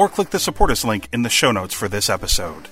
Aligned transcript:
or 0.00 0.08
click 0.08 0.30
the 0.30 0.38
support 0.38 0.70
us 0.70 0.82
link 0.82 1.10
in 1.12 1.20
the 1.20 1.28
show 1.28 1.52
notes 1.52 1.74
for 1.74 1.86
this 1.86 2.08
episode. 2.08 2.68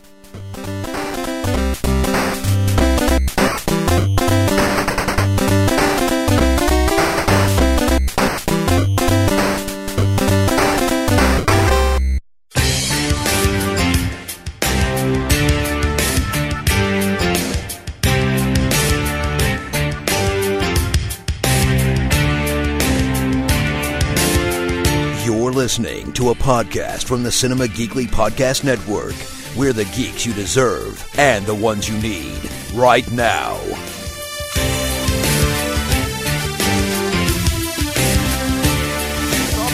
Listening 25.59 26.13
to 26.13 26.31
a 26.31 26.35
podcast 26.37 27.03
from 27.03 27.25
the 27.25 27.33
Cinema 27.33 27.65
Geekly 27.65 28.07
Podcast 28.07 28.63
Network. 28.63 29.17
We're 29.59 29.73
the 29.73 29.87
geeks 29.87 30.25
you 30.25 30.33
deserve 30.33 31.05
and 31.19 31.45
the 31.47 31.55
ones 31.55 31.89
you 31.89 31.99
need 32.01 32.39
right 32.75 33.11
now. 33.11 33.59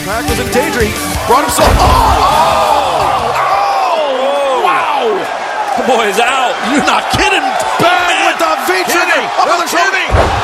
Packers 0.01 0.39
and 0.39 0.49
Daedry 0.49 0.89
brought 1.27 1.45
himself. 1.45 1.69
Oh! 1.77 1.85
oh! 3.93 4.61
Wow! 4.65 5.05
The 5.77 5.85
boy 5.85 6.07
is 6.07 6.17
out. 6.17 6.57
You're 6.73 6.81
not 6.81 7.05
kidding. 7.13 7.45
Bang 7.77 8.25
with 8.25 8.39
the 8.39 8.57
Vitri. 8.65 8.89
Kidding. 8.89 9.25
Up 9.37 9.53
on 9.53 9.59
the 9.59 9.69
Kidding. 9.69 10.34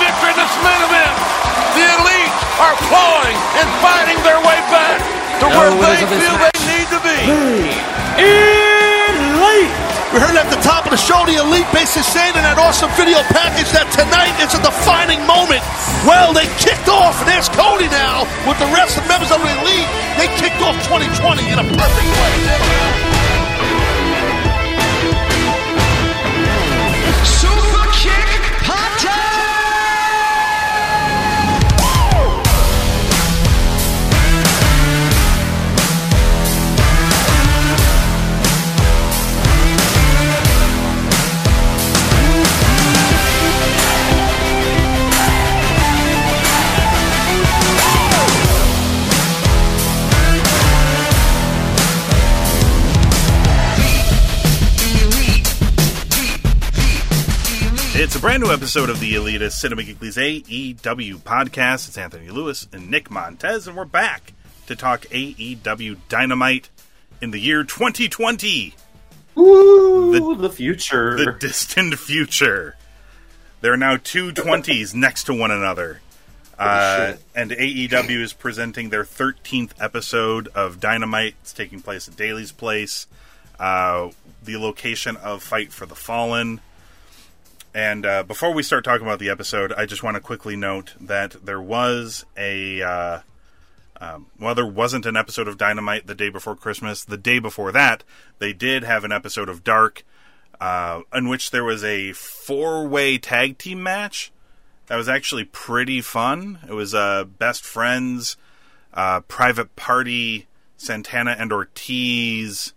Victory 0.00 0.32
this 0.32 0.54
main 0.64 0.80
event. 0.88 1.14
The 1.76 1.84
elite 2.00 2.34
are 2.58 2.74
clawing 2.88 3.36
and 3.60 3.68
fighting 3.84 4.18
their 4.24 4.40
way 4.40 4.58
back 4.72 4.98
to 5.44 5.46
where 5.52 5.70
they 5.76 6.00
feel 6.18 6.36
they 6.40 6.56
need 6.64 6.88
to 6.88 7.00
be. 7.04 7.20
We 10.10 10.18
heard 10.18 10.34
at 10.34 10.50
the 10.50 10.58
top 10.58 10.86
of 10.86 10.90
the 10.90 10.98
show 10.98 11.22
the 11.22 11.38
Elite 11.38 11.70
basically 11.70 12.02
saying 12.02 12.34
in 12.34 12.42
that 12.42 12.58
awesome 12.58 12.90
video 12.98 13.22
package 13.30 13.70
that 13.70 13.86
tonight 13.94 14.34
is 14.42 14.50
a 14.58 14.60
defining 14.60 15.22
moment. 15.22 15.62
Well, 16.02 16.34
they 16.34 16.50
kicked 16.58 16.90
off, 16.90 17.14
and 17.22 17.30
there's 17.30 17.46
Cody 17.46 17.86
now 17.86 18.26
with 18.42 18.58
the 18.58 18.66
rest 18.74 18.98
of 18.98 19.06
the 19.06 19.08
members 19.14 19.30
of 19.30 19.38
the 19.38 19.52
Elite. 19.62 19.86
They 20.18 20.26
kicked 20.34 20.58
off 20.66 20.74
2020 20.90 21.46
in 21.46 21.62
a 21.62 21.66
perfect 21.78 22.10
way. 22.10 22.89
Brand 58.20 58.42
new 58.42 58.50
episode 58.52 58.90
of 58.90 59.00
the 59.00 59.14
Elitist 59.14 59.52
Cinema 59.52 59.80
Geekly's 59.82 60.16
AEW 60.18 61.16
podcast. 61.16 61.88
It's 61.88 61.96
Anthony 61.96 62.28
Lewis 62.28 62.68
and 62.70 62.90
Nick 62.90 63.10
Montes, 63.10 63.66
and 63.66 63.74
we're 63.74 63.86
back 63.86 64.34
to 64.66 64.76
talk 64.76 65.02
AEW 65.06 65.96
Dynamite 66.10 66.68
in 67.22 67.30
the 67.30 67.38
year 67.38 67.64
2020, 67.64 68.74
Ooh, 69.38 70.36
the, 70.36 70.50
future. 70.50 71.16
the 71.16 71.32
distant 71.32 71.98
future. 71.98 72.76
There 73.62 73.72
are 73.72 73.78
now 73.78 73.96
two 73.96 74.32
20s 74.32 74.94
next 74.94 75.24
to 75.24 75.34
one 75.34 75.50
another. 75.50 76.02
Uh, 76.58 77.14
and 77.34 77.52
AEW 77.52 78.20
is 78.20 78.34
presenting 78.34 78.90
their 78.90 79.04
13th 79.04 79.70
episode 79.80 80.48
of 80.48 80.78
Dynamite. 80.78 81.36
It's 81.40 81.54
taking 81.54 81.80
place 81.80 82.06
at 82.06 82.16
Daly's 82.16 82.52
Place, 82.52 83.06
uh, 83.58 84.10
the 84.44 84.58
location 84.58 85.16
of 85.16 85.42
Fight 85.42 85.72
for 85.72 85.86
the 85.86 85.94
Fallen. 85.94 86.60
And 87.72 88.04
uh, 88.04 88.22
before 88.24 88.52
we 88.52 88.62
start 88.62 88.84
talking 88.84 89.06
about 89.06 89.20
the 89.20 89.30
episode, 89.30 89.72
I 89.72 89.86
just 89.86 90.02
want 90.02 90.16
to 90.16 90.20
quickly 90.20 90.56
note 90.56 90.94
that 91.00 91.36
there 91.44 91.60
was 91.60 92.24
a. 92.36 92.82
Uh, 92.82 93.20
um, 94.00 94.26
well, 94.38 94.54
there 94.54 94.66
wasn't 94.66 95.06
an 95.06 95.16
episode 95.16 95.46
of 95.46 95.58
Dynamite 95.58 96.06
the 96.06 96.14
day 96.14 96.30
before 96.30 96.56
Christmas. 96.56 97.04
The 97.04 97.18
day 97.18 97.38
before 97.38 97.70
that, 97.72 98.02
they 98.38 98.52
did 98.52 98.82
have 98.82 99.04
an 99.04 99.12
episode 99.12 99.48
of 99.48 99.62
Dark, 99.62 100.04
uh, 100.58 101.02
in 101.14 101.28
which 101.28 101.50
there 101.50 101.64
was 101.64 101.84
a 101.84 102.12
four 102.12 102.88
way 102.88 103.18
tag 103.18 103.58
team 103.58 103.82
match. 103.82 104.32
That 104.86 104.96
was 104.96 105.08
actually 105.08 105.44
pretty 105.44 106.00
fun. 106.00 106.58
It 106.66 106.72
was 106.72 106.94
uh, 106.94 107.24
Best 107.24 107.64
Friends, 107.64 108.36
uh, 108.92 109.20
Private 109.20 109.76
Party, 109.76 110.48
Santana 110.76 111.36
and 111.38 111.52
Ortiz, 111.52 112.72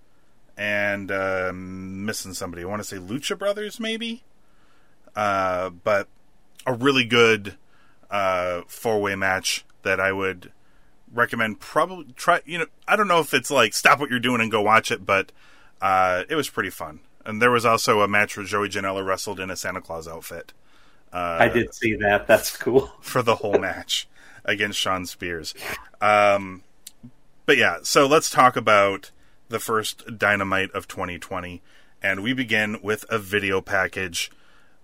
and 0.55 1.09
uh, 1.09 1.51
missing 1.53 2.35
somebody. 2.35 2.61
I 2.61 2.67
want 2.67 2.81
to 2.81 2.87
say 2.87 2.97
Lucha 2.97 3.39
Brothers, 3.39 3.79
maybe? 3.79 4.23
Uh, 5.16 5.69
but 5.69 6.07
a 6.66 6.74
really 6.74 7.06
good 7.06 7.57
uh, 8.09 8.62
four 8.68 9.01
way 9.01 9.16
match 9.16 9.66
that 9.84 10.00
I 10.00 10.12
would 10.12 10.51
recommend. 11.13 11.59
Probably 11.59 12.13
try. 12.16 12.41
You 12.46 12.59
know, 12.59 12.66
I 12.88 12.96
don't 12.96 13.07
know 13.07 13.19
if 13.19 13.34
it's 13.34 13.52
like 13.52 13.73
stop 13.73 14.00
what 14.00 14.09
you're 14.09 14.19
doing 14.19 14.41
and 14.41 14.52
go 14.52 14.62
watch 14.62 14.91
it, 14.91 15.06
but 15.06 15.31
uh, 15.81 16.23
it 16.29 16.35
was 16.35 16.50
pretty 16.50 16.69
fun. 16.69 17.00
And 17.25 17.41
there 17.41 17.52
was 17.52 17.66
also 17.66 18.02
a 18.02 18.07
match 18.07 18.35
where 18.35 18.46
Joey 18.46 18.69
Janela 18.69 19.06
wrestled 19.06 19.40
in 19.40 19.50
a 19.50 19.56
Santa 19.56 19.81
Claus 19.81 20.07
outfit 20.07 20.53
I 21.13 21.50
did 21.50 21.73
see 21.73 21.96
that. 21.96 22.28
That's 22.28 22.56
cool. 22.56 22.91
for 23.02 23.22
the 23.22 23.35
whole 23.35 23.59
match 23.59 24.07
against 24.44 24.79
Sean 24.79 25.06
Spears. 25.06 25.53
Um, 26.02 26.63
but 27.46 27.57
yeah, 27.57 27.78
so 27.84 28.07
let's 28.07 28.29
talk 28.29 28.56
about 28.56 29.12
the 29.50 29.59
first 29.59 30.18
Dynamite 30.18 30.72
of 30.72 30.88
2020, 30.88 31.62
and 32.02 32.23
we 32.23 32.34
begin 32.34 32.79
with 32.81 33.06
a 33.09 33.19
video 33.19 33.62
package, 33.62 34.31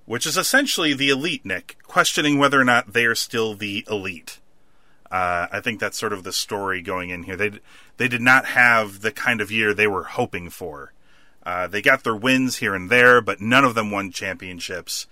which 0.10 0.26
is 0.26 0.38
essentially 0.38 0.96
the 0.96 1.12
Elite, 1.12 1.46
Nick, 1.46 1.78
questioning 1.84 2.40
whether 2.40 2.60
or 2.60 2.64
not 2.64 2.94
they 2.94 3.06
are 3.06 3.14
still 3.14 3.54
the 3.54 3.86
Elite. 3.88 4.40
Uh, 5.12 5.46
I 5.52 5.62
think 5.62 5.80
that's 5.80 6.00
sort 6.00 6.14
of 6.14 6.24
the 6.24 6.34
story 6.34 6.82
going 6.82 7.12
in 7.12 7.24
here. 7.24 7.36
They 7.36 7.60
they 7.98 8.08
did 8.08 8.20
not 8.20 8.48
have 8.48 9.02
the 9.02 9.12
kind 9.12 9.40
of 9.40 9.52
year 9.52 9.72
they 9.72 9.86
were 9.86 10.06
hoping 10.06 10.50
for. 10.50 10.94
Uh, 11.44 11.68
they 11.68 11.84
got 11.84 12.04
their 12.04 12.16
wins 12.16 12.56
here 12.56 12.74
and 12.74 12.90
there, 12.90 13.22
but 13.22 13.40
none 13.40 13.64
of 13.64 13.76
them 13.76 13.92
won 13.92 14.12
championships, 14.12 15.06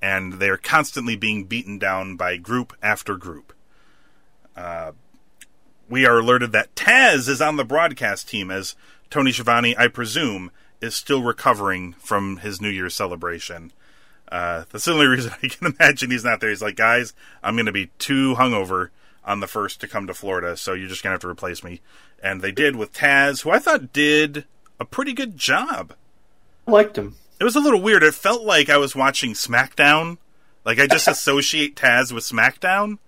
and 0.00 0.34
they're 0.34 0.56
constantly 0.56 1.16
being 1.16 1.46
beaten 1.46 1.76
down 1.76 2.14
by 2.14 2.36
group 2.36 2.76
after 2.80 3.16
group. 3.16 3.52
Uh, 4.56 4.92
we 5.88 6.06
are 6.06 6.20
alerted 6.20 6.52
that 6.52 6.76
Taz 6.76 7.28
is 7.28 7.42
on 7.42 7.56
the 7.56 7.64
broadcast 7.64 8.28
team 8.28 8.52
as 8.52 8.76
Tony 9.10 9.32
Schiavone, 9.32 9.76
I 9.76 9.88
presume, 9.88 10.52
is 10.80 10.94
still 10.94 11.24
recovering 11.24 11.94
from 11.94 12.36
his 12.36 12.60
New 12.60 12.70
Year's 12.70 12.94
celebration. 12.94 13.72
Uh, 14.34 14.64
that's 14.72 14.86
the 14.86 14.92
only 14.92 15.06
reason 15.06 15.32
I 15.44 15.46
can 15.46 15.76
imagine 15.78 16.10
he's 16.10 16.24
not 16.24 16.40
there. 16.40 16.50
He's 16.50 16.60
like, 16.60 16.74
guys, 16.74 17.14
I'm 17.40 17.54
going 17.54 17.66
to 17.66 17.72
be 17.72 17.90
too 18.00 18.34
hungover 18.34 18.88
on 19.24 19.38
the 19.38 19.46
first 19.46 19.80
to 19.80 19.86
come 19.86 20.08
to 20.08 20.14
Florida, 20.14 20.56
so 20.56 20.72
you're 20.72 20.88
just 20.88 21.04
going 21.04 21.12
to 21.12 21.14
have 21.14 21.20
to 21.20 21.28
replace 21.28 21.62
me. 21.62 21.80
And 22.20 22.42
they 22.42 22.50
did 22.50 22.74
with 22.74 22.92
Taz, 22.92 23.42
who 23.42 23.50
I 23.50 23.60
thought 23.60 23.92
did 23.92 24.44
a 24.80 24.84
pretty 24.84 25.12
good 25.12 25.36
job. 25.36 25.94
I 26.66 26.72
liked 26.72 26.98
him. 26.98 27.14
It 27.38 27.44
was 27.44 27.54
a 27.54 27.60
little 27.60 27.80
weird. 27.80 28.02
It 28.02 28.12
felt 28.12 28.42
like 28.42 28.68
I 28.68 28.76
was 28.76 28.96
watching 28.96 29.34
SmackDown. 29.34 30.18
Like 30.64 30.80
I 30.80 30.88
just 30.88 31.06
associate 31.08 31.76
Taz 31.76 32.10
with 32.10 32.24
SmackDown. 32.24 32.98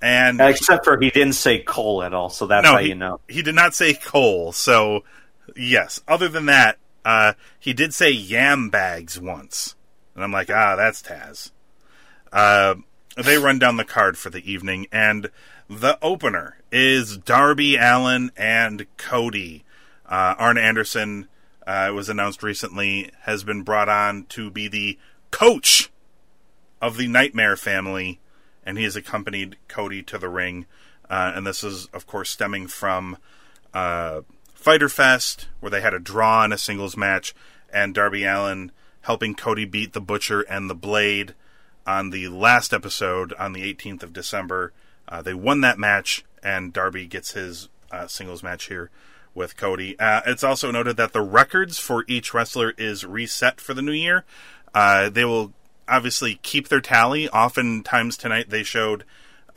And 0.00 0.40
Except 0.40 0.86
for 0.86 0.98
he 0.98 1.10
didn't 1.10 1.34
say 1.34 1.58
Cole 1.58 2.02
at 2.02 2.14
all, 2.14 2.30
so 2.30 2.46
that's 2.46 2.64
no, 2.64 2.72
how 2.72 2.78
he, 2.78 2.88
you 2.88 2.94
know. 2.94 3.20
he 3.28 3.42
did 3.42 3.54
not 3.54 3.74
say 3.74 3.92
Cole. 3.92 4.52
So 4.52 5.04
yes. 5.54 6.00
Other 6.08 6.28
than 6.28 6.46
that, 6.46 6.78
uh, 7.04 7.34
he 7.58 7.74
did 7.74 7.92
say 7.92 8.10
yam 8.10 8.70
bags 8.70 9.20
once, 9.20 9.74
and 10.14 10.24
I'm 10.24 10.32
like, 10.32 10.50
ah, 10.50 10.76
that's 10.76 11.02
Taz. 11.02 11.50
Uh, 12.32 12.76
they 13.16 13.38
run 13.38 13.58
down 13.58 13.76
the 13.76 13.84
card 13.84 14.16
for 14.16 14.30
the 14.30 14.50
evening, 14.50 14.86
and 14.92 15.30
the 15.68 15.98
opener 16.02 16.58
is 16.72 17.16
Darby 17.16 17.76
Allin 17.76 18.30
and 18.36 18.86
Cody. 18.96 19.64
Uh, 20.06 20.34
Arn 20.38 20.58
Anderson 20.58 21.28
uh, 21.66 21.92
was 21.94 22.08
announced 22.08 22.42
recently 22.42 23.10
has 23.22 23.44
been 23.44 23.62
brought 23.62 23.88
on 23.88 24.24
to 24.30 24.50
be 24.50 24.68
the 24.68 24.98
coach 25.30 25.90
of 26.80 26.96
the 26.96 27.06
Nightmare 27.06 27.56
family, 27.56 28.20
and 28.64 28.78
he 28.78 28.84
has 28.84 28.96
accompanied 28.96 29.56
Cody 29.68 30.02
to 30.04 30.18
the 30.18 30.28
ring. 30.28 30.66
Uh, 31.08 31.32
and 31.34 31.46
this 31.46 31.62
is, 31.62 31.86
of 31.92 32.06
course, 32.06 32.30
stemming 32.30 32.68
from 32.68 33.18
uh, 33.74 34.22
Fighter 34.54 34.88
Fest, 34.88 35.48
where 35.60 35.70
they 35.70 35.80
had 35.80 35.94
a 35.94 35.98
draw 35.98 36.44
in 36.44 36.52
a 36.52 36.58
singles 36.58 36.96
match, 36.96 37.34
and 37.72 37.94
Darby 37.94 38.24
Allin 38.24 38.72
helping 39.02 39.34
Cody 39.34 39.64
beat 39.64 39.92
the 39.92 40.00
Butcher 40.00 40.42
and 40.42 40.68
the 40.68 40.74
Blade 40.74 41.34
on 41.86 42.10
the 42.10 42.28
last 42.28 42.72
episode 42.72 43.32
on 43.34 43.52
the 43.52 43.62
18th 43.74 44.02
of 44.02 44.12
December. 44.12 44.72
Uh, 45.08 45.22
they 45.22 45.34
won 45.34 45.60
that 45.62 45.78
match, 45.78 46.24
and 46.42 46.72
Darby 46.72 47.06
gets 47.06 47.32
his 47.32 47.68
uh, 47.90 48.06
singles 48.06 48.42
match 48.42 48.66
here 48.66 48.90
with 49.34 49.56
Cody. 49.56 49.98
Uh, 49.98 50.20
it's 50.26 50.44
also 50.44 50.70
noted 50.70 50.96
that 50.96 51.12
the 51.12 51.22
records 51.22 51.78
for 51.78 52.04
each 52.08 52.34
wrestler 52.34 52.74
is 52.76 53.04
reset 53.04 53.60
for 53.60 53.74
the 53.74 53.82
new 53.82 53.92
year. 53.92 54.24
Uh, 54.74 55.08
they 55.08 55.24
will 55.24 55.52
obviously 55.88 56.38
keep 56.42 56.68
their 56.68 56.80
tally. 56.80 57.28
Oftentimes 57.28 58.16
tonight 58.16 58.50
they 58.50 58.62
showed 58.62 59.04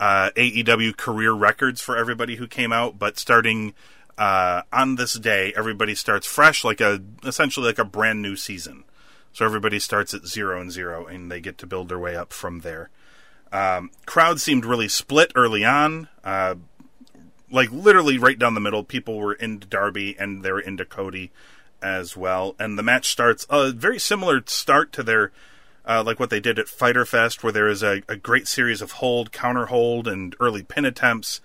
uh, 0.00 0.30
AEW 0.36 0.96
career 0.96 1.32
records 1.32 1.80
for 1.80 1.96
everybody 1.96 2.36
who 2.36 2.46
came 2.46 2.72
out, 2.72 2.98
but 2.98 3.18
starting 3.18 3.74
uh, 4.18 4.62
on 4.72 4.96
this 4.96 5.14
day, 5.14 5.52
everybody 5.56 5.94
starts 5.94 6.26
fresh, 6.26 6.64
like 6.64 6.80
a 6.80 7.00
essentially 7.24 7.66
like 7.66 7.78
a 7.78 7.84
brand 7.84 8.22
new 8.22 8.36
season. 8.36 8.84
So 9.34 9.44
everybody 9.44 9.78
starts 9.78 10.14
at 10.14 10.26
zero 10.26 10.60
and 10.60 10.70
zero, 10.72 11.06
and 11.06 11.30
they 11.30 11.40
get 11.40 11.58
to 11.58 11.66
build 11.66 11.88
their 11.88 11.98
way 11.98 12.16
up 12.16 12.32
from 12.32 12.60
there. 12.60 12.88
Um, 13.52 13.90
crowd 14.06 14.40
seemed 14.40 14.64
really 14.64 14.88
split 14.88 15.32
early 15.34 15.64
on, 15.64 16.08
uh, 16.24 16.54
like 17.50 17.70
literally 17.70 18.16
right 18.16 18.38
down 18.38 18.54
the 18.54 18.60
middle. 18.60 18.84
People 18.84 19.18
were 19.18 19.34
into 19.34 19.66
Darby 19.66 20.16
and 20.18 20.42
they 20.42 20.50
were 20.50 20.60
into 20.60 20.84
Cody 20.84 21.30
as 21.82 22.16
well. 22.16 22.56
And 22.58 22.78
the 22.78 22.82
match 22.82 23.10
starts 23.10 23.46
a 23.50 23.70
very 23.70 23.98
similar 23.98 24.42
start 24.46 24.92
to 24.92 25.02
their 25.02 25.30
uh, 25.86 26.02
like 26.04 26.18
what 26.18 26.30
they 26.30 26.40
did 26.40 26.58
at 26.58 26.68
Fighter 26.68 27.04
Fest, 27.04 27.42
where 27.42 27.52
there 27.52 27.68
is 27.68 27.82
a, 27.82 28.02
a 28.08 28.16
great 28.16 28.48
series 28.48 28.80
of 28.80 28.92
hold, 28.92 29.32
counter 29.32 29.66
hold, 29.66 30.08
and 30.08 30.34
early 30.40 30.62
pin 30.62 30.84
attempts. 30.84 31.40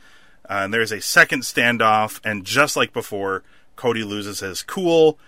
Uh, 0.49 0.61
and 0.63 0.73
there's 0.73 0.91
a 0.91 1.01
second 1.01 1.41
standoff, 1.41 2.19
and 2.23 2.45
just 2.45 2.75
like 2.75 2.93
before, 2.93 3.43
Cody 3.75 4.03
loses 4.03 4.39
his 4.39 4.63
cool, 4.63 5.19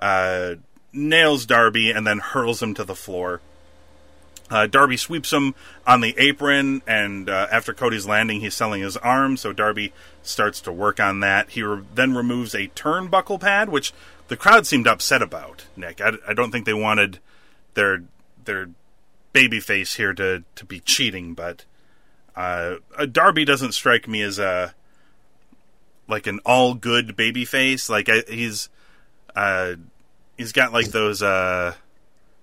uh, 0.00 0.54
nails 0.92 1.46
Darby, 1.46 1.90
and 1.90 2.06
then 2.06 2.18
hurls 2.18 2.62
him 2.62 2.74
to 2.74 2.84
the 2.84 2.94
floor. 2.94 3.40
Uh, 4.50 4.66
Darby 4.66 4.96
sweeps 4.96 5.32
him 5.32 5.54
on 5.86 6.00
the 6.00 6.14
apron, 6.18 6.82
and 6.86 7.30
uh, 7.30 7.46
after 7.52 7.72
Cody's 7.72 8.06
landing, 8.06 8.40
he's 8.40 8.54
selling 8.54 8.82
his 8.82 8.96
arm, 8.96 9.36
so 9.36 9.52
Darby 9.52 9.92
starts 10.22 10.60
to 10.62 10.72
work 10.72 10.98
on 10.98 11.20
that. 11.20 11.50
He 11.50 11.62
re- 11.62 11.84
then 11.94 12.14
removes 12.14 12.54
a 12.54 12.66
turnbuckle 12.68 13.40
pad, 13.40 13.68
which 13.68 13.92
the 14.26 14.36
crowd 14.36 14.66
seemed 14.66 14.88
upset 14.88 15.22
about. 15.22 15.66
Nick, 15.76 16.00
I, 16.00 16.14
I 16.26 16.34
don't 16.34 16.50
think 16.50 16.66
they 16.66 16.74
wanted 16.74 17.20
their 17.74 18.02
their 18.44 18.70
babyface 19.32 19.96
here 19.96 20.12
to 20.14 20.42
to 20.56 20.64
be 20.64 20.80
cheating, 20.80 21.34
but 21.34 21.64
uh, 22.34 22.76
Darby 23.10 23.44
doesn't 23.44 23.72
strike 23.72 24.08
me 24.08 24.20
as 24.22 24.40
a 24.40 24.74
like 26.08 26.26
an 26.26 26.40
all 26.44 26.74
good 26.74 27.16
babyface. 27.16 27.88
Like 27.88 28.08
I, 28.08 28.22
he's 28.28 28.68
uh, 29.36 29.74
he's 30.40 30.52
got 30.52 30.72
like 30.72 30.86
those 30.86 31.22
uh, 31.22 31.74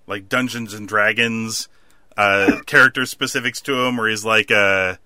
like 0.06 0.28
Dungeons 0.28 0.72
and 0.72 0.86
Dragons 0.86 1.68
uh, 2.16 2.60
character 2.64 3.04
specifics 3.04 3.60
to 3.62 3.86
him, 3.86 3.96
where 3.96 4.08
he's 4.08 4.24
like 4.24 4.52
a 4.52 4.98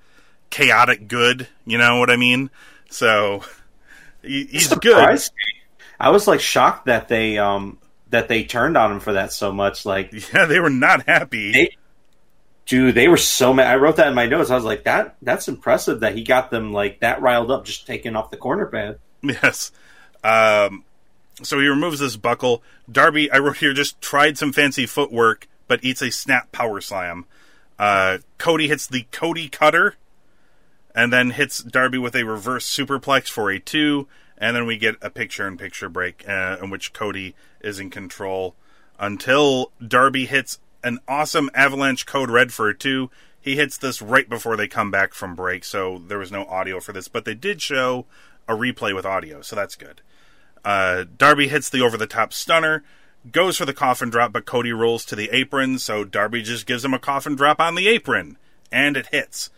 chaotic 0.51 1.09
good. 1.09 1.49
You 1.65 1.79
know 1.79 1.99
what 1.99 2.11
I 2.11 2.17
mean? 2.17 2.51
So 2.91 3.43
he, 4.23 4.45
he's 4.45 4.69
good. 4.69 5.21
I 5.99 6.11
was 6.11 6.27
like 6.27 6.41
shocked 6.41 6.87
that 6.87 7.09
they 7.09 7.39
um 7.39 7.79
that 8.11 8.29
they 8.29 8.45
turned 8.45 8.77
on 8.77 8.93
him 8.93 9.01
for 9.01 9.15
that 9.15 9.33
so 9.33 9.53
much. 9.53 9.87
Like, 9.87 10.13
yeah, 10.35 10.45
they 10.45 10.61
were 10.61 10.71
not 10.71 11.07
happy. 11.07 11.53
They, 11.53 11.77
dude, 12.67 12.95
they 12.95 13.09
were 13.09 13.17
so 13.17 13.55
mad. 13.55 13.69
I 13.69 13.77
wrote 13.77 13.97
that 13.97 14.09
in 14.09 14.15
my 14.15 14.27
notes. 14.27 14.51
I 14.51 14.55
was 14.55 14.65
like, 14.65 14.85
that 14.85 15.17
that's 15.23 15.49
impressive 15.49 16.01
that 16.01 16.15
he 16.15 16.25
got 16.25 16.51
them 16.51 16.75
like 16.75 17.01
that 17.01 17.23
riled 17.23 17.51
up 17.51 17.65
just 17.65 17.87
taking 17.87 18.17
off 18.17 18.31
the 18.31 18.37
corner 18.37 18.67
pad. 18.67 18.99
Yes. 19.23 19.73
Um, 20.23 20.85
so 21.45 21.59
he 21.59 21.67
removes 21.67 22.01
this 22.01 22.17
buckle. 22.17 22.63
Darby, 22.91 23.31
I 23.31 23.39
wrote 23.39 23.59
here, 23.59 23.73
just 23.73 24.01
tried 24.01 24.39
some 24.39 24.53
fancy 24.53 24.87
footwork, 24.87 25.49
but 25.67 25.85
eats 25.85 26.03
a 26.03 26.11
snap 26.11 26.53
power 26.53 26.81
slam. 26.81 27.27
Uh, 27.79 28.19
Cody 28.39 28.69
hits 28.69 28.87
the 28.87 29.07
Cody 29.11 29.49
cutter, 29.49 29.97
and 30.95 31.13
then 31.13 31.31
hits 31.31 31.63
Darby 31.63 31.99
with 31.99 32.15
a 32.15 32.25
reverse 32.25 32.69
superplex 32.69 33.29
for 33.29 33.51
a 33.51 33.59
two 33.59 34.07
and 34.43 34.57
then 34.57 34.67
we 34.67 34.77
get 34.77 34.97
a 35.01 35.09
picture-in-picture 35.09 35.89
break 35.89 36.29
uh, 36.29 36.57
in 36.61 36.69
which 36.69 36.93
Cody 36.93 37.37
is 37.61 37.79
in 37.79 37.91
control 37.91 38.57
until 38.99 39.71
Darby 39.87 40.27
hits 40.27 40.59
an 40.83 40.99
awesome 41.07 41.49
avalanche 41.55 42.07
code 42.07 42.29
red 42.29 42.53
for 42.53 42.69
a 42.69 42.77
two. 42.77 43.09
He 43.41 43.55
hits 43.55 43.79
this 43.79 44.03
right 44.03 44.29
before 44.29 44.57
they 44.57 44.67
come 44.67 44.91
back 44.91 45.15
from 45.15 45.37
break, 45.37 45.63
so 45.65 46.03
there 46.09 46.19
was 46.19 46.33
no 46.33 46.45
audio 46.47 46.81
for 46.81 46.93
this, 46.93 47.07
but 47.07 47.25
they 47.25 47.35
did 47.35 47.63
show 47.63 48.05
a 48.49 48.55
replay 48.55 48.93
with 48.93 49.07
audio, 49.07 49.43
so 49.43 49.55
that's 49.55 49.77
good. 49.77 50.01
Uh, 50.65 51.05
Darby 51.17 51.49
hits 51.49 51.69
the 51.69 51.81
over-the-top 51.81 52.33
stunner, 52.33 52.83
goes 53.31 53.57
for 53.57 53.65
the 53.65 53.75
coffin 53.75 54.11
drop, 54.11 54.33
but 54.33 54.47
Cody 54.47 54.73
rolls 54.73 55.05
to 55.07 55.17
the 55.17 55.31
apron, 55.31 55.79
so 55.79 56.05
Darby 56.05 56.43
just 56.43 56.67
gives 56.67 56.85
him 56.85 56.95
a 56.95 56.99
coffin 56.99 57.35
drop 57.35 57.61
on 57.61 57.75
the 57.75 57.89
apron, 57.89 58.37
and 58.71 58.97
it 58.97 59.09
hits. 59.09 59.51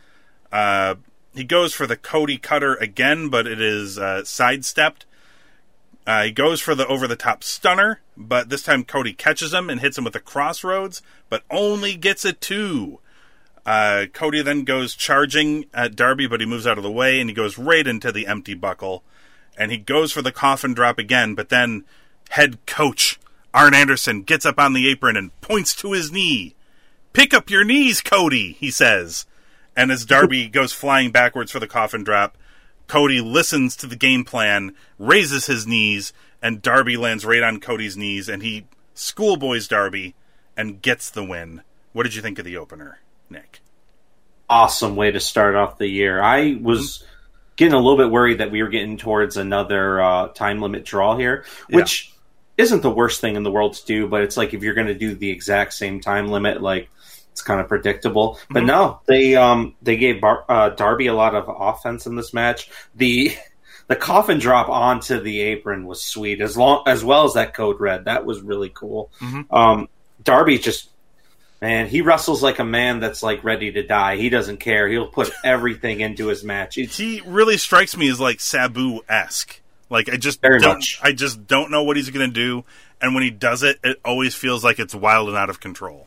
Uh, 0.51 0.97
he 1.35 1.45
goes 1.45 1.75
for 1.75 1.87
the 1.87 1.97
Cody 1.97 2.39
cutter 2.39 2.75
again, 2.75 3.29
but 3.29 3.47
it 3.47 3.61
is 3.61 3.99
uh, 3.99 4.25
sidestepped. 4.25 5.05
Uh, 6.07 6.25
he 6.25 6.33
goes 6.33 6.61
for 6.61 6.75
the 6.75 6.87
over 6.87 7.07
the 7.07 7.17
top 7.17 7.43
stunner, 7.43 8.01
but 8.17 8.51
this 8.51 8.63
time 8.63 8.85
Cody 8.85 9.13
catches 9.13 9.55
him 9.55 9.71
and 9.71 9.81
hits 9.81 9.97
him 9.97 10.05
with 10.05 10.15
a 10.15 10.21
crossroads, 10.21 11.03
but 11.29 11.43
only 11.51 11.97
gets 11.97 12.25
a 12.25 12.33
two. 12.33 13.01
Uh, 13.65 14.07
Cody 14.13 14.43
then 14.43 14.65
goes 14.65 14.95
charging 14.95 15.65
at 15.73 15.97
Darby, 15.97 16.27
but 16.27 16.41
he 16.41 16.47
moves 16.47 16.67
out 16.67 16.77
of 16.77 16.85
the 16.85 16.91
way 16.91 17.19
and 17.19 17.31
he 17.31 17.35
goes 17.35 17.57
right 17.57 17.87
into 17.87 18.13
the 18.13 18.27
empty 18.27 18.53
buckle. 18.53 19.03
And 19.57 19.71
he 19.71 19.79
goes 19.79 20.13
for 20.13 20.23
the 20.23 20.33
coffin 20.33 20.75
drop 20.75 20.99
again, 20.99 21.35
but 21.35 21.49
then 21.49 21.85
head 22.31 22.65
coach 22.67 23.19
Arn 23.55 23.73
Anderson 23.73 24.23
gets 24.23 24.45
up 24.45 24.59
on 24.59 24.73
the 24.73 24.89
apron 24.89 25.17
and 25.17 25.39
points 25.41 25.75
to 25.77 25.93
his 25.93 26.11
knee. 26.11 26.57
Pick 27.13 27.33
up 27.33 27.49
your 27.49 27.65
knees, 27.65 28.01
Cody, 28.01 28.53
he 28.53 28.71
says. 28.71 29.27
And 29.77 29.93
as 29.93 30.05
Darby 30.05 30.49
goes 30.51 30.73
flying 30.73 31.13
backwards 31.13 31.53
for 31.53 31.61
the 31.61 31.69
coffin 31.69 32.03
drop, 32.03 32.37
Cody 32.89 33.21
listens 33.21 33.77
to 33.77 33.87
the 33.87 33.97
game 33.97 34.25
plan, 34.25 34.75
raises 34.99 35.47
his 35.47 35.67
knees, 35.67 36.13
and 36.43 36.61
Darby 36.61 36.97
lands 36.97 37.25
right 37.25 37.43
on 37.43 37.61
Cody's 37.61 37.97
knees, 37.97 38.29
and 38.29 38.43
he 38.43 38.67
schoolboys 38.93 39.69
Darby 39.69 40.15
and 40.57 40.83
gets 40.83 41.09
the 41.09 41.25
win. 41.25 41.63
What 41.93 42.03
did 42.03 42.17
you 42.17 42.23
think 42.23 42.39
of 42.41 42.45
the 42.45 42.57
opener, 42.57 42.99
Nick? 43.31 43.61
Awesome 44.51 44.97
way 44.97 45.13
to 45.13 45.21
start 45.21 45.55
off 45.55 45.79
the 45.79 45.87
year. 45.87 46.21
I 46.21 46.59
was 46.61 46.99
mm-hmm. 46.99 47.14
Getting 47.57 47.75
a 47.75 47.79
little 47.79 47.97
bit 47.97 48.11
worried 48.11 48.39
that 48.39 48.51
we 48.51 48.63
were 48.63 48.69
getting 48.69 48.97
towards 48.97 49.37
another 49.37 50.01
uh, 50.01 50.29
time 50.29 50.61
limit 50.61 50.85
draw 50.85 51.17
here, 51.17 51.45
which 51.71 52.13
yeah. 52.57 52.65
isn't 52.65 52.83
the 52.83 52.91
worst 52.91 53.21
thing 53.21 53.37
in 53.37 53.43
the 53.43 53.51
world 53.51 53.75
to 53.75 53.85
do, 53.87 54.09
but 54.09 54.23
it's 54.23 54.37
like 54.37 54.55
if 54.55 54.63
you're 54.63 54.75
going 54.75 54.87
to 54.87 54.95
do 54.95 55.15
the 55.15 55.31
exact 55.31 55.73
same 55.73 56.01
time 56.01 56.29
limit, 56.29 56.63
like 56.63 56.89
it's 57.33 57.43
kind 57.43 57.61
of 57.61 57.69
predictable. 57.69 58.39
But 58.49 58.61
mm-hmm. 58.61 58.67
no, 58.67 59.01
they 59.07 59.37
um 59.37 59.75
they 59.83 59.97
gave 59.97 60.21
Bar- 60.21 60.45
uh, 60.49 60.69
Darby 60.71 61.09
a 61.09 61.15
lot 61.15 61.35
of 61.35 61.47
offense 61.49 62.07
in 62.07 62.17
this 62.17 62.33
match. 62.33 62.71
The 62.95 63.33
the 63.89 63.97
coffin 63.97 64.39
drop 64.39 64.69
onto 64.69 65.21
the 65.21 65.41
apron 65.41 65.87
was 65.87 66.03
sweet, 66.03 66.41
as 66.41 66.57
long 66.57 66.85
as 66.87 67.05
well 67.05 67.25
as 67.25 67.35
that 67.35 67.55
code 67.55 67.81
red. 67.81 68.07
That 68.07 68.25
was 68.25 68.41
really 68.41 68.71
cool. 68.71 69.11
Mm-hmm. 69.21 69.55
Um, 69.55 69.89
Darby 70.23 70.59
just 70.59 70.91
man, 71.65 71.87
he 71.87 72.03
wrestles 72.03 72.43
like 72.43 72.59
a 72.59 72.65
man 72.65 73.01
that's 73.01 73.23
like 73.23 73.43
ready 73.43 73.73
to 73.73 73.83
die. 73.83 74.17
He 74.17 74.29
doesn't 74.29 74.59
care. 74.59 74.87
He'll 74.87 75.09
put 75.09 75.31
everything 75.45 76.01
into 76.01 76.27
his 76.27 76.45
match. 76.45 76.77
It's, 76.77 76.99
he 76.99 77.23
really 77.25 77.57
strikes 77.57 77.97
me 77.97 78.11
as 78.11 78.21
like 78.21 78.41
Sabu 78.41 79.01
esque. 79.09 79.63
Like 79.89 80.11
I 80.11 80.19
just 80.19 80.43
don't, 80.43 80.63
much. 80.63 81.01
I 81.03 81.13
just 81.13 81.47
don't 81.47 81.71
know 81.71 81.83
what 81.83 81.97
he's 81.97 82.11
going 82.11 82.29
to 82.29 82.35
do, 82.35 82.65
and 83.01 83.15
when 83.15 83.23
he 83.23 83.31
does 83.31 83.63
it, 83.63 83.79
it 83.83 83.99
always 84.05 84.35
feels 84.35 84.63
like 84.63 84.79
it's 84.79 84.95
wild 84.95 85.29
and 85.29 85.39
out 85.39 85.49
of 85.49 85.61
control. 85.61 86.07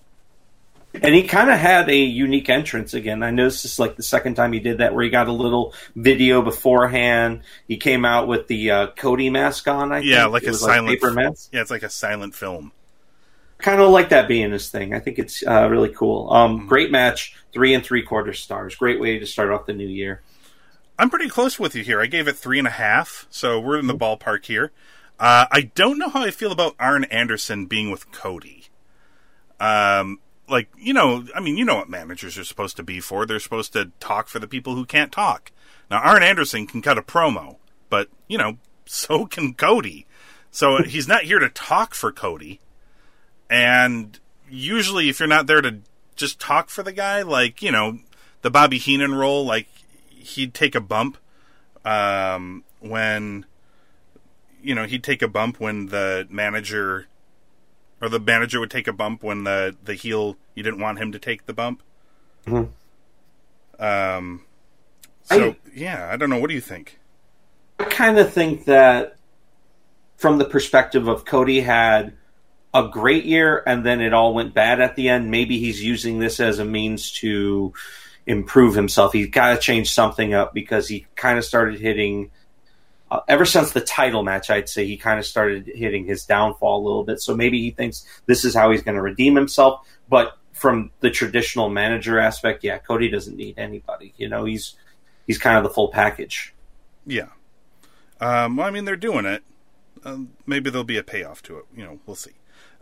And 0.94 1.14
he 1.14 1.24
kind 1.24 1.50
of 1.50 1.60
had 1.60 1.90
a 1.90 1.96
unique 1.96 2.50
entrance 2.50 2.94
again. 2.94 3.24
I 3.24 3.32
noticed 3.32 3.64
this 3.64 3.80
like 3.80 3.96
the 3.96 4.04
second 4.04 4.36
time 4.36 4.54
he 4.54 4.60
did 4.60 4.78
that, 4.80 4.94
where 4.94 5.04
he 5.04 5.10
got 5.10 5.28
a 5.28 5.32
little 5.32 5.74
video 5.96 6.42
beforehand. 6.44 7.42
He 7.68 7.78
came 7.78 8.06
out 8.06 8.28
with 8.28 8.48
the 8.48 8.72
uh, 8.72 8.88
Cody 8.92 9.30
mask 9.30 9.68
on. 9.68 9.92
I 9.92 10.00
yeah, 10.00 10.24
think. 10.24 10.34
like 10.34 10.44
it 10.44 10.50
a 10.50 10.54
silent 10.54 10.88
like 10.88 11.00
paper 11.00 11.12
mask. 11.12 11.50
Yeah, 11.52 11.62
it's 11.62 11.72
like 11.72 11.84
a 11.84 11.90
silent 11.90 12.36
film. 12.36 12.72
Kind 13.58 13.82
of 13.82 13.90
like 13.90 14.10
that 14.10 14.28
being 14.28 14.52
his 14.52 14.70
thing. 14.70 14.94
I 14.94 15.00
think 15.00 15.18
it's 15.18 15.44
uh, 15.46 15.68
really 15.70 15.90
cool. 15.90 16.32
Um, 16.32 16.58
mm-hmm. 16.58 16.68
Great 16.68 16.92
match, 16.92 17.36
three 17.54 17.74
and 17.74 17.84
three 17.84 18.04
quarter 18.04 18.34
stars. 18.34 18.76
Great 18.76 19.00
way 19.00 19.18
to 19.18 19.26
start 19.26 19.52
off 19.52 19.66
the 19.66 19.74
new 19.74 19.88
year. 19.88 20.22
I'm 21.00 21.10
pretty 21.10 21.30
close 21.30 21.60
with 21.60 21.76
you 21.76 21.84
here. 21.84 22.02
I 22.02 22.08
gave 22.08 22.28
it 22.28 22.36
three 22.36 22.58
and 22.58 22.68
a 22.68 22.72
half, 22.72 23.28
so 23.30 23.60
we're 23.60 23.78
in 23.78 23.88
the 23.88 23.96
ballpark 23.96 24.46
here. 24.46 24.72
Uh, 25.20 25.46
I 25.52 25.72
don't 25.74 25.98
know 25.98 26.10
how 26.10 26.22
I 26.22 26.32
feel 26.32 26.52
about 26.52 26.76
Arn 26.80 27.04
Anderson 27.06 27.66
being 27.66 27.92
with 27.92 28.12
Cody. 28.12 28.66
Um, 29.60 30.20
like 30.48 30.70
you 30.78 30.94
know, 30.94 31.26
I 31.36 31.40
mean, 31.40 31.58
you 31.58 31.66
know 31.66 31.76
what 31.76 31.90
managers 31.90 32.38
are 32.38 32.44
supposed 32.44 32.78
to 32.78 32.84
be 32.84 33.00
for. 33.00 33.26
They're 33.26 33.40
supposed 33.40 33.74
to 33.74 33.92
talk 34.00 34.28
for 34.28 34.40
the 34.40 34.48
people 34.48 34.76
who 34.76 34.86
can't 34.86 35.12
talk. 35.12 35.52
Now, 35.90 36.00
Arn 36.00 36.24
Anderson 36.24 36.68
can 36.68 36.82
cut 36.82 36.98
a 36.98 37.02
promo, 37.02 37.58
but 37.90 38.10
you 38.28 38.38
know, 38.38 38.58
so 38.86 39.26
can 39.26 39.54
Cody. 39.54 40.06
So 40.50 40.84
he's 40.84 41.08
not 41.08 41.24
here 41.24 41.40
to 41.40 41.50
talk 41.50 41.94
for 41.94 42.12
Cody. 42.12 42.60
And 43.50 44.20
usually, 44.50 45.10
if 45.10 45.20
you're 45.20 45.27
not 45.27 45.48
there 45.48 45.62
to 45.62 45.80
just 46.16 46.39
talk 46.39 46.70
for 46.70 46.84
the 46.84 46.92
guy, 46.92 47.22
like 47.22 47.62
you 47.62 47.72
know, 47.72 48.00
the 48.42 48.50
Bobby 48.50 48.77
Heenan 48.77 49.16
role, 49.16 49.46
like 49.46 49.68
he'd 50.10 50.54
take 50.54 50.75
a 50.75 50.82
bump 50.82 51.18
um, 51.86 52.63
when 52.80 53.46
you 54.62 54.75
know 54.75 54.86
he'd 54.86 55.04
take 55.04 55.22
a 55.22 55.27
bump 55.27 55.60
when 55.60 55.88
the 55.88 56.27
manager 56.30 57.08
or 58.01 58.10
the 58.10 58.20
manager 58.20 58.60
would 58.60 58.72
take 58.72 58.88
a 58.88 58.94
bump 58.94 59.24
when 59.24 59.44
the 59.44 59.75
the 59.84 59.94
heel 59.94 60.36
you 60.56 60.63
didn't 60.63 60.80
want 60.80 61.00
him 61.00 61.12
to 61.12 61.20
take 61.20 61.46
the 61.46 61.54
bump. 61.54 61.82
Mm-hmm. 62.46 62.72
Um. 63.84 64.44
So 65.24 65.50
I- 65.51 65.58
yeah, 65.74 66.10
I 66.12 66.18
don't 66.18 66.30
know. 66.30 66.39
What 66.39 66.50
do 66.50 66.56
you 66.56 66.62
think? 66.62 67.00
I 67.80 67.84
kind 67.86 68.18
of 68.18 68.34
think 68.34 68.66
that 68.66 69.18
from 70.18 70.39
the 70.39 70.46
perspective 70.46 71.08
of 71.08 71.25
Cody 71.25 71.62
had 71.62 72.13
a 72.74 72.88
great 72.90 73.26
year 73.26 73.62
and 73.66 73.86
then 73.86 74.02
it 74.02 74.14
all 74.14 74.34
went 74.34 74.54
bad 74.54 74.82
at 74.82 74.96
the 74.96 75.10
end. 75.10 75.32
Maybe 75.32 75.60
he's 75.60 75.84
using 75.84 76.20
this 76.20 76.40
as 76.40 76.60
a 76.60 76.66
means 76.66 77.12
to 77.14 77.74
improve 78.26 78.76
himself. 78.76 79.14
He's 79.14 79.30
got 79.30 79.56
to 79.56 79.60
change 79.60 79.94
something 79.94 80.34
up 80.34 80.54
because 80.54 80.88
he 80.88 81.08
kind 81.16 81.38
of 81.38 81.46
started 81.46 81.80
hitting. 81.80 82.32
Uh, 83.10 83.22
ever 83.28 83.46
since 83.46 83.72
the 83.72 83.82
title 83.82 84.22
match, 84.22 84.50
I'd 84.50 84.68
say 84.68 84.86
he 84.86 84.98
kind 84.98 85.18
of 85.18 85.26
started 85.26 85.72
hitting 85.74 86.06
his 86.06 86.26
downfall 86.26 86.82
a 86.82 86.84
little 86.86 87.04
bit. 87.06 87.22
So 87.22 87.36
maybe 87.36 87.62
he 87.62 87.72
thinks 87.72 88.06
this 88.26 88.44
is 88.44 88.54
how 88.54 88.72
he's 88.72 88.84
going 88.84 88.96
to 88.96 89.02
redeem 89.02 89.36
himself. 89.36 89.88
But 90.10 90.38
from 90.52 90.92
the 91.00 91.10
traditional 91.10 91.70
manager 91.70 92.20
aspect, 92.20 92.64
yeah, 92.64 92.80
Cody 92.80 93.10
doesn't 93.10 93.38
need 93.38 93.58
anybody. 93.58 94.14
You 94.18 94.28
know, 94.28 94.44
he's 94.44 94.76
he's 95.26 95.38
kind 95.38 95.58
of 95.58 95.64
the 95.64 95.70
full 95.70 95.88
package. 95.88 96.54
Yeah. 97.06 97.30
Um, 98.20 98.58
well, 98.58 98.68
I 98.68 98.72
mean, 98.72 98.86
they're 98.86 98.96
doing 98.96 99.26
it. 99.26 99.44
Um, 100.04 100.32
maybe 100.46 100.70
there'll 100.70 100.84
be 100.84 100.98
a 100.98 101.04
payoff 101.04 101.42
to 101.44 101.58
it. 101.58 101.66
You 101.76 101.84
know, 101.86 102.00
we'll 102.06 102.16
see. 102.16 102.32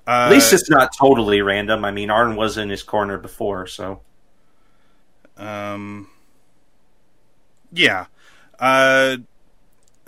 Uh, 0.07 0.11
At 0.27 0.31
least 0.31 0.53
it's 0.53 0.69
not 0.69 0.95
totally 0.95 1.41
random. 1.41 1.83
I 1.83 1.91
mean, 1.91 2.09
Arn 2.11 2.35
was 2.35 2.57
in 2.57 2.69
his 2.69 2.83
corner 2.83 3.17
before, 3.17 3.65
so 3.67 4.01
Um, 5.37 6.09
yeah. 7.71 8.05
Uh, 8.59 9.17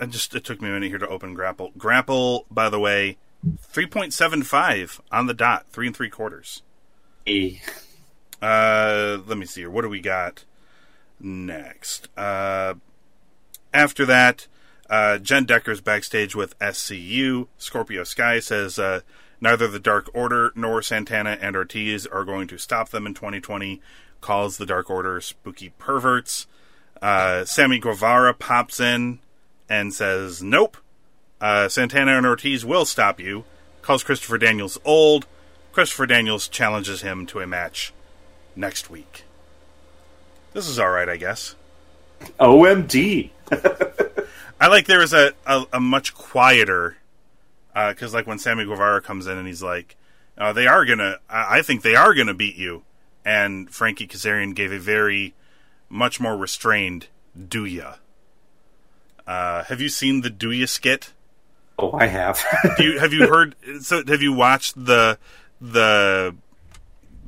I 0.00 0.06
just 0.06 0.34
it 0.34 0.44
took 0.44 0.62
me 0.62 0.68
a 0.68 0.72
minute 0.72 0.88
here 0.88 0.98
to 0.98 1.08
open 1.08 1.34
Grapple. 1.34 1.72
Grapple, 1.76 2.46
by 2.50 2.70
the 2.70 2.78
way, 2.78 3.18
three 3.60 3.86
point 3.86 4.12
seven 4.12 4.42
five 4.42 5.00
on 5.10 5.26
the 5.26 5.34
dot, 5.34 5.66
three 5.70 5.86
and 5.88 5.96
three 5.96 6.08
quarters. 6.10 6.62
eh, 7.26 7.56
Uh, 8.40 9.18
let 9.26 9.36
me 9.36 9.44
see 9.46 9.62
here. 9.62 9.70
What 9.70 9.82
do 9.82 9.88
we 9.88 10.00
got 10.00 10.44
next? 11.20 12.08
Uh, 12.16 12.74
after 13.74 14.06
that, 14.06 14.46
uh, 14.88 15.18
Jenn 15.18 15.44
Decker's 15.44 15.80
backstage 15.80 16.34
with 16.36 16.56
SCU. 16.60 17.48
Scorpio 17.58 18.04
Sky 18.04 18.38
says 18.38 18.78
uh, 18.78 19.00
neither 19.40 19.68
the 19.68 19.78
Dark 19.78 20.10
Order 20.14 20.52
nor 20.54 20.82
Santana 20.82 21.38
and 21.40 21.56
Ortiz 21.56 22.06
are 22.06 22.24
going 22.24 22.48
to 22.48 22.58
stop 22.58 22.90
them 22.90 23.06
in 23.06 23.14
2020. 23.14 23.80
Calls 24.20 24.56
the 24.56 24.66
Dark 24.66 24.90
Order 24.90 25.20
spooky 25.20 25.70
perverts. 25.78 26.46
Uh, 27.00 27.44
Sammy 27.44 27.78
Guevara 27.78 28.34
pops 28.34 28.80
in 28.80 29.20
and 29.68 29.94
says, 29.94 30.42
"Nope, 30.42 30.76
uh, 31.40 31.68
Santana 31.68 32.16
and 32.16 32.26
Ortiz 32.26 32.64
will 32.64 32.84
stop 32.84 33.20
you." 33.20 33.44
Calls 33.82 34.02
Christopher 34.02 34.38
Daniels 34.38 34.78
old. 34.84 35.26
Christopher 35.72 36.06
Daniels 36.06 36.48
challenges 36.48 37.02
him 37.02 37.24
to 37.26 37.40
a 37.40 37.46
match 37.46 37.92
next 38.56 38.90
week. 38.90 39.24
This 40.52 40.66
is 40.68 40.78
all 40.78 40.90
right, 40.90 41.08
I 41.08 41.16
guess. 41.16 41.54
OMD. 42.40 43.30
I 44.60 44.66
like 44.66 44.86
there 44.86 44.98
was 44.98 45.14
a 45.14 45.32
a, 45.46 45.64
a 45.74 45.80
much 45.80 46.14
quieter 46.14 46.97
because 47.88 48.14
like 48.14 48.26
when 48.26 48.38
Sammy 48.38 48.64
Guevara 48.64 49.00
comes 49.00 49.26
in 49.26 49.38
and 49.38 49.46
he's 49.46 49.62
like, 49.62 49.96
uh, 50.36 50.52
"They 50.52 50.66
are 50.66 50.84
gonna, 50.84 51.18
I, 51.28 51.58
I 51.58 51.62
think 51.62 51.82
they 51.82 51.94
are 51.94 52.14
gonna 52.14 52.34
beat 52.34 52.56
you," 52.56 52.82
and 53.24 53.70
Frankie 53.70 54.06
Kazarian 54.06 54.54
gave 54.54 54.72
a 54.72 54.78
very 54.78 55.34
much 55.88 56.20
more 56.20 56.36
restrained 56.36 57.06
"Do 57.48 57.64
ya?" 57.64 57.94
Uh, 59.26 59.64
have 59.64 59.80
you 59.80 59.88
seen 59.88 60.22
the 60.22 60.30
"Do 60.30 60.50
ya" 60.50 60.66
skit? 60.66 61.12
Oh, 61.78 61.92
I 61.92 62.06
have. 62.06 62.44
Do 62.76 62.84
you, 62.84 62.98
have 62.98 63.12
you 63.12 63.28
heard? 63.28 63.54
So 63.82 64.02
have 64.06 64.22
you 64.22 64.32
watched 64.32 64.74
the 64.84 65.18
the 65.60 66.34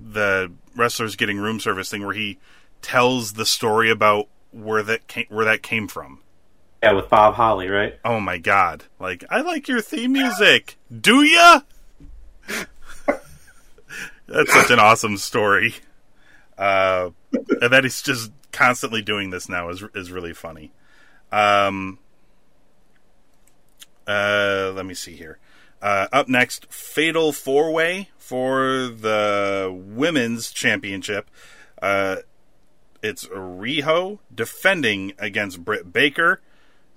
the 0.02 0.50
wrestlers 0.74 1.16
getting 1.16 1.38
room 1.38 1.60
service 1.60 1.90
thing 1.90 2.04
where 2.04 2.14
he 2.14 2.38
tells 2.82 3.34
the 3.34 3.46
story 3.46 3.90
about 3.90 4.28
where 4.50 4.82
that 4.82 5.06
came, 5.06 5.26
where 5.28 5.44
that 5.44 5.62
came 5.62 5.86
from? 5.86 6.20
Yeah, 6.82 6.92
with 6.92 7.08
Bob 7.08 7.34
Holly, 7.34 7.68
right? 7.68 7.98
Oh 8.04 8.20
my 8.20 8.38
god! 8.38 8.84
Like 8.98 9.24
I 9.30 9.40
like 9.40 9.68
your 9.68 9.80
theme 9.80 10.12
music. 10.12 10.78
Do 10.90 11.22
ya? 11.22 11.60
That's 14.26 14.52
such 14.52 14.70
an 14.70 14.78
awesome 14.78 15.16
story. 15.16 15.74
Uh, 16.56 17.10
and 17.32 17.72
that 17.72 17.84
he's 17.84 18.02
just 18.02 18.30
constantly 18.52 19.02
doing 19.02 19.30
this 19.30 19.48
now 19.48 19.68
is 19.68 19.82
is 19.94 20.10
really 20.10 20.32
funny. 20.32 20.72
Um, 21.32 21.98
uh, 24.06 24.72
let 24.74 24.86
me 24.86 24.94
see 24.94 25.16
here. 25.16 25.38
Uh, 25.82 26.08
up 26.12 26.28
next, 26.28 26.70
Fatal 26.72 27.32
Four 27.32 27.72
Way 27.72 28.10
for 28.18 28.88
the 28.88 29.70
Women's 29.72 30.50
Championship. 30.50 31.30
Uh, 31.80 32.16
it's 33.02 33.26
Riho 33.28 34.18
defending 34.34 35.14
against 35.18 35.64
Britt 35.64 35.92
Baker, 35.92 36.40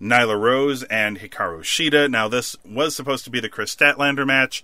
Nyla 0.04 0.40
Rose, 0.40 0.84
and 0.84 1.20
Hikaru 1.20 1.62
Shida. 1.62 2.10
Now, 2.10 2.28
this 2.28 2.56
was 2.66 2.96
supposed 2.96 3.24
to 3.26 3.32
be 3.32 3.40
the 3.40 3.50
Kris 3.50 3.74
Statlander 3.76 4.26
match. 4.28 4.64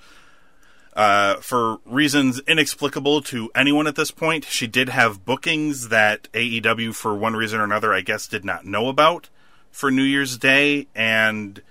Uh, 0.94 1.36
for 1.36 1.78
reasons 1.86 2.42
inexplicable 2.48 3.22
to 3.22 3.50
anyone 3.56 3.88
at 3.88 3.96
this 3.96 4.12
point, 4.12 4.44
she 4.44 4.68
did 4.68 4.90
have 4.90 5.24
bookings 5.24 5.90
that 5.90 6.28
AEW, 6.34 6.94
for 6.94 7.16
one 7.16 7.36
reason 7.36 7.62
or 7.62 7.64
another, 7.64 7.94
I 7.94 8.02
guess, 8.02 8.28
did 8.28 8.44
not 8.44 8.66
know 8.66 8.90
about 8.90 9.30
for 9.72 9.92
New 9.92 10.04
Year's 10.04 10.38
Day. 10.38 10.88
And 10.94 11.62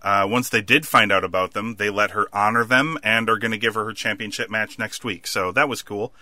uh, 0.00 0.26
once 0.30 0.48
they 0.48 0.62
did 0.62 0.86
find 0.86 1.12
out 1.12 1.24
about 1.24 1.52
them, 1.52 1.74
they 1.76 1.90
let 1.90 2.12
her 2.12 2.28
honor 2.32 2.64
them 2.64 2.98
and 3.02 3.28
are 3.28 3.36
going 3.36 3.50
to 3.50 3.58
give 3.58 3.74
her 3.74 3.84
her 3.84 3.92
championship 3.92 4.48
match 4.48 4.78
next 4.78 5.04
week. 5.04 5.26
So 5.26 5.52
that 5.52 5.68
was 5.68 5.82
cool. 5.82 6.12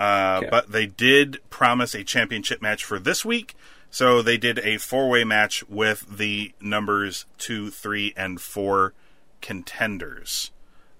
Uh, 0.00 0.38
Okay. 0.40 0.48
But 0.50 0.72
they 0.72 0.86
did 0.86 1.38
promise 1.50 1.94
a 1.94 2.02
championship 2.04 2.62
match 2.62 2.84
for 2.84 2.98
this 2.98 3.24
week. 3.24 3.54
So 3.90 4.22
they 4.22 4.36
did 4.36 4.58
a 4.58 4.78
four 4.78 5.08
way 5.08 5.24
match 5.24 5.66
with 5.68 6.18
the 6.18 6.52
numbers 6.60 7.26
two, 7.38 7.70
three, 7.70 8.12
and 8.16 8.40
four 8.40 8.92
contenders 9.40 10.50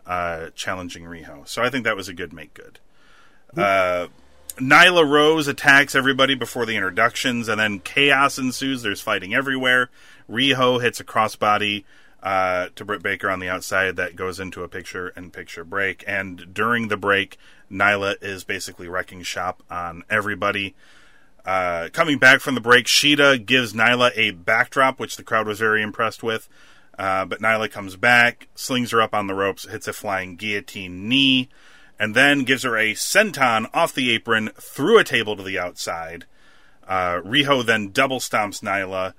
uh, 0.07 0.51
challenging 0.55 1.05
Riho. 1.05 1.47
So 1.47 1.63
I 1.63 1.71
think 1.71 1.85
that 1.85 1.97
was 1.97 2.09
a 2.09 2.15
good 2.15 2.33
make 2.33 2.55
good. 2.55 2.81
Uh, 3.57 4.09
Nyla 4.57 5.09
Rose 5.09 5.49
attacks 5.49 5.95
everybody 5.95 6.35
before 6.35 6.67
the 6.67 6.75
introductions, 6.75 7.49
and 7.49 7.61
then 7.61 7.79
chaos 7.81 8.39
ensues. 8.39 8.83
There's 8.83 9.01
fighting 9.01 9.35
everywhere. 9.35 9.91
Riho 10.29 10.81
hits 10.81 10.99
a 11.01 11.05
crossbody 11.05 11.85
uh, 12.23 12.69
to 12.75 12.85
Britt 12.85 13.03
Baker 13.03 13.31
on 13.31 13.39
the 13.39 13.49
outside 13.49 13.97
that 13.97 14.17
goes 14.17 14.41
into 14.41 14.65
a 14.65 14.69
picture 14.69 15.09
and 15.15 15.33
picture 15.33 15.65
break. 15.65 16.03
And 16.07 16.53
during 16.53 16.89
the 16.89 16.97
break, 16.97 17.39
Nyla 17.71 18.17
is 18.23 18.45
basically 18.45 18.89
wrecking 18.89 19.23
shop 19.23 19.63
on 19.71 20.03
everybody. 20.11 20.75
Uh, 21.49 21.89
coming 21.95 22.19
back 22.19 22.41
from 22.43 22.55
the 22.55 22.61
break, 22.61 22.85
Shida 22.85 23.47
gives 23.47 23.73
Nyla 23.73 24.11
a 24.15 24.33
backdrop, 24.33 25.01
which 25.01 25.17
the 25.17 25.23
crowd 25.23 25.47
was 25.47 25.59
very 25.59 25.81
impressed 25.81 26.23
with. 26.23 26.47
Uh, 26.99 27.25
but 27.25 27.41
Nyla 27.41 27.71
comes 27.71 27.97
back, 27.97 28.49
slings 28.55 28.91
her 28.91 29.01
up 29.01 29.15
on 29.15 29.29
the 29.29 29.35
ropes, 29.35 29.67
hits 29.67 29.89
a 29.89 29.95
flying 29.95 30.37
guillotine 30.37 31.09
knee, 31.09 31.49
and 31.99 32.15
then 32.15 32.45
gives 32.45 32.65
her 32.65 32.77
a 32.77 32.93
senton 32.93 33.65
off 33.73 33.95
the 33.95 34.11
apron 34.11 34.51
through 34.61 34.99
a 34.99 35.05
table 35.05 35.37
to 35.37 35.43
the 35.43 35.59
outside. 35.59 36.27
Uh, 36.87 37.23
Riho 37.25 37.65
then 37.65 37.93
double 37.93 38.19
stomps 38.19 38.61
Nyla, 38.61 39.15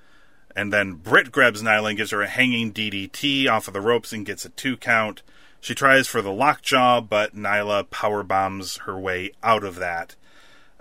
and 0.56 0.72
then 0.72 0.94
Britt 0.94 1.32
grabs 1.32 1.64
Nyla 1.64 1.90
and 1.90 1.98
gives 1.98 2.12
her 2.12 2.22
a 2.22 2.28
hanging 2.28 2.72
DDT 2.72 3.50
off 3.50 3.68
of 3.68 3.74
the 3.74 3.82
ropes 3.82 4.14
and 4.14 4.24
gets 4.24 4.46
a 4.46 4.50
two 4.50 4.78
count. 4.78 5.24
She 5.62 5.74
tries 5.74 6.08
for 6.08 6.22
the 6.22 6.32
lockjaw, 6.32 7.02
but 7.02 7.36
Nyla 7.36 7.90
power 7.90 8.22
bombs 8.22 8.78
her 8.86 9.00
way 9.00 9.32
out 9.42 9.64
of 9.64 9.78
that. 9.78 10.16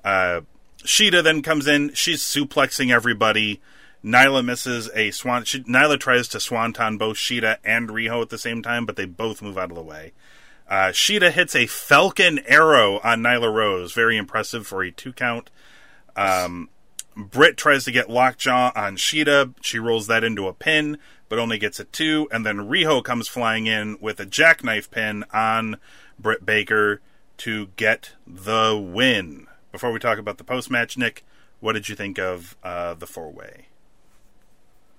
Uh, 0.05 0.43
Shida 0.85 1.23
then 1.23 1.43
comes 1.43 1.67
in. 1.67 1.93
She's 1.95 2.23
suplexing 2.23 2.93
everybody. 2.93 3.61
Nyla 4.05 4.45
misses 4.45 4.89
a 4.95 5.11
swan. 5.11 5.45
She, 5.45 5.61
Nyla 5.65 5.99
tries 5.99 6.29
to 6.29 6.41
swanton 6.41 6.99
both 6.99 7.17
Shida 7.17 7.57
and 7.65 7.89
Riho 7.89 8.23
at 8.23 8.29
the 8.29 8.39
same 8.39 8.63
time, 8.63 8.87
but 8.87 8.97
they 8.97 9.05
both 9.05 9.43
move 9.43 9.59
out 9.59 9.71
of 9.71 9.77
the 9.77 9.83
way. 9.83 10.13
Uh, 10.69 10.91
Shida 10.93 11.33
hits 11.33 11.57
a 11.57 11.67
Falcon 11.67 12.39
arrow 12.47 13.01
on 13.01 13.23
Nyla 13.23 13.53
Rose. 13.53 13.93
Very 13.93 14.17
impressive 14.17 14.67
for 14.67 14.83
a 14.83 14.93
two 14.93 15.13
count. 15.13 15.51
Um, 16.15 16.69
Britt 17.17 17.57
tries 17.57 17.85
to 17.85 17.93
get 17.93 18.09
lockjaw 18.09 18.71
on 18.77 18.97
Shida. 18.97 19.55
She 19.61 19.79
rolls 19.79 20.07
that 20.07 20.23
into 20.23 20.47
a 20.47 20.53
pin, 20.53 20.99
but 21.29 21.39
only 21.39 21.59
gets 21.59 21.81
a 21.81 21.85
two. 21.85 22.29
And 22.31 22.47
then 22.47 22.69
Riho 22.69 23.03
comes 23.03 23.27
flying 23.27 23.67
in 23.67 23.97
with 24.01 24.21
a 24.21 24.27
jackknife 24.27 24.91
pin 24.91 25.25
on 25.33 25.79
Britt 26.19 26.47
Baker. 26.47 27.01
to 27.39 27.69
get 27.77 28.13
the 28.27 28.77
win. 28.81 29.48
Before 29.73 29.93
we 29.93 29.99
talk 29.99 30.19
about 30.19 30.39
the 30.39 30.45
post 30.45 30.71
match, 30.71 30.97
Nick, 30.97 31.25
what 31.61 31.75
did 31.75 31.89
you 31.89 31.95
think 31.95 32.19
of 32.19 32.57
uh, 32.63 32.95
the 32.95 33.07
four 33.07 33.31
way? 33.31 33.67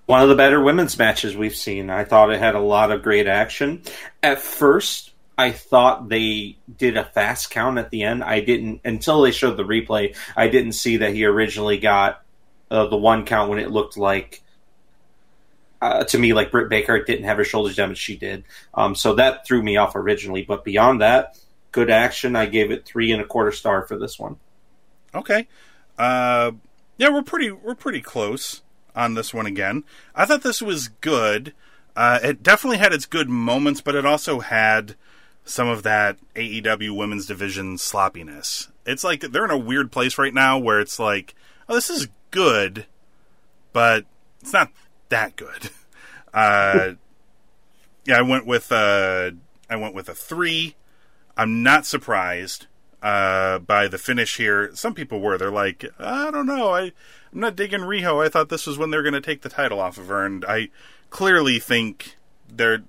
One 0.06 0.22
of 0.22 0.28
the 0.28 0.34
better 0.34 0.60
women's 0.60 0.98
matches 0.98 1.36
we've 1.36 1.54
seen. 1.54 1.90
I 1.90 2.04
thought 2.04 2.32
it 2.32 2.40
had 2.40 2.54
a 2.54 2.60
lot 2.60 2.90
of 2.90 3.02
great 3.02 3.26
action. 3.26 3.82
At 4.22 4.40
first, 4.40 5.12
I 5.38 5.52
thought 5.52 6.08
they 6.08 6.58
did 6.76 6.96
a 6.96 7.04
fast 7.04 7.50
count 7.50 7.78
at 7.78 7.90
the 7.90 8.02
end. 8.02 8.22
I 8.22 8.40
didn't 8.40 8.80
until 8.84 9.22
they 9.22 9.30
showed 9.30 9.56
the 9.56 9.64
replay. 9.64 10.16
I 10.36 10.48
didn't 10.48 10.72
see 10.72 10.98
that 10.98 11.14
he 11.14 11.24
originally 11.24 11.78
got 11.78 12.22
uh, 12.70 12.86
the 12.86 12.96
one 12.96 13.24
count 13.24 13.50
when 13.50 13.58
it 13.58 13.70
looked 13.70 13.96
like 13.96 14.42
uh, 15.80 16.04
to 16.04 16.18
me 16.18 16.32
like 16.32 16.50
Britt 16.50 16.68
Baker 16.68 17.02
didn't 17.02 17.24
have 17.24 17.38
her 17.38 17.44
shoulders 17.44 17.76
down, 17.76 17.88
but 17.88 17.98
she 17.98 18.16
did. 18.16 18.44
Um, 18.74 18.94
so 18.94 19.14
that 19.14 19.46
threw 19.46 19.62
me 19.62 19.76
off 19.76 19.96
originally. 19.96 20.42
But 20.42 20.64
beyond 20.64 21.00
that, 21.00 21.38
good 21.72 21.90
action. 21.90 22.36
I 22.36 22.46
gave 22.46 22.70
it 22.70 22.84
three 22.84 23.12
and 23.12 23.22
a 23.22 23.26
quarter 23.26 23.52
star 23.52 23.86
for 23.86 23.98
this 23.98 24.18
one. 24.18 24.36
Okay, 25.14 25.48
uh, 25.98 26.52
yeah, 26.96 27.08
we're 27.10 27.22
pretty 27.22 27.50
we're 27.50 27.74
pretty 27.74 28.00
close 28.00 28.62
on 28.94 29.14
this 29.14 29.32
one 29.34 29.46
again. 29.46 29.84
I 30.14 30.26
thought 30.26 30.42
this 30.42 30.62
was 30.62 30.88
good. 30.88 31.54
Uh, 31.96 32.20
it 32.22 32.42
definitely 32.42 32.78
had 32.78 32.92
its 32.92 33.06
good 33.06 33.28
moments, 33.28 33.80
but 33.80 33.94
it 33.94 34.06
also 34.06 34.40
had 34.40 34.94
some 35.44 35.68
of 35.68 35.82
that 35.82 36.16
AEW 36.36 36.96
women's 36.96 37.26
division 37.26 37.76
sloppiness. 37.78 38.68
It's 38.86 39.02
like 39.02 39.20
they're 39.20 39.44
in 39.44 39.50
a 39.50 39.58
weird 39.58 39.90
place 39.90 40.16
right 40.18 40.32
now 40.32 40.58
where 40.58 40.80
it's 40.80 40.98
like, 40.98 41.34
oh, 41.68 41.74
this 41.74 41.90
is 41.90 42.08
good, 42.30 42.86
but 43.72 44.04
it's 44.40 44.52
not 44.52 44.70
that 45.08 45.36
good. 45.36 45.70
Uh, 46.32 46.92
yeah, 48.04 48.16
I 48.16 48.22
went 48.22 48.46
with 48.46 48.70
uh, 48.70 49.32
I 49.68 49.74
went 49.74 49.96
with 49.96 50.08
a 50.08 50.14
three. 50.14 50.76
I'm 51.36 51.64
not 51.64 51.86
surprised 51.86 52.66
uh, 53.02 53.58
by 53.60 53.88
the 53.88 53.98
finish 53.98 54.36
here. 54.36 54.70
Some 54.74 54.94
people 54.94 55.20
were. 55.20 55.38
They're 55.38 55.50
like, 55.50 55.84
I 55.98 56.30
don't 56.30 56.46
know. 56.46 56.70
I 56.70 56.92
I'm 57.32 57.40
not 57.40 57.56
digging 57.56 57.80
Riho. 57.80 58.24
I 58.24 58.28
thought 58.28 58.48
this 58.48 58.66
was 58.66 58.76
when 58.76 58.90
they're 58.90 59.02
going 59.02 59.14
to 59.14 59.20
take 59.20 59.42
the 59.42 59.48
title 59.48 59.80
off 59.80 59.98
of 59.98 60.08
her, 60.08 60.24
and 60.24 60.44
I 60.44 60.68
clearly 61.10 61.58
think 61.58 62.16
they're. 62.48 62.82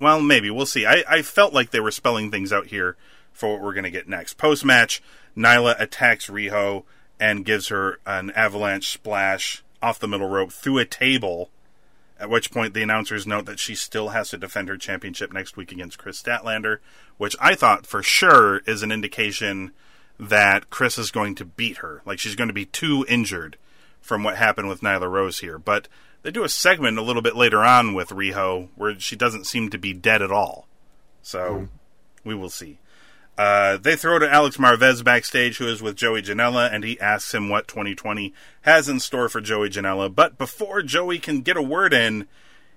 Well, 0.00 0.20
maybe 0.20 0.50
we'll 0.50 0.66
see. 0.66 0.86
I, 0.86 1.04
I 1.08 1.22
felt 1.22 1.54
like 1.54 1.70
they 1.70 1.80
were 1.80 1.90
spelling 1.90 2.30
things 2.30 2.52
out 2.52 2.66
here 2.66 2.96
for 3.32 3.52
what 3.52 3.62
we're 3.62 3.72
going 3.74 3.84
to 3.84 3.90
get 3.90 4.08
next. 4.08 4.34
Post 4.34 4.64
match, 4.64 5.02
Nyla 5.36 5.80
attacks 5.80 6.28
Riho 6.28 6.84
and 7.18 7.44
gives 7.44 7.68
her 7.68 8.00
an 8.04 8.30
avalanche 8.32 8.88
splash 8.88 9.62
off 9.80 9.98
the 9.98 10.08
middle 10.08 10.28
rope 10.28 10.52
through 10.52 10.78
a 10.78 10.84
table. 10.84 11.50
At 12.18 12.30
which 12.30 12.52
point 12.52 12.74
the 12.74 12.82
announcers 12.82 13.26
note 13.26 13.46
that 13.46 13.58
she 13.58 13.74
still 13.74 14.10
has 14.10 14.30
to 14.30 14.38
defend 14.38 14.68
her 14.68 14.76
championship 14.76 15.32
next 15.32 15.56
week 15.56 15.72
against 15.72 15.98
Kris 15.98 16.22
Statlander, 16.22 16.78
which 17.16 17.34
I 17.40 17.54
thought 17.54 17.86
for 17.86 18.02
sure 18.02 18.58
is 18.66 18.82
an 18.82 18.92
indication 18.92 19.72
that 20.18 20.70
Kris 20.70 20.96
is 20.96 21.10
going 21.10 21.34
to 21.36 21.44
beat 21.44 21.78
her. 21.78 22.02
Like 22.06 22.18
she's 22.20 22.36
going 22.36 22.48
to 22.48 22.54
be 22.54 22.66
too 22.66 23.04
injured 23.08 23.56
from 24.00 24.22
what 24.22 24.36
happened 24.36 24.68
with 24.68 24.80
Nyla 24.80 25.10
Rose 25.10 25.40
here. 25.40 25.58
But 25.58 25.88
they 26.22 26.30
do 26.30 26.44
a 26.44 26.48
segment 26.48 26.98
a 26.98 27.02
little 27.02 27.22
bit 27.22 27.36
later 27.36 27.64
on 27.64 27.94
with 27.94 28.10
Riho 28.10 28.68
where 28.76 28.98
she 29.00 29.16
doesn't 29.16 29.46
seem 29.46 29.70
to 29.70 29.78
be 29.78 29.92
dead 29.92 30.22
at 30.22 30.30
all. 30.30 30.68
So 31.22 31.38
mm. 31.40 31.68
we 32.22 32.34
will 32.34 32.50
see. 32.50 32.78
Uh, 33.36 33.76
they 33.78 33.96
throw 33.96 34.18
to 34.18 34.30
Alex 34.30 34.58
Marvez 34.58 35.02
backstage, 35.02 35.58
who 35.58 35.66
is 35.66 35.82
with 35.82 35.96
Joey 35.96 36.22
Janela, 36.22 36.72
and 36.72 36.84
he 36.84 37.00
asks 37.00 37.34
him 37.34 37.48
what 37.48 37.66
2020 37.66 38.32
has 38.62 38.88
in 38.88 39.00
store 39.00 39.28
for 39.28 39.40
Joey 39.40 39.70
Janela. 39.70 40.14
But 40.14 40.38
before 40.38 40.82
Joey 40.82 41.18
can 41.18 41.40
get 41.40 41.56
a 41.56 41.62
word 41.62 41.92
in, 41.92 42.28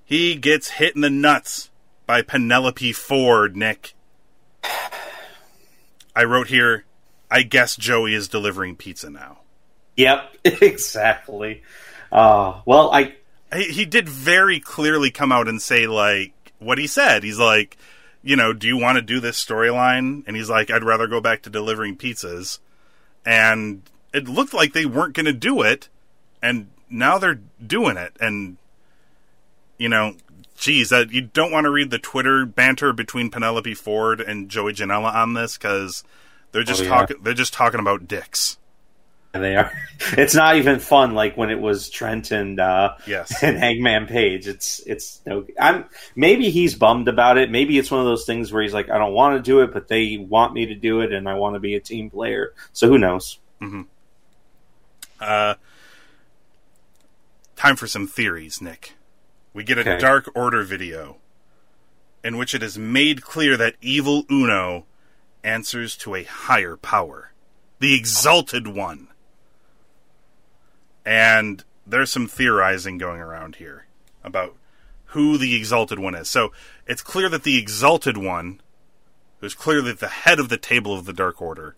he 0.04 0.36
gets 0.36 0.72
hit 0.72 0.96
in 0.96 1.02
the 1.02 1.10
nuts 1.10 1.70
by 2.08 2.24
Penelope 2.24 2.94
Ford, 2.94 3.56
Nick. 3.56 3.94
I 6.16 6.24
wrote 6.24 6.48
here, 6.48 6.86
I 7.30 7.44
guess 7.44 7.76
Joey 7.76 8.16
is 8.16 8.28
delivering 8.28 8.76
pizza 8.78 9.10
now. 9.12 9.40
Yep, 9.96 10.38
exactly. 10.44 11.62
Uh, 12.12 12.62
well, 12.66 12.90
I. 12.92 13.16
He, 13.54 13.66
he 13.66 13.86
did 13.86 14.10
very 14.10 14.60
clearly 14.60 15.12
come 15.12 15.32
out 15.32 15.48
and 15.48 15.62
say, 15.62 15.86
like, 15.86 16.34
what 16.60 16.78
he 16.78 16.88
said. 16.88 17.24
He's 17.24 17.38
like, 17.38 17.78
you 18.28 18.36
know, 18.36 18.52
do 18.52 18.68
you 18.68 18.78
want 18.78 18.98
to 18.98 19.02
do 19.02 19.22
this 19.22 19.44
storyline? 19.44 20.24
And 20.28 20.36
he's 20.36 20.50
like, 20.50 20.70
I'd 20.70 20.84
rather 20.84 21.08
go 21.08 21.22
back 21.22 21.44
to 21.44 21.50
delivering 21.50 21.96
pizzas. 21.96 22.60
And 23.26 23.84
it 24.14 24.28
looked 24.28 24.54
like 24.54 24.74
they 24.74 24.86
weren't 24.86 25.14
going 25.14 25.28
to 25.28 25.34
do 25.34 25.62
it, 25.62 25.88
and 26.42 26.68
now 26.90 27.18
they're 27.18 27.40
doing 27.66 27.96
it. 27.96 28.18
And 28.20 28.58
you 29.78 29.88
know, 29.88 30.16
geez, 30.58 30.92
uh, 30.92 31.06
you 31.10 31.22
don't 31.22 31.52
want 31.52 31.66
to 31.66 31.72
read 31.72 31.90
the 31.90 32.00
Twitter 32.00 32.46
banter 32.46 32.92
between 32.92 33.30
Penelope 33.30 33.76
Ford 33.76 34.20
and 34.20 34.50
Joey 34.50 34.74
Janela 34.74 35.14
on 35.14 35.34
this 35.34 35.58
because 35.58 36.04
they're 36.52 36.64
just 36.64 36.82
oh, 36.82 36.84
yeah. 36.84 36.90
talking. 36.90 37.18
They're 37.22 37.34
just 37.34 37.54
talking 37.54 37.80
about 37.80 38.10
dicks 38.10 38.58
they 39.32 39.56
are. 39.56 39.72
It's 40.12 40.36
not 40.36 40.58
even 40.58 40.80
fun 40.80 41.16
like 41.16 41.36
when 41.36 41.50
it 41.50 41.60
was 41.60 41.90
Trent 41.90 42.32
and 42.32 42.60
uh, 42.60 42.96
yes 43.08 43.44
and 43.44 43.58
Hangman 43.58 44.08
Page. 44.08 44.48
It's 44.48 44.80
it's 44.86 45.22
no. 45.26 45.46
I'm 45.60 45.86
maybe 46.16 46.50
he's 46.50 46.76
bummed 46.76 47.08
about 47.08 47.38
it. 47.38 47.50
Maybe 47.50 47.78
it's 47.78 47.90
one 47.90 48.00
of 48.00 48.06
those 48.06 48.26
things 48.26 48.52
where 48.52 48.62
he's 48.62 48.74
like, 48.74 48.90
I 48.90 48.98
don't 48.98 49.14
want 49.14 49.36
to 49.36 49.42
do 49.42 49.62
it, 49.62 49.74
but 49.74 49.88
they 49.88 50.18
want 50.18 50.54
me 50.54 50.68
to 50.68 50.76
do 50.76 51.02
it, 51.02 51.12
and 51.12 51.28
I 51.28 51.34
want 51.34 51.56
to 51.56 51.60
be 51.60 51.76
a 51.76 51.80
team 51.80 52.10
player. 52.10 52.54
So 52.74 52.88
who 52.88 52.98
knows? 52.98 53.40
Mm-hmm. 53.62 53.82
Uh, 55.20 55.56
time 57.56 57.76
for 57.76 57.88
some 57.88 58.08
theories, 58.08 58.62
Nick. 58.62 58.94
We 59.54 59.64
get 59.64 59.80
a 59.80 59.82
okay. 59.82 59.98
Dark 59.98 60.30
Order 60.36 60.64
video 60.64 61.18
in 62.24 62.38
which 62.38 62.54
it 62.54 62.62
is 62.62 62.78
made 62.78 63.22
clear 63.22 63.58
that 63.58 63.76
Evil 63.82 64.26
Uno 64.30 64.86
answers 65.44 65.96
to 65.98 66.14
a 66.14 66.24
higher 66.24 66.76
power, 66.76 67.32
the 67.80 67.96
Exalted 67.96 68.68
One 68.68 69.08
and 71.08 71.64
there's 71.88 72.12
some 72.12 72.28
theorizing 72.28 72.98
going 72.98 73.22
around 73.22 73.56
here 73.56 73.86
about 74.26 74.58
who 75.12 75.38
the 75.38 75.56
Exalted 75.56 76.00
One 76.00 76.14
is. 76.14 76.28
So 76.28 76.52
it's 76.86 77.02
clear 77.02 77.30
that 77.30 77.44
the 77.44 77.58
Exalted 77.58 78.18
One, 78.18 78.60
who's 79.40 79.56
clearly 79.56 79.94
the 79.94 80.10
head 80.10 80.38
of 80.38 80.50
the 80.50 80.58
table 80.58 80.94
of 80.94 81.06
the 81.06 81.14
Dark 81.14 81.42
Order, 81.42 81.78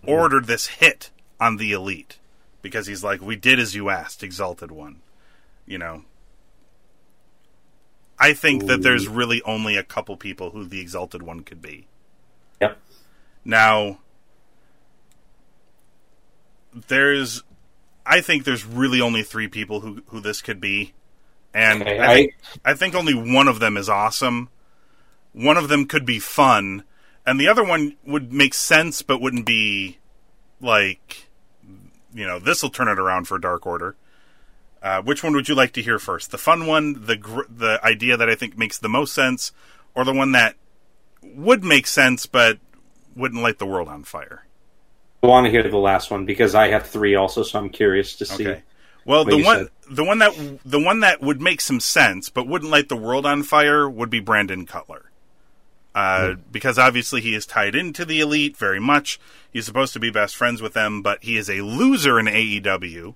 mm-hmm. 0.00 0.10
ordered 0.10 0.46
this 0.46 0.68
hit 0.68 1.10
on 1.40 1.56
the 1.56 1.72
Elite 1.72 2.18
because 2.62 2.86
he's 2.86 3.02
like, 3.02 3.20
"We 3.20 3.34
did 3.34 3.58
as 3.58 3.74
you 3.74 3.90
asked, 3.90 4.22
Exalted 4.22 4.70
One." 4.70 5.00
You 5.66 5.78
know, 5.78 6.04
I 8.20 8.34
think 8.34 8.62
Ooh. 8.62 8.66
that 8.66 8.82
there's 8.82 9.08
really 9.08 9.42
only 9.42 9.76
a 9.76 9.82
couple 9.82 10.16
people 10.16 10.50
who 10.50 10.64
the 10.64 10.80
Exalted 10.80 11.24
One 11.24 11.40
could 11.40 11.60
be. 11.60 11.88
Yep. 12.60 12.78
Now, 13.44 13.98
there's 16.72 17.42
I 18.04 18.20
think 18.20 18.44
there's 18.44 18.64
really 18.64 19.00
only 19.00 19.22
three 19.22 19.48
people 19.48 19.80
who 19.80 20.02
who 20.06 20.20
this 20.20 20.42
could 20.42 20.60
be, 20.60 20.92
and 21.54 21.82
okay, 21.82 22.00
I, 22.00 22.14
think, 22.14 22.34
I 22.64 22.74
think 22.74 22.94
only 22.94 23.14
one 23.14 23.48
of 23.48 23.60
them 23.60 23.76
is 23.76 23.88
awesome. 23.88 24.48
One 25.32 25.56
of 25.56 25.68
them 25.68 25.86
could 25.86 26.04
be 26.04 26.18
fun, 26.18 26.84
and 27.24 27.40
the 27.40 27.48
other 27.48 27.64
one 27.64 27.96
would 28.04 28.32
make 28.32 28.54
sense, 28.54 29.02
but 29.02 29.20
wouldn't 29.20 29.46
be 29.46 29.98
like, 30.60 31.28
you 32.12 32.26
know, 32.26 32.38
this 32.38 32.62
will 32.62 32.70
turn 32.70 32.88
it 32.88 32.98
around 32.98 33.28
for 33.28 33.38
Dark 33.38 33.66
Order. 33.66 33.96
Uh, 34.82 35.00
which 35.00 35.22
one 35.22 35.32
would 35.34 35.48
you 35.48 35.54
like 35.54 35.72
to 35.72 35.82
hear 35.82 35.98
first? 35.98 36.32
The 36.32 36.38
fun 36.38 36.66
one, 36.66 37.06
the 37.06 37.16
gr- 37.16 37.42
the 37.48 37.80
idea 37.84 38.16
that 38.16 38.28
I 38.28 38.34
think 38.34 38.58
makes 38.58 38.78
the 38.78 38.88
most 38.88 39.14
sense, 39.14 39.52
or 39.94 40.04
the 40.04 40.12
one 40.12 40.32
that 40.32 40.56
would 41.22 41.62
make 41.62 41.86
sense 41.86 42.26
but 42.26 42.58
wouldn't 43.14 43.42
light 43.42 43.58
the 43.58 43.66
world 43.66 43.88
on 43.88 44.02
fire? 44.04 44.44
I 45.22 45.26
want 45.28 45.46
to 45.46 45.50
hear 45.50 45.68
the 45.68 45.76
last 45.76 46.10
one 46.10 46.26
because 46.26 46.54
I 46.54 46.68
have 46.68 46.86
three 46.86 47.14
also, 47.14 47.42
so 47.44 47.58
I'm 47.58 47.70
curious 47.70 48.16
to 48.16 48.26
see. 48.26 48.48
Okay. 48.48 48.62
Well, 49.04 49.24
the 49.24 49.42
one 49.42 49.58
said. 49.58 49.96
the 49.96 50.04
one 50.04 50.18
that 50.18 50.58
the 50.64 50.80
one 50.80 51.00
that 51.00 51.20
would 51.20 51.40
make 51.40 51.60
some 51.60 51.80
sense 51.80 52.28
but 52.28 52.46
wouldn't 52.46 52.70
light 52.70 52.88
the 52.88 52.96
world 52.96 53.26
on 53.26 53.42
fire 53.42 53.88
would 53.88 54.10
be 54.10 54.20
Brandon 54.20 54.66
Cutler. 54.66 55.10
Uh, 55.94 56.20
mm. 56.20 56.40
Because 56.50 56.78
obviously 56.78 57.20
he 57.20 57.34
is 57.34 57.46
tied 57.46 57.74
into 57.74 58.04
the 58.04 58.20
elite 58.20 58.56
very 58.56 58.80
much. 58.80 59.20
He's 59.52 59.66
supposed 59.66 59.92
to 59.92 60.00
be 60.00 60.10
best 60.10 60.34
friends 60.34 60.62
with 60.62 60.72
them, 60.72 61.02
but 61.02 61.22
he 61.22 61.36
is 61.36 61.50
a 61.50 61.60
loser 61.60 62.18
in 62.18 62.26
AEW. 62.26 63.14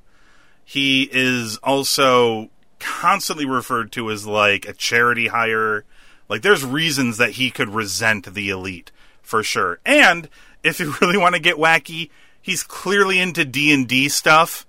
He 0.64 1.08
is 1.10 1.56
also 1.58 2.50
constantly 2.78 3.46
referred 3.46 3.92
to 3.92 4.10
as 4.10 4.26
like 4.26 4.66
a 4.66 4.72
charity 4.72 5.28
hire. 5.28 5.84
Like 6.28 6.42
there's 6.42 6.64
reasons 6.64 7.16
that 7.16 7.32
he 7.32 7.50
could 7.50 7.70
resent 7.70 8.32
the 8.32 8.50
elite 8.50 8.90
for 9.22 9.42
sure. 9.42 9.80
And 9.84 10.28
if 10.66 10.80
you 10.80 10.94
really 11.00 11.18
want 11.18 11.34
to 11.34 11.40
get 11.40 11.56
wacky, 11.56 12.10
he's 12.42 12.62
clearly 12.62 13.18
into 13.18 13.44
D 13.44 13.72
and 13.72 13.88
D 13.88 14.08
stuff. 14.08 14.66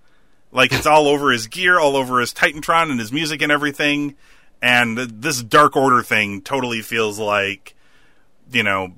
Like 0.51 0.71
it's 0.71 0.85
all 0.85 1.07
over 1.07 1.31
his 1.31 1.47
gear, 1.47 1.77
all 1.77 1.95
over 1.95 2.19
his 2.19 2.33
Titantron 2.33 2.89
and 2.89 2.99
his 2.99 3.11
music 3.11 3.41
and 3.41 3.51
everything. 3.51 4.15
And 4.61 4.97
this 4.97 5.43
Dark 5.43 5.75
Order 5.75 6.01
thing 6.01 6.41
totally 6.41 6.81
feels 6.81 7.19
like, 7.19 7.75
you 8.51 8.63
know, 8.63 8.93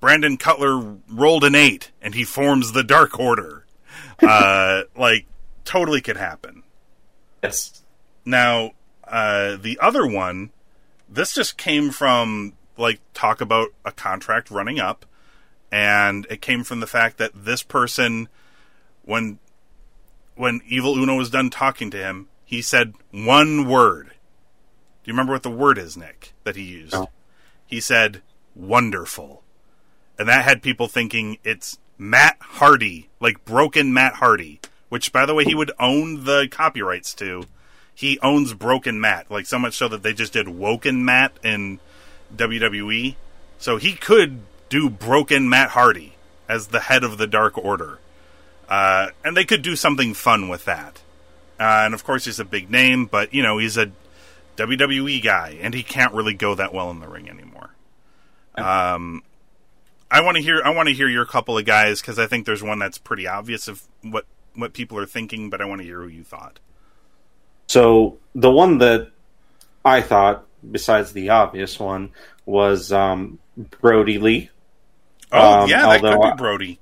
Brandon 0.00 0.36
Cutler 0.36 0.98
rolled 1.08 1.44
an 1.44 1.54
eight 1.54 1.90
and 2.00 2.14
he 2.14 2.24
forms 2.24 2.72
the 2.72 2.84
Dark 2.84 3.18
Order. 3.18 3.60
Uh, 4.22 4.84
like 4.96 5.26
totally 5.64 6.00
could 6.00 6.16
happen. 6.16 6.62
Yes. 7.42 7.82
Now, 8.24 8.70
uh, 9.02 9.56
the 9.56 9.80
other 9.82 10.06
one, 10.06 10.52
this 11.08 11.34
just 11.34 11.58
came 11.58 11.90
from 11.90 12.52
like 12.76 13.00
talk 13.14 13.40
about 13.40 13.70
a 13.84 13.90
contract 13.90 14.48
running 14.48 14.78
up 14.78 15.06
and 15.72 16.26
it 16.28 16.42
came 16.42 16.62
from 16.62 16.80
the 16.80 16.86
fact 16.86 17.16
that 17.16 17.32
this 17.34 17.62
person, 17.62 18.28
when 19.04 19.38
when 20.36 20.60
Evil 20.68 20.96
Uno 20.96 21.16
was 21.16 21.30
done 21.30 21.50
talking 21.50 21.90
to 21.90 21.96
him, 21.96 22.28
he 22.44 22.60
said 22.60 22.92
one 23.10 23.66
word. 23.68 24.08
Do 24.08 25.10
you 25.10 25.14
remember 25.14 25.32
what 25.32 25.42
the 25.42 25.50
word 25.50 25.78
is, 25.78 25.96
Nick, 25.96 26.34
that 26.44 26.56
he 26.56 26.62
used? 26.62 26.92
No. 26.92 27.08
He 27.66 27.80
said 27.80 28.20
wonderful. 28.54 29.42
And 30.18 30.28
that 30.28 30.44
had 30.44 30.62
people 30.62 30.88
thinking 30.88 31.38
it's 31.42 31.78
Matt 31.98 32.36
Hardy, 32.40 33.08
like 33.18 33.44
broken 33.44 33.92
Matt 33.92 34.14
Hardy, 34.14 34.60
which 34.90 35.10
by 35.10 35.24
the 35.24 35.34
way 35.34 35.44
he 35.44 35.54
would 35.54 35.72
own 35.80 36.24
the 36.24 36.48
copyrights 36.50 37.14
to. 37.14 37.44
He 37.94 38.18
owns 38.20 38.54
Broken 38.54 39.00
Matt, 39.00 39.30
like 39.30 39.46
so 39.46 39.58
much 39.58 39.74
so 39.74 39.86
that 39.88 40.02
they 40.02 40.14
just 40.14 40.32
did 40.32 40.48
Woken 40.48 41.04
Matt 41.04 41.32
in 41.44 41.78
WWE. 42.34 43.16
So 43.58 43.76
he 43.76 43.92
could 43.92 44.40
do 44.72 44.88
Broken 44.88 45.50
Matt 45.50 45.68
Hardy 45.68 46.14
as 46.48 46.68
the 46.68 46.80
head 46.80 47.04
of 47.04 47.18
the 47.18 47.26
Dark 47.26 47.58
Order. 47.58 47.98
Uh, 48.70 49.08
and 49.22 49.36
they 49.36 49.44
could 49.44 49.60
do 49.60 49.76
something 49.76 50.14
fun 50.14 50.48
with 50.48 50.64
that. 50.64 51.02
Uh, 51.60 51.82
and 51.84 51.92
of 51.92 52.04
course, 52.04 52.24
he's 52.24 52.40
a 52.40 52.44
big 52.44 52.70
name, 52.70 53.04
but 53.04 53.34
you 53.34 53.42
know 53.42 53.58
he's 53.58 53.76
a 53.76 53.92
WWE 54.56 55.22
guy, 55.22 55.58
and 55.60 55.74
he 55.74 55.82
can't 55.82 56.14
really 56.14 56.32
go 56.32 56.54
that 56.54 56.72
well 56.72 56.90
in 56.90 57.00
the 57.00 57.06
ring 57.06 57.28
anymore. 57.28 57.74
Um, 58.54 59.22
I 60.10 60.22
want 60.22 60.38
to 60.38 60.42
hear 60.42 60.62
I 60.64 60.70
want 60.70 60.88
to 60.88 60.94
hear 60.94 61.06
your 61.06 61.26
couple 61.26 61.58
of 61.58 61.66
guys 61.66 62.00
because 62.00 62.18
I 62.18 62.26
think 62.26 62.46
there's 62.46 62.62
one 62.62 62.78
that's 62.78 62.96
pretty 62.96 63.26
obvious 63.26 63.68
of 63.68 63.82
what 64.00 64.24
what 64.54 64.72
people 64.72 64.96
are 64.98 65.06
thinking, 65.06 65.50
but 65.50 65.60
I 65.60 65.66
want 65.66 65.82
to 65.82 65.86
hear 65.86 66.00
who 66.00 66.08
you 66.08 66.24
thought. 66.24 66.60
So 67.66 68.16
the 68.34 68.50
one 68.50 68.78
that 68.78 69.10
I 69.84 70.00
thought, 70.00 70.46
besides 70.68 71.12
the 71.12 71.28
obvious 71.28 71.78
one, 71.78 72.10
was 72.46 72.90
um, 72.90 73.38
Brodie 73.56 74.18
Lee. 74.18 74.48
Oh 75.32 75.62
Um, 75.62 75.68
yeah, 75.70 75.86
that 75.86 76.00
could 76.02 76.20
be 76.20 76.28
I- 76.28 76.34
Brodie. 76.34 76.78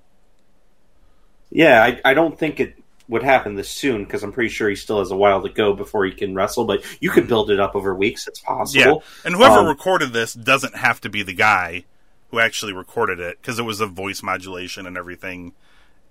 Yeah, 1.51 1.83
I, 1.83 2.01
I 2.11 2.15
don't 2.15 2.39
think 2.39 2.61
it 2.61 2.77
would 3.09 3.23
happen 3.25 3.57
this 3.57 3.69
soon 3.69 4.05
because 4.05 4.23
I'm 4.23 4.33
pretty 4.33 4.51
sure 4.51 4.69
he 4.69 4.77
still 4.77 5.01
has 5.01 5.11
a 5.11 5.17
while 5.17 5.43
to 5.43 5.49
go 5.49 5.73
before 5.73 6.05
he 6.05 6.13
can 6.13 6.35
wrestle. 6.35 6.65
But 6.65 6.85
you 7.01 7.11
could 7.11 7.27
build 7.27 7.51
it 7.51 7.59
up 7.59 7.75
over 7.75 7.93
weeks. 7.95 8.29
It's 8.29 8.41
possible. 8.41 9.03
Yeah, 9.03 9.25
and 9.25 9.35
whoever 9.35 9.59
Um, 9.61 9.67
recorded 9.67 10.13
this 10.13 10.33
doesn't 10.33 10.77
have 10.77 11.01
to 11.01 11.09
be 11.09 11.23
the 11.25 11.33
guy 11.33 11.85
who 12.31 12.39
actually 12.39 12.73
recorded 12.73 13.19
it 13.19 13.39
because 13.41 13.59
it 13.59 13.65
was 13.65 13.81
a 13.81 13.87
voice 13.87 14.23
modulation 14.23 14.87
and 14.87 14.97
everything. 14.97 15.53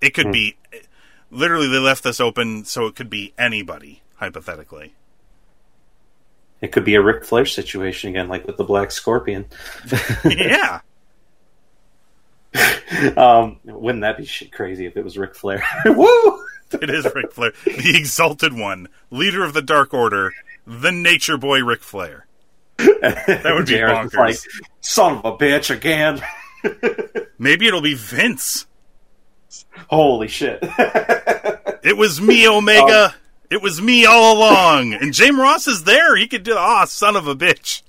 It 0.01 0.13
could 0.13 0.31
be 0.33 0.57
literally 1.31 1.67
they 1.69 1.77
left 1.79 2.03
this 2.03 2.19
open 2.19 2.65
so 2.65 2.85
it 2.87 2.95
could 2.95 3.09
be 3.09 3.33
anybody 3.37 4.01
hypothetically. 4.17 4.93
It 6.61 6.73
could 6.73 6.83
be 6.83 6.95
a 6.95 7.01
Ric 7.01 7.23
Flair 7.23 7.45
situation 7.45 8.09
again, 8.09 8.27
like 8.27 8.45
with 8.45 8.57
the 8.57 8.65
Black 8.65 8.91
Scorpion. 8.91 9.45
yeah, 10.25 10.81
Um, 13.15 13.59
wouldn't 13.63 14.01
that 14.01 14.17
be 14.17 14.25
shit 14.25 14.51
crazy 14.51 14.85
if 14.85 14.97
it 14.97 15.03
was 15.03 15.17
Ric 15.17 15.33
Flair? 15.33 15.63
Woo! 15.85 16.43
it 16.73 16.89
is 16.89 17.07
Ric 17.15 17.31
Flair, 17.31 17.53
the 17.63 17.95
exalted 17.95 18.53
one, 18.53 18.89
leader 19.09 19.43
of 19.43 19.53
the 19.53 19.61
Dark 19.61 19.93
Order, 19.93 20.33
the 20.67 20.91
Nature 20.91 21.37
Boy 21.37 21.63
Ric 21.63 21.81
Flair. 21.81 22.25
That 22.77 23.53
would 23.55 23.67
be 23.67 23.73
bonkers. 23.75 24.13
like, 24.15 24.37
son 24.81 25.17
of 25.17 25.25
a 25.25 25.37
bitch 25.37 25.69
again. 25.69 26.21
Maybe 27.39 27.67
it'll 27.67 27.81
be 27.81 27.93
Vince. 27.93 28.65
Holy 29.87 30.27
shit! 30.27 30.59
It 31.83 31.95
was 31.95 32.19
me, 32.19 32.47
Omega. 32.47 33.15
It 33.49 33.61
was 33.61 33.81
me 33.81 34.05
all 34.05 34.37
along. 34.37 34.93
And 34.93 35.13
James 35.13 35.37
Ross 35.37 35.67
is 35.67 35.83
there. 35.85 36.15
He 36.15 36.27
could 36.27 36.43
do. 36.43 36.55
Ah, 36.57 36.85
son 36.85 37.15
of 37.15 37.27
a 37.27 37.35
bitch. 37.35 37.81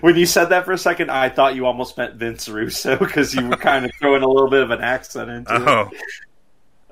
When 0.00 0.16
you 0.16 0.24
said 0.26 0.46
that 0.46 0.64
for 0.64 0.72
a 0.72 0.78
second, 0.78 1.10
I 1.10 1.28
thought 1.28 1.54
you 1.54 1.66
almost 1.66 1.98
meant 1.98 2.14
Vince 2.14 2.48
Russo 2.48 2.96
because 2.96 3.34
you 3.34 3.46
were 3.48 3.56
kind 3.56 3.84
of 3.84 3.90
throwing 4.00 4.22
a 4.22 4.28
little 4.28 4.48
bit 4.48 4.62
of 4.62 4.70
an 4.70 4.80
accent 4.80 5.30
into 5.30 5.54
it. 5.54 6.00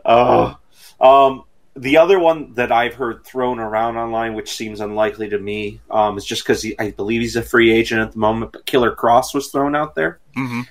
Oh, 0.04 0.56
Oh, 1.00 1.26
um, 1.28 1.44
the 1.74 1.96
other 1.98 2.18
one 2.18 2.52
that 2.54 2.70
I've 2.72 2.94
heard 2.94 3.24
thrown 3.24 3.58
around 3.58 3.96
online, 3.96 4.34
which 4.34 4.52
seems 4.52 4.80
unlikely 4.80 5.30
to 5.30 5.38
me, 5.38 5.80
um, 5.90 6.18
is 6.18 6.24
just 6.24 6.42
because 6.44 6.66
I 6.78 6.90
believe 6.90 7.22
he's 7.22 7.36
a 7.36 7.42
free 7.42 7.72
agent 7.72 8.00
at 8.02 8.12
the 8.12 8.18
moment. 8.18 8.52
But 8.52 8.66
Killer 8.66 8.94
Kross 8.94 9.32
was 9.34 9.48
thrown 9.48 9.74
out 9.74 9.94
there. 9.94 10.18
Mhm. 10.36 10.66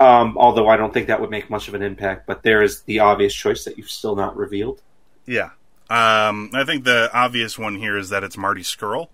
Um, 0.00 0.36
although 0.36 0.68
I 0.68 0.76
don't 0.76 0.92
think 0.92 1.06
that 1.06 1.20
would 1.20 1.30
make 1.30 1.48
much 1.50 1.68
of 1.68 1.74
an 1.74 1.82
impact. 1.82 2.26
But 2.26 2.42
there 2.42 2.62
is 2.62 2.80
the 2.82 2.98
obvious 3.00 3.32
choice 3.34 3.64
that 3.64 3.78
you've 3.78 3.90
still 3.90 4.16
not 4.16 4.36
revealed. 4.36 4.80
yeah. 5.26 5.50
Um, 5.90 6.50
I 6.54 6.64
think 6.64 6.84
the 6.84 7.10
obvious 7.12 7.58
one 7.58 7.74
here 7.76 7.98
is 7.98 8.08
that 8.08 8.24
it's 8.24 8.38
Marty 8.38 8.62
Scurll. 8.62 9.08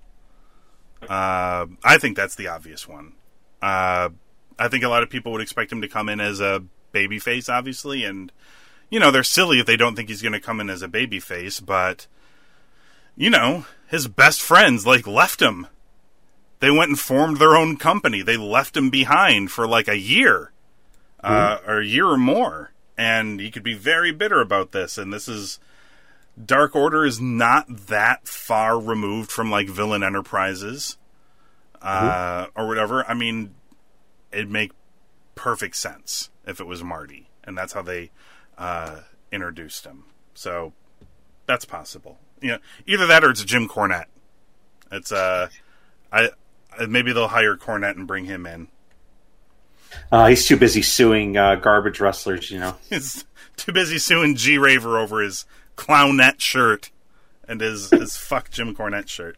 Uh, 1.03 1.67
I 1.85 1.99
think 1.99 2.17
that's 2.17 2.35
the 2.35 2.49
obvious 2.49 2.89
one. 2.89 3.13
Uh, 3.63 4.11
I 4.59 4.69
think 4.69 4.85
a 4.85 4.89
lot 4.89 5.03
of 5.03 5.11
people 5.11 5.33
would 5.33 5.41
expect 5.41 5.73
him 5.73 5.83
to 5.83 5.89
come 5.89 6.09
in 6.09 6.21
as 6.21 6.41
a 6.41 6.65
babyface, 6.93 7.49
obviously, 7.49 8.05
and 8.05 8.33
you 8.91 8.99
know 8.99 9.11
they're 9.11 9.23
silly 9.23 9.61
if 9.61 9.67
they 9.67 9.77
don't 9.77 9.95
think 9.95 10.09
he's 10.09 10.23
going 10.23 10.33
to 10.33 10.41
come 10.41 10.61
in 10.61 10.71
as 10.71 10.83
a 10.83 10.89
babyface. 10.89 11.65
But 11.65 12.07
you 13.17 13.31
know, 13.31 13.67
his 13.87 14.09
best 14.09 14.41
friends 14.41 14.87
like 14.87 15.07
left 15.07 15.41
him. 15.41 15.67
They 16.61 16.71
went 16.71 16.89
and 16.89 16.99
formed 16.99 17.37
their 17.37 17.57
own 17.57 17.77
company. 17.77 18.23
They 18.23 18.37
left 18.37 18.77
him 18.77 18.91
behind 18.91 19.53
for 19.53 19.67
like 19.69 19.87
a 19.87 19.99
year, 19.99 20.51
uh, 21.23 21.59
or 21.67 21.81
a 21.81 21.87
year 21.87 22.07
or 22.07 22.19
more, 22.19 22.73
and 22.97 23.39
he 23.39 23.51
could 23.51 23.63
be 23.63 23.75
very 23.75 24.11
bitter 24.11 24.41
about 24.41 24.73
this. 24.73 24.99
And 24.99 25.13
this 25.13 25.29
is 25.29 25.61
Dark 26.44 26.77
Order 26.77 27.05
is 27.05 27.20
not 27.20 27.66
that 27.88 28.29
far 28.29 28.79
removed 28.81 29.31
from 29.31 29.51
like 29.51 29.68
Villain 29.68 30.03
Enterprises, 30.03 30.96
uh, 31.83 32.46
or 32.55 32.66
whatever. 32.68 33.05
I 33.09 33.14
mean, 33.14 33.55
it'd 34.33 34.51
make 34.51 34.72
perfect 35.35 35.77
sense 35.77 36.31
if 36.46 36.61
it 36.61 36.66
was 36.66 36.83
Marty, 36.83 37.29
and 37.44 37.57
that's 37.57 37.72
how 37.72 37.83
they 37.83 38.11
uh, 38.57 39.01
introduced 39.33 39.85
him. 39.85 40.05
So 40.35 40.72
that's 41.46 41.64
possible. 41.64 42.18
You 42.40 42.53
know, 42.53 42.59
either 42.87 43.07
that 43.07 43.24
or 43.24 43.31
it's 43.31 43.44
Jim 43.44 43.68
Cornette. 43.68 44.07
It's 44.92 45.11
uh, 45.12 45.48
I 46.12 46.31
I- 46.79 46.87
maybe 46.87 47.12
they'll 47.12 47.29
hire 47.29 47.57
Cornette 47.57 47.96
and 47.96 48.07
bring 48.07 48.27
him 48.27 48.46
in. 48.46 48.68
Uh, 50.12 50.29
he's 50.29 50.46
too 50.46 50.57
busy 50.57 50.83
suing 50.83 51.37
uh, 51.37 51.55
garbage 51.57 51.98
wrestlers, 51.98 52.51
you 52.51 52.61
know. 52.61 52.77
He's 52.90 53.24
too 53.57 53.72
busy 53.72 53.96
suing 53.98 54.37
G 54.37 54.59
Raver 54.59 54.98
over 54.98 55.22
his 55.22 55.46
clownette 55.79 56.41
shirt 56.41 56.91
and 57.47 57.61
his 57.61 57.91
his 57.91 58.17
fuck 58.17 58.51
Jim 58.51 58.75
Cornette 58.75 59.09
shirt. 59.09 59.37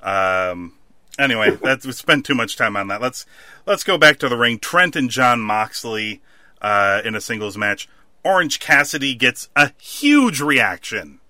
Um. 0.00 0.74
Anyway, 1.18 1.52
that's 1.62 1.86
we 1.86 1.92
spent 1.92 2.26
too 2.26 2.34
much 2.34 2.56
time 2.56 2.76
on 2.76 2.88
that. 2.88 3.00
Let's 3.00 3.24
let's 3.64 3.84
go 3.84 3.96
back 3.96 4.18
to 4.18 4.28
the 4.28 4.36
ring. 4.36 4.58
Trent 4.58 4.96
and 4.96 5.08
John 5.08 5.40
Moxley 5.40 6.20
uh, 6.60 7.00
in 7.04 7.14
a 7.14 7.20
singles 7.22 7.56
match. 7.56 7.88
Orange 8.22 8.60
Cassidy 8.60 9.14
gets 9.14 9.48
a 9.56 9.72
huge 9.78 10.42
reaction. 10.42 11.20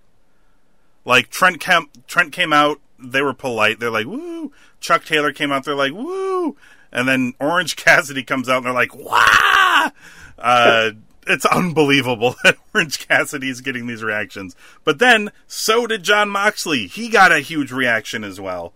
Like 1.05 1.31
Trent 1.31 1.61
came, 1.61 1.89
Trent 2.09 2.33
came 2.33 2.53
out, 2.53 2.81
they 2.99 3.23
were 3.23 3.35
polite. 3.35 3.79
They're 3.79 3.91
like, 3.91 4.07
"Woo!" 4.07 4.53
Chuck 4.81 5.05
Taylor 5.05 5.33
came 5.33 5.53
out, 5.53 5.65
they're 5.65 5.77
like, 5.77 5.93
"Woo!" 5.93 6.57
And 6.91 7.07
then 7.07 7.35
Orange 7.39 7.77
Cassidy 7.85 8.25
comes 8.25 8.49
out, 8.49 8.59
and 8.59 8.67
they're 8.67 8.73
like, 8.73 8.95
"Wah!" 8.95 9.91
Uh, 10.39 10.91
it's 11.27 11.45
unbelievable 11.45 12.37
that 12.45 12.57
Orange 12.75 13.07
Cassidy 13.07 13.49
is 13.49 13.61
getting 13.61 13.87
these 13.87 14.03
reactions. 14.03 14.57
But 14.85 14.99
then 14.99 15.31
so 15.47 15.87
did 15.87 16.03
John 16.03 16.31
Moxley. 16.31 16.87
He 16.87 17.09
got 17.09 17.33
a 17.33 17.41
huge 17.41 17.73
reaction 17.73 18.25
as 18.25 18.41
well. 18.41 18.73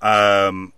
Um, 0.00 0.72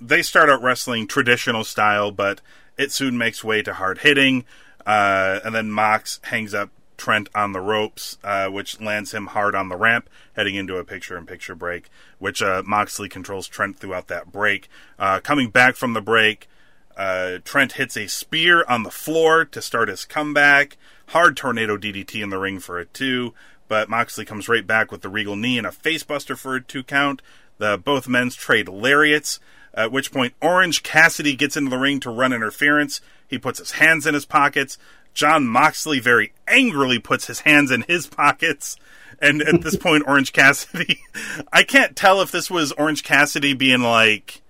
they 0.00 0.22
start 0.22 0.50
out 0.50 0.62
wrestling 0.62 1.06
traditional 1.06 1.64
style, 1.64 2.10
but 2.10 2.40
it 2.76 2.92
soon 2.92 3.16
makes 3.16 3.42
way 3.42 3.62
to 3.62 3.74
hard 3.74 3.98
hitting. 3.98 4.44
Uh, 4.84 5.40
and 5.44 5.54
then 5.54 5.70
Mox 5.70 6.20
hangs 6.24 6.54
up 6.54 6.70
Trent 6.96 7.28
on 7.34 7.52
the 7.52 7.60
ropes, 7.60 8.18
uh, 8.24 8.48
which 8.48 8.80
lands 8.80 9.12
him 9.12 9.28
hard 9.28 9.54
on 9.54 9.68
the 9.68 9.76
ramp, 9.76 10.08
heading 10.34 10.54
into 10.54 10.76
a 10.76 10.84
picture 10.84 11.16
in 11.18 11.26
picture 11.26 11.54
break, 11.54 11.90
which 12.18 12.42
uh, 12.42 12.62
Moxley 12.64 13.08
controls 13.08 13.48
Trent 13.48 13.78
throughout 13.78 14.08
that 14.08 14.32
break. 14.32 14.68
Uh, 14.98 15.20
coming 15.20 15.50
back 15.50 15.76
from 15.76 15.92
the 15.92 16.00
break, 16.00 16.48
uh, 16.96 17.38
Trent 17.44 17.72
hits 17.72 17.96
a 17.96 18.06
spear 18.06 18.64
on 18.68 18.82
the 18.82 18.90
floor 18.90 19.44
to 19.44 19.60
start 19.60 19.88
his 19.88 20.04
comeback. 20.04 20.76
Hard 21.08 21.36
tornado 21.36 21.76
DDT 21.76 22.22
in 22.22 22.30
the 22.30 22.38
ring 22.38 22.58
for 22.58 22.78
a 22.78 22.86
two, 22.86 23.34
but 23.68 23.88
Moxley 23.88 24.24
comes 24.24 24.48
right 24.48 24.66
back 24.66 24.90
with 24.90 25.02
the 25.02 25.08
regal 25.08 25.36
knee 25.36 25.58
and 25.58 25.66
a 25.66 25.70
facebuster 25.70 26.36
for 26.36 26.56
a 26.56 26.62
two 26.62 26.82
count. 26.82 27.22
The 27.58 27.78
both 27.78 28.08
men's 28.08 28.34
trade 28.34 28.68
lariats. 28.68 29.38
At 29.74 29.92
which 29.92 30.10
point, 30.10 30.34
Orange 30.40 30.82
Cassidy 30.82 31.36
gets 31.36 31.56
into 31.56 31.70
the 31.70 31.76
ring 31.76 32.00
to 32.00 32.10
run 32.10 32.32
interference. 32.32 33.02
He 33.28 33.38
puts 33.38 33.58
his 33.58 33.72
hands 33.72 34.06
in 34.06 34.14
his 34.14 34.24
pockets. 34.24 34.78
John 35.12 35.46
Moxley 35.46 36.00
very 36.00 36.32
angrily 36.48 36.98
puts 36.98 37.26
his 37.26 37.40
hands 37.40 37.70
in 37.70 37.82
his 37.82 38.06
pockets. 38.06 38.76
And 39.20 39.42
at 39.42 39.62
this 39.62 39.76
point, 39.80 40.04
Orange 40.06 40.32
Cassidy, 40.32 41.00
I 41.52 41.62
can't 41.62 41.94
tell 41.94 42.22
if 42.22 42.30
this 42.30 42.50
was 42.50 42.72
Orange 42.72 43.02
Cassidy 43.02 43.52
being 43.52 43.82
like, 43.82 44.40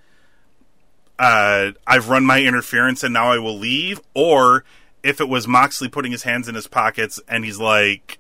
uh, 1.19 1.73
I've 1.87 2.09
run 2.09 2.25
my 2.25 2.43
interference 2.43 3.03
and 3.03 3.13
now 3.13 3.31
I 3.31 3.39
will 3.39 3.57
leave, 3.57 4.01
or 4.15 4.65
if 5.03 5.21
it 5.21 5.29
was 5.29 5.47
Moxley 5.47 5.89
putting 5.89 6.13
his 6.13 6.25
hands 6.25 6.49
in 6.49 6.55
his 6.55 6.67
pockets 6.67 7.21
and 7.29 7.45
he's 7.45 7.59
like, 7.59 8.19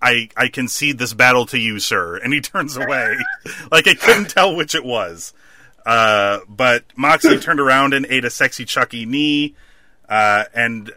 I 0.00 0.28
I 0.36 0.48
concede 0.48 0.98
this 0.98 1.14
battle 1.14 1.46
to 1.46 1.58
you, 1.58 1.78
sir, 1.80 2.16
and 2.22 2.32
he 2.32 2.40
turns 2.40 2.76
away. 2.76 3.16
like 3.70 3.88
I 3.88 3.94
couldn't 3.94 4.30
tell 4.30 4.54
which 4.54 4.74
it 4.74 4.84
was. 4.84 5.32
Uh, 5.84 6.40
but 6.48 6.84
Moxley 6.96 7.38
turned 7.38 7.60
around 7.60 7.94
and 7.94 8.06
ate 8.06 8.24
a 8.24 8.30
sexy 8.30 8.64
Chucky 8.64 9.06
knee. 9.06 9.54
Uh, 10.08 10.44
and 10.52 10.92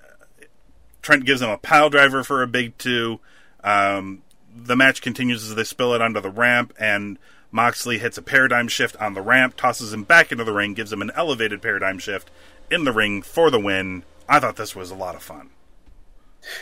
Trent 1.04 1.26
gives 1.26 1.42
him 1.42 1.50
a 1.50 1.58
pile 1.58 1.90
driver 1.90 2.24
for 2.24 2.42
a 2.42 2.48
big 2.48 2.78
two. 2.78 3.20
Um, 3.64 4.24
the 4.56 4.76
match 4.76 5.02
continues 5.02 5.48
as 5.48 5.56
they 5.56 5.64
spill 5.64 5.94
it 5.94 6.02
onto 6.02 6.22
the 6.22 6.30
ramp, 6.30 6.74
and 6.80 7.20
Moxley 7.52 7.98
hits 7.98 8.18
a 8.18 8.22
paradigm 8.22 8.68
shift 8.68 8.96
on 8.98 9.14
the 9.14 9.22
ramp, 9.22 9.56
tosses 9.58 9.94
him 9.94 10.04
back 10.04 10.32
into 10.32 10.44
the 10.44 10.54
ring, 10.54 10.74
gives 10.74 10.94
him 10.94 11.02
an 11.02 11.12
elevated 11.16 11.62
paradigm 11.62 11.98
shift 11.98 12.30
in 12.70 12.84
the 12.84 12.92
ring 12.92 13.22
for 13.22 13.50
the 13.50 13.60
win. 13.60 14.04
I 14.28 14.40
thought 14.40 14.56
this 14.56 14.76
was 14.76 14.92
a 14.92 14.96
lot 14.96 15.16
of 15.16 15.24
fun. 15.24 15.50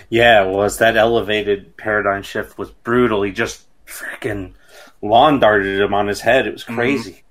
Yeah, 0.09 0.43
it 0.43 0.49
was. 0.49 0.77
That 0.77 0.97
elevated 0.97 1.77
paradigm 1.77 2.23
shift 2.23 2.57
was 2.57 2.71
brutal. 2.71 3.23
He 3.23 3.31
just 3.31 3.65
freaking 3.85 4.53
lawn 5.01 5.39
darted 5.39 5.79
him 5.79 5.93
on 5.93 6.07
his 6.07 6.21
head. 6.21 6.47
It 6.47 6.53
was 6.53 6.63
crazy. 6.63 7.11
Mm-hmm. 7.11 7.21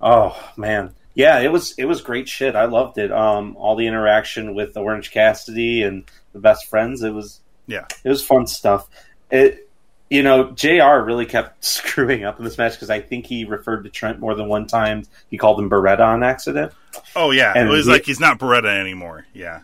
Oh 0.00 0.52
man. 0.56 0.94
Yeah, 1.14 1.38
it 1.40 1.50
was 1.50 1.74
it 1.78 1.86
was 1.86 2.00
great 2.00 2.28
shit. 2.28 2.56
I 2.56 2.66
loved 2.66 2.98
it. 2.98 3.12
Um 3.12 3.56
all 3.56 3.76
the 3.76 3.86
interaction 3.86 4.54
with 4.54 4.76
Orange 4.76 5.10
Cassidy 5.10 5.82
and 5.82 6.04
the 6.32 6.38
best 6.38 6.66
friends, 6.66 7.02
it 7.02 7.12
was 7.12 7.40
yeah. 7.66 7.86
It 8.04 8.08
was 8.08 8.24
fun 8.24 8.46
stuff. 8.46 8.88
It 9.30 9.65
you 10.08 10.22
know, 10.22 10.50
JR 10.52 11.00
really 11.04 11.26
kept 11.26 11.64
screwing 11.64 12.24
up 12.24 12.38
in 12.38 12.44
this 12.44 12.58
match 12.58 12.72
because 12.72 12.90
I 12.90 13.00
think 13.00 13.26
he 13.26 13.44
referred 13.44 13.84
to 13.84 13.90
Trent 13.90 14.20
more 14.20 14.34
than 14.34 14.48
one 14.48 14.66
time. 14.66 15.04
He 15.30 15.38
called 15.38 15.58
him 15.58 15.68
Beretta 15.68 16.00
on 16.00 16.22
accident. 16.22 16.72
Oh 17.14 17.30
yeah, 17.30 17.52
and 17.54 17.68
it 17.68 17.72
was 17.72 17.86
he, 17.86 17.92
like 17.92 18.04
he's 18.04 18.20
not 18.20 18.38
Beretta 18.38 18.78
anymore. 18.78 19.26
Yeah, 19.32 19.62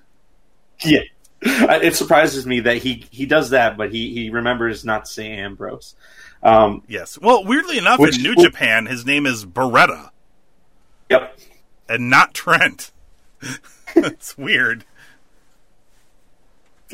yeah. 0.84 1.00
It 1.44 1.96
surprises 1.96 2.46
me 2.46 2.60
that 2.60 2.76
he 2.76 3.04
he 3.10 3.26
does 3.26 3.50
that, 3.50 3.76
but 3.76 3.90
he 3.90 4.14
he 4.14 4.30
remembers 4.30 4.84
not 4.84 5.06
to 5.06 5.10
say 5.10 5.32
Ambrose. 5.32 5.96
Um, 6.42 6.82
yes. 6.88 7.18
Well, 7.18 7.44
weirdly 7.44 7.78
enough, 7.78 7.98
which, 7.98 8.16
in 8.16 8.22
New 8.22 8.36
Japan, 8.36 8.86
his 8.86 9.06
name 9.06 9.26
is 9.26 9.44
Beretta. 9.44 10.10
Yep. 11.08 11.38
And 11.88 12.10
not 12.10 12.34
Trent. 12.34 12.90
That's 13.94 14.36
weird. 14.36 14.84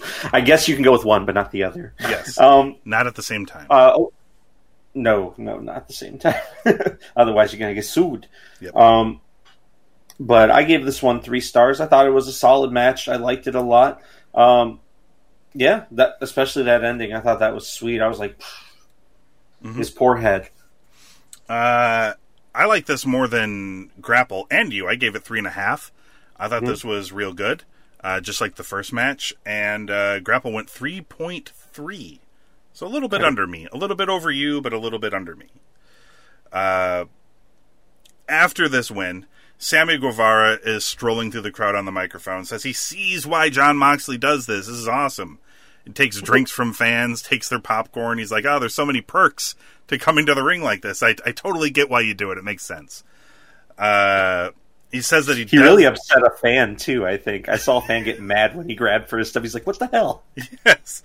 I 0.32 0.40
guess 0.40 0.68
you 0.68 0.74
can 0.74 0.84
go 0.84 0.92
with 0.92 1.04
one, 1.04 1.26
but 1.26 1.34
not 1.34 1.50
the 1.50 1.64
other. 1.64 1.94
Yes. 2.00 2.38
Um, 2.38 2.76
not 2.84 3.06
at 3.06 3.14
the 3.14 3.22
same 3.22 3.46
time. 3.46 3.66
Uh, 3.70 3.92
oh, 3.96 4.12
no, 4.94 5.34
no, 5.36 5.58
not 5.58 5.76
at 5.76 5.88
the 5.88 5.94
same 5.94 6.18
time. 6.18 6.40
Otherwise, 7.16 7.52
you're 7.52 7.60
going 7.60 7.70
to 7.70 7.74
get 7.74 7.84
sued. 7.84 8.26
Yep. 8.60 8.74
Um, 8.74 9.20
but 10.18 10.50
I 10.50 10.64
gave 10.64 10.84
this 10.84 11.02
one 11.02 11.20
three 11.20 11.40
stars. 11.40 11.80
I 11.80 11.86
thought 11.86 12.06
it 12.06 12.10
was 12.10 12.28
a 12.28 12.32
solid 12.32 12.72
match. 12.72 13.08
I 13.08 13.16
liked 13.16 13.46
it 13.46 13.54
a 13.54 13.60
lot. 13.60 14.02
Um, 14.34 14.80
yeah, 15.54 15.84
that 15.92 16.16
especially 16.20 16.64
that 16.64 16.84
ending. 16.84 17.12
I 17.12 17.20
thought 17.20 17.40
that 17.40 17.54
was 17.54 17.68
sweet. 17.68 18.00
I 18.00 18.08
was 18.08 18.18
like, 18.18 18.38
mm-hmm. 19.62 19.78
his 19.78 19.90
poor 19.90 20.16
head. 20.16 20.50
Uh, 21.48 22.14
I 22.54 22.66
like 22.66 22.86
this 22.86 23.06
more 23.06 23.28
than 23.28 23.90
Grapple 24.00 24.46
and 24.50 24.72
you. 24.72 24.88
I 24.88 24.96
gave 24.96 25.14
it 25.14 25.22
three 25.22 25.38
and 25.38 25.46
a 25.46 25.50
half. 25.50 25.92
I 26.36 26.48
thought 26.48 26.62
mm-hmm. 26.62 26.70
this 26.70 26.84
was 26.84 27.12
real 27.12 27.32
good 27.32 27.64
uh, 28.02 28.20
just 28.20 28.40
like 28.40 28.56
the 28.56 28.64
first 28.64 28.92
match. 28.92 29.34
And 29.44 29.90
uh, 29.90 30.20
Grapple 30.20 30.52
went 30.52 30.68
3.3. 30.68 32.20
So 32.72 32.86
a 32.86 32.88
little 32.88 33.08
bit 33.08 33.20
okay. 33.20 33.26
under 33.26 33.46
me. 33.46 33.66
A 33.72 33.76
little 33.76 33.96
bit 33.96 34.08
over 34.08 34.30
you, 34.30 34.60
but 34.60 34.72
a 34.72 34.78
little 34.78 34.98
bit 34.98 35.12
under 35.12 35.34
me. 35.34 35.48
Uh, 36.52 37.06
after 38.28 38.68
this 38.68 38.90
win, 38.90 39.26
Sammy 39.58 39.98
Guevara 39.98 40.58
is 40.62 40.84
strolling 40.84 41.32
through 41.32 41.40
the 41.40 41.50
crowd 41.50 41.74
on 41.74 41.84
the 41.84 41.92
microphone, 41.92 42.44
says 42.44 42.62
he 42.62 42.72
sees 42.72 43.26
why 43.26 43.50
John 43.50 43.76
Moxley 43.76 44.16
does 44.16 44.46
this. 44.46 44.66
This 44.66 44.76
is 44.76 44.88
awesome. 44.88 45.40
He 45.84 45.92
takes 45.92 46.20
drinks 46.22 46.50
from 46.50 46.72
fans, 46.72 47.22
takes 47.22 47.48
their 47.48 47.58
popcorn. 47.58 48.18
He's 48.18 48.30
like, 48.30 48.44
oh, 48.44 48.60
there's 48.60 48.74
so 48.74 48.86
many 48.86 49.00
perks 49.00 49.56
to 49.88 49.98
coming 49.98 50.26
to 50.26 50.34
the 50.34 50.44
ring 50.44 50.62
like 50.62 50.82
this. 50.82 51.02
I, 51.02 51.16
I 51.26 51.32
totally 51.32 51.70
get 51.70 51.90
why 51.90 52.00
you 52.00 52.14
do 52.14 52.30
it. 52.30 52.38
It 52.38 52.44
makes 52.44 52.64
sense. 52.64 53.02
Uh, 53.76 54.50
he 54.90 55.02
says 55.02 55.26
that 55.26 55.36
he 55.36 55.44
he 55.44 55.58
really 55.58 55.84
upset 55.84 56.22
a 56.22 56.30
fan 56.30 56.76
too. 56.76 57.06
I 57.06 57.18
think 57.18 57.48
I 57.48 57.56
saw 57.56 57.78
a 57.78 57.80
fan 57.82 58.04
get 58.04 58.20
mad 58.20 58.56
when 58.56 58.68
he 58.68 58.74
grabbed 58.74 59.08
for 59.08 59.18
his 59.18 59.28
stuff. 59.28 59.42
He's 59.42 59.54
like, 59.54 59.66
"What 59.66 59.78
the 59.78 59.86
hell?" 59.86 60.22
Yes. 60.64 61.02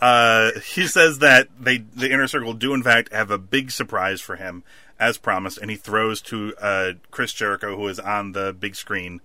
Uh, 0.00 0.52
he 0.60 0.86
says 0.86 1.18
that 1.18 1.48
they 1.58 1.78
the 1.78 2.10
inner 2.10 2.28
circle 2.28 2.54
do 2.54 2.72
in 2.72 2.82
fact 2.82 3.12
have 3.12 3.30
a 3.30 3.38
big 3.38 3.70
surprise 3.70 4.20
for 4.20 4.36
him 4.36 4.64
as 4.98 5.18
promised, 5.18 5.58
and 5.58 5.70
he 5.70 5.76
throws 5.76 6.22
to 6.22 6.54
uh, 6.60 6.92
Chris 7.10 7.32
Jericho 7.32 7.76
who 7.76 7.86
is 7.88 8.00
on 8.00 8.32
the 8.32 8.54
big 8.58 8.74
screen, 8.74 9.20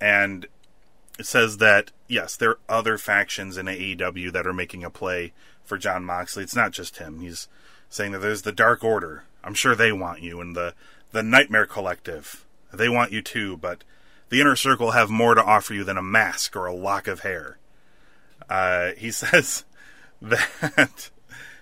and 0.00 0.46
it 1.18 1.26
says 1.26 1.58
that 1.58 1.90
yes, 2.08 2.36
there 2.36 2.50
are 2.50 2.58
other 2.68 2.96
factions 2.96 3.58
in 3.58 3.66
AEW 3.66 4.32
that 4.32 4.46
are 4.46 4.54
making 4.54 4.82
a 4.82 4.90
play 4.90 5.32
for 5.62 5.76
John 5.76 6.04
Moxley. 6.04 6.42
It's 6.42 6.56
not 6.56 6.72
just 6.72 6.96
him. 6.96 7.20
He's 7.20 7.48
saying 7.90 8.12
that 8.12 8.20
there's 8.20 8.42
the 8.42 8.52
Dark 8.52 8.82
Order. 8.82 9.24
I'm 9.44 9.54
sure 9.54 9.74
they 9.74 9.92
want 9.92 10.22
you, 10.22 10.40
and 10.40 10.56
the 10.56 10.74
the 11.12 11.22
Nightmare 11.22 11.66
Collective 11.66 12.46
they 12.72 12.88
want 12.88 13.12
you 13.12 13.22
too, 13.22 13.56
but 13.56 13.84
the 14.28 14.40
inner 14.40 14.56
circle 14.56 14.92
have 14.92 15.10
more 15.10 15.34
to 15.34 15.42
offer 15.42 15.74
you 15.74 15.84
than 15.84 15.96
a 15.96 16.02
mask 16.02 16.56
or 16.56 16.66
a 16.66 16.74
lock 16.74 17.06
of 17.06 17.20
hair. 17.20 17.58
Uh, 18.48 18.92
he 18.96 19.10
says 19.10 19.64
that 20.20 21.10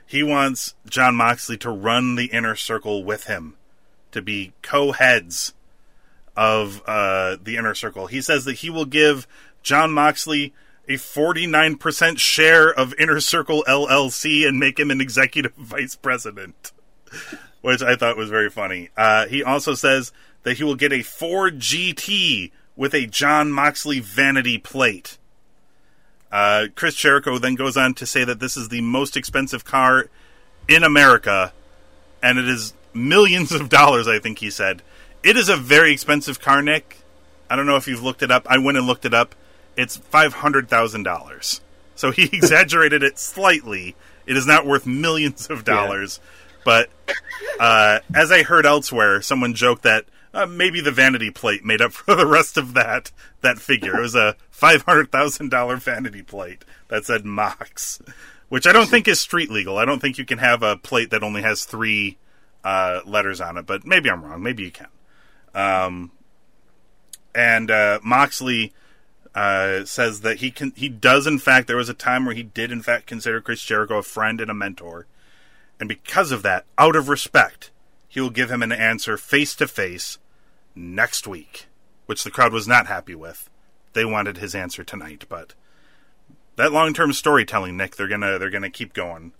he 0.06 0.22
wants 0.22 0.74
John 0.88 1.14
Moxley 1.14 1.56
to 1.58 1.70
run 1.70 2.16
the 2.16 2.26
inner 2.26 2.56
circle 2.56 3.04
with 3.04 3.24
him, 3.24 3.56
to 4.12 4.22
be 4.22 4.52
co 4.62 4.92
heads 4.92 5.54
of 6.36 6.82
uh, 6.86 7.36
the 7.42 7.56
inner 7.56 7.74
circle. 7.74 8.06
He 8.06 8.20
says 8.20 8.44
that 8.44 8.54
he 8.54 8.70
will 8.70 8.84
give 8.84 9.26
John 9.62 9.92
Moxley 9.92 10.54
a 10.88 10.94
49% 10.94 12.18
share 12.18 12.72
of 12.72 12.94
Inner 12.98 13.20
Circle 13.20 13.64
LLC 13.68 14.46
and 14.46 14.58
make 14.58 14.78
him 14.78 14.90
an 14.90 15.00
executive 15.00 15.54
vice 15.56 15.94
president, 15.94 16.72
which 17.60 17.82
I 17.82 17.94
thought 17.94 18.16
was 18.16 18.30
very 18.30 18.50
funny. 18.50 18.90
Uh, 18.96 19.26
he 19.26 19.44
also 19.44 19.74
says 19.74 20.12
that 20.42 20.56
he 20.56 20.64
will 20.64 20.74
get 20.74 20.92
a 20.92 21.02
Ford 21.02 21.58
GT 21.58 22.50
with 22.76 22.94
a 22.94 23.06
John 23.06 23.52
Moxley 23.52 24.00
vanity 24.00 24.58
plate. 24.58 25.18
Uh, 26.32 26.66
Chris 26.74 26.94
Jericho 26.94 27.38
then 27.38 27.54
goes 27.54 27.76
on 27.76 27.94
to 27.94 28.06
say 28.06 28.24
that 28.24 28.40
this 28.40 28.56
is 28.56 28.68
the 28.68 28.80
most 28.80 29.16
expensive 29.16 29.64
car 29.64 30.08
in 30.68 30.84
America, 30.84 31.52
and 32.22 32.38
it 32.38 32.48
is 32.48 32.72
millions 32.94 33.52
of 33.52 33.68
dollars, 33.68 34.06
I 34.06 34.18
think 34.18 34.38
he 34.38 34.50
said. 34.50 34.82
It 35.22 35.36
is 35.36 35.48
a 35.48 35.56
very 35.56 35.92
expensive 35.92 36.40
car, 36.40 36.62
Nick. 36.62 36.98
I 37.50 37.56
don't 37.56 37.66
know 37.66 37.76
if 37.76 37.88
you've 37.88 38.02
looked 38.02 38.22
it 38.22 38.30
up. 38.30 38.46
I 38.48 38.58
went 38.58 38.78
and 38.78 38.86
looked 38.86 39.04
it 39.04 39.12
up. 39.12 39.34
It's 39.76 39.98
$500,000. 39.98 41.60
So 41.96 42.10
he 42.12 42.24
exaggerated 42.32 43.02
it 43.02 43.18
slightly. 43.18 43.96
It 44.26 44.36
is 44.36 44.46
not 44.46 44.66
worth 44.66 44.86
millions 44.86 45.48
of 45.50 45.64
dollars. 45.64 46.20
Yeah. 46.22 46.54
But 46.64 46.90
uh, 47.58 47.98
as 48.14 48.30
I 48.30 48.42
heard 48.42 48.66
elsewhere, 48.66 49.20
someone 49.22 49.54
joked 49.54 49.82
that 49.82 50.04
uh, 50.32 50.46
maybe 50.46 50.80
the 50.80 50.90
vanity 50.90 51.30
plate 51.30 51.64
made 51.64 51.80
up 51.80 51.92
for 51.92 52.14
the 52.14 52.26
rest 52.26 52.56
of 52.56 52.74
that 52.74 53.12
that 53.40 53.58
figure. 53.58 53.98
It 53.98 54.02
was 54.02 54.14
a 54.14 54.36
five 54.50 54.82
hundred 54.82 55.10
thousand 55.10 55.50
dollar 55.50 55.76
vanity 55.76 56.22
plate 56.22 56.64
that 56.88 57.04
said 57.04 57.24
Mox, 57.24 58.00
which 58.48 58.66
I 58.66 58.72
don't 58.72 58.88
think 58.88 59.08
is 59.08 59.20
street 59.20 59.50
legal. 59.50 59.78
I 59.78 59.84
don't 59.84 60.00
think 60.00 60.18
you 60.18 60.24
can 60.24 60.38
have 60.38 60.62
a 60.62 60.76
plate 60.76 61.10
that 61.10 61.22
only 61.22 61.42
has 61.42 61.64
three 61.64 62.18
uh, 62.64 63.00
letters 63.04 63.40
on 63.40 63.56
it. 63.56 63.66
But 63.66 63.86
maybe 63.86 64.10
I'm 64.10 64.24
wrong. 64.24 64.42
Maybe 64.42 64.64
you 64.64 64.70
can. 64.70 64.88
Um, 65.54 66.12
and 67.34 67.70
uh, 67.70 68.00
Moxley 68.02 68.72
uh, 69.34 69.84
says 69.84 70.20
that 70.22 70.38
he 70.38 70.50
can. 70.50 70.72
He 70.76 70.88
does 70.88 71.26
in 71.26 71.38
fact. 71.38 71.66
There 71.66 71.76
was 71.76 71.88
a 71.88 71.94
time 71.94 72.24
where 72.24 72.34
he 72.34 72.42
did 72.42 72.72
in 72.72 72.82
fact 72.82 73.06
consider 73.06 73.40
Chris 73.40 73.62
Jericho 73.62 73.98
a 73.98 74.02
friend 74.02 74.40
and 74.40 74.50
a 74.50 74.54
mentor, 74.54 75.06
and 75.78 75.88
because 75.88 76.32
of 76.32 76.42
that, 76.42 76.64
out 76.78 76.96
of 76.96 77.08
respect 77.08 77.70
he 78.10 78.20
will 78.20 78.28
give 78.28 78.50
him 78.50 78.60
an 78.60 78.72
answer 78.72 79.16
face 79.16 79.54
to 79.54 79.68
face 79.68 80.18
next 80.74 81.28
week, 81.28 81.66
which 82.06 82.24
the 82.24 82.30
crowd 82.30 82.52
was 82.52 82.66
not 82.66 82.88
happy 82.88 83.14
with. 83.14 83.48
They 83.92 84.04
wanted 84.04 84.38
his 84.38 84.52
answer 84.54 84.82
tonight, 84.82 85.26
but 85.28 85.54
that 86.56 86.72
long 86.72 86.92
term 86.92 87.12
storytelling, 87.12 87.76
Nick, 87.76 87.94
they're 87.94 88.08
gonna 88.08 88.36
they're 88.38 88.50
gonna 88.50 88.68
keep 88.68 88.92
going. 88.92 89.32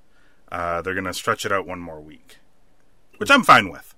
Uh, 0.50 0.80
they're 0.82 0.94
gonna 0.94 1.12
stretch 1.12 1.44
it 1.44 1.52
out 1.52 1.66
one 1.66 1.80
more 1.80 2.00
week, 2.00 2.38
which 3.18 3.30
I'm 3.30 3.42
fine 3.42 3.70
with. 3.70 3.92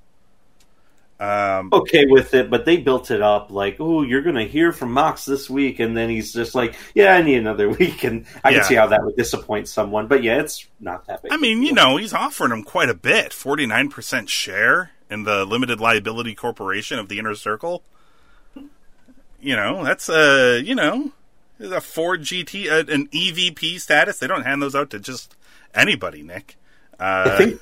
Um, 1.23 1.69
okay 1.73 2.07
with 2.07 2.35
it, 2.35 2.51
but 2.51 2.65
they 2.65 2.79
built 2.79 3.13
it 3.13 3.23
up 3.23 3.53
like, 3.53 3.77
oh, 3.79 4.03
you're 4.03 4.23
going 4.23 4.35
to 4.35 4.45
hear 4.45 4.73
from 4.73 4.91
Mox 4.91 5.25
this 5.25 5.49
week, 5.49 5.79
and 5.79 5.97
then 5.97 6.11
he's 6.11 6.33
just 6.33 6.53
like, 6.53 6.75
yeah, 6.97 7.15
I 7.15 7.23
need 7.23 7.37
another 7.37 7.69
week, 7.79 8.03
and 8.03 8.27
I 8.43 8.51
yeah. 8.51 8.59
can 8.59 8.65
see 8.65 8.75
how 8.75 8.89
that 8.89 9.05
would 9.05 9.15
disappoint 9.15 9.69
someone. 9.69 10.09
But 10.09 10.25
yeah, 10.25 10.41
it's 10.41 10.67
not 10.81 11.07
that 11.07 11.23
big. 11.23 11.33
I 11.33 11.37
mean, 11.37 11.63
you 11.63 11.73
know, 11.75 11.97
he's 11.97 12.13
offering 12.13 12.51
him 12.51 12.65
quite 12.65 12.89
a 12.89 12.95
bit, 12.95 13.33
forty 13.33 13.67
nine 13.67 13.89
percent 13.89 14.31
share 14.31 14.91
in 15.09 15.23
the 15.23 15.45
limited 15.45 15.79
liability 15.79 16.35
corporation 16.35 16.99
of 16.99 17.09
the 17.09 17.21
inner 17.21 17.37
circle. 17.37 17.85
You 19.41 19.55
know, 19.55 19.85
that's 19.85 20.09
a 20.09 20.61
you 20.61 20.75
know, 20.75 21.13
a 21.61 21.81
Ford 21.81 22.23
GT, 22.23 22.69
an 22.69 23.07
EVP 23.07 23.79
status. 23.79 24.19
They 24.19 24.27
don't 24.27 24.43
hand 24.43 24.61
those 24.61 24.75
out 24.75 24.91
to 24.91 24.99
just 24.99 25.37
anybody, 25.73 26.25
Nick. 26.25 26.57
Uh, 26.99 27.31
I 27.33 27.37
think 27.37 27.61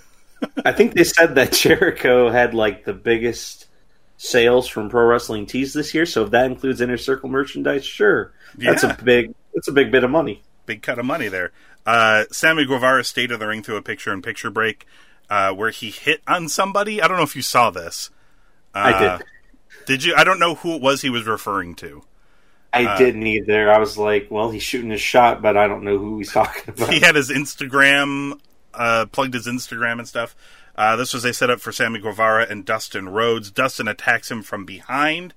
I 0.64 0.72
think 0.72 0.94
they 0.94 1.04
said 1.04 1.34
that 1.36 1.52
Jericho 1.52 2.30
had 2.30 2.54
like 2.54 2.84
the 2.84 2.92
biggest 2.92 3.66
sales 4.16 4.68
from 4.68 4.88
Pro 4.90 5.04
Wrestling 5.06 5.46
Tees 5.46 5.72
this 5.72 5.94
year. 5.94 6.06
So 6.06 6.24
if 6.24 6.30
that 6.30 6.46
includes 6.50 6.80
Inner 6.80 6.98
Circle 6.98 7.28
merchandise, 7.28 7.84
sure, 7.84 8.32
that's 8.56 8.82
yeah. 8.82 8.96
a 8.98 9.02
big 9.02 9.34
that's 9.54 9.68
a 9.68 9.72
big 9.72 9.90
bit 9.90 10.04
of 10.04 10.10
money. 10.10 10.42
Big 10.66 10.82
cut 10.82 10.98
of 10.98 11.04
money 11.04 11.28
there. 11.28 11.52
Uh, 11.86 12.24
Sammy 12.30 12.66
Guevara 12.66 13.02
stayed 13.04 13.30
in 13.30 13.40
the 13.40 13.46
ring 13.46 13.62
through 13.62 13.76
a 13.76 13.82
picture-in-picture 13.82 14.50
break 14.50 14.86
uh, 15.30 15.52
where 15.52 15.70
he 15.70 15.90
hit 15.90 16.20
on 16.26 16.48
somebody. 16.48 17.00
I 17.00 17.08
don't 17.08 17.16
know 17.16 17.22
if 17.22 17.34
you 17.34 17.42
saw 17.42 17.70
this. 17.70 18.10
Uh, 18.74 18.78
I 18.78 18.98
did. 18.98 19.26
Did 19.86 20.04
you? 20.04 20.14
I 20.14 20.24
don't 20.24 20.38
know 20.38 20.56
who 20.56 20.74
it 20.74 20.82
was 20.82 21.02
he 21.02 21.10
was 21.10 21.26
referring 21.26 21.74
to. 21.76 22.02
I 22.72 22.84
Uh, 22.84 22.98
didn't 22.98 23.26
either. 23.26 23.70
I 23.70 23.78
was 23.78 23.98
like, 23.98 24.28
well, 24.30 24.50
he's 24.50 24.62
shooting 24.62 24.90
his 24.90 25.00
shot, 25.00 25.42
but 25.42 25.56
I 25.56 25.66
don't 25.66 25.82
know 25.82 25.98
who 25.98 26.18
he's 26.18 26.32
talking 26.32 26.62
about. 26.68 26.88
he 26.92 27.00
had 27.00 27.16
his 27.16 27.30
Instagram, 27.30 28.38
uh, 28.74 29.06
plugged 29.06 29.34
his 29.34 29.46
Instagram 29.46 29.98
and 29.98 30.08
stuff. 30.08 30.34
Uh, 30.76 30.96
this 30.96 31.12
was 31.12 31.24
a 31.24 31.32
setup 31.32 31.60
for 31.60 31.72
Sammy 31.72 31.98
Guevara 31.98 32.46
and 32.48 32.64
Dustin 32.64 33.08
Rhodes. 33.08 33.50
Dustin 33.50 33.88
attacks 33.88 34.30
him 34.30 34.42
from 34.42 34.64
behind. 34.64 35.34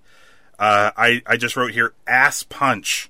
Uh, 0.59 0.91
I, 0.95 1.21
I 1.25 1.37
just 1.37 1.57
wrote 1.57 1.71
here 1.71 1.93
ass 2.07 2.43
punch. 2.43 3.09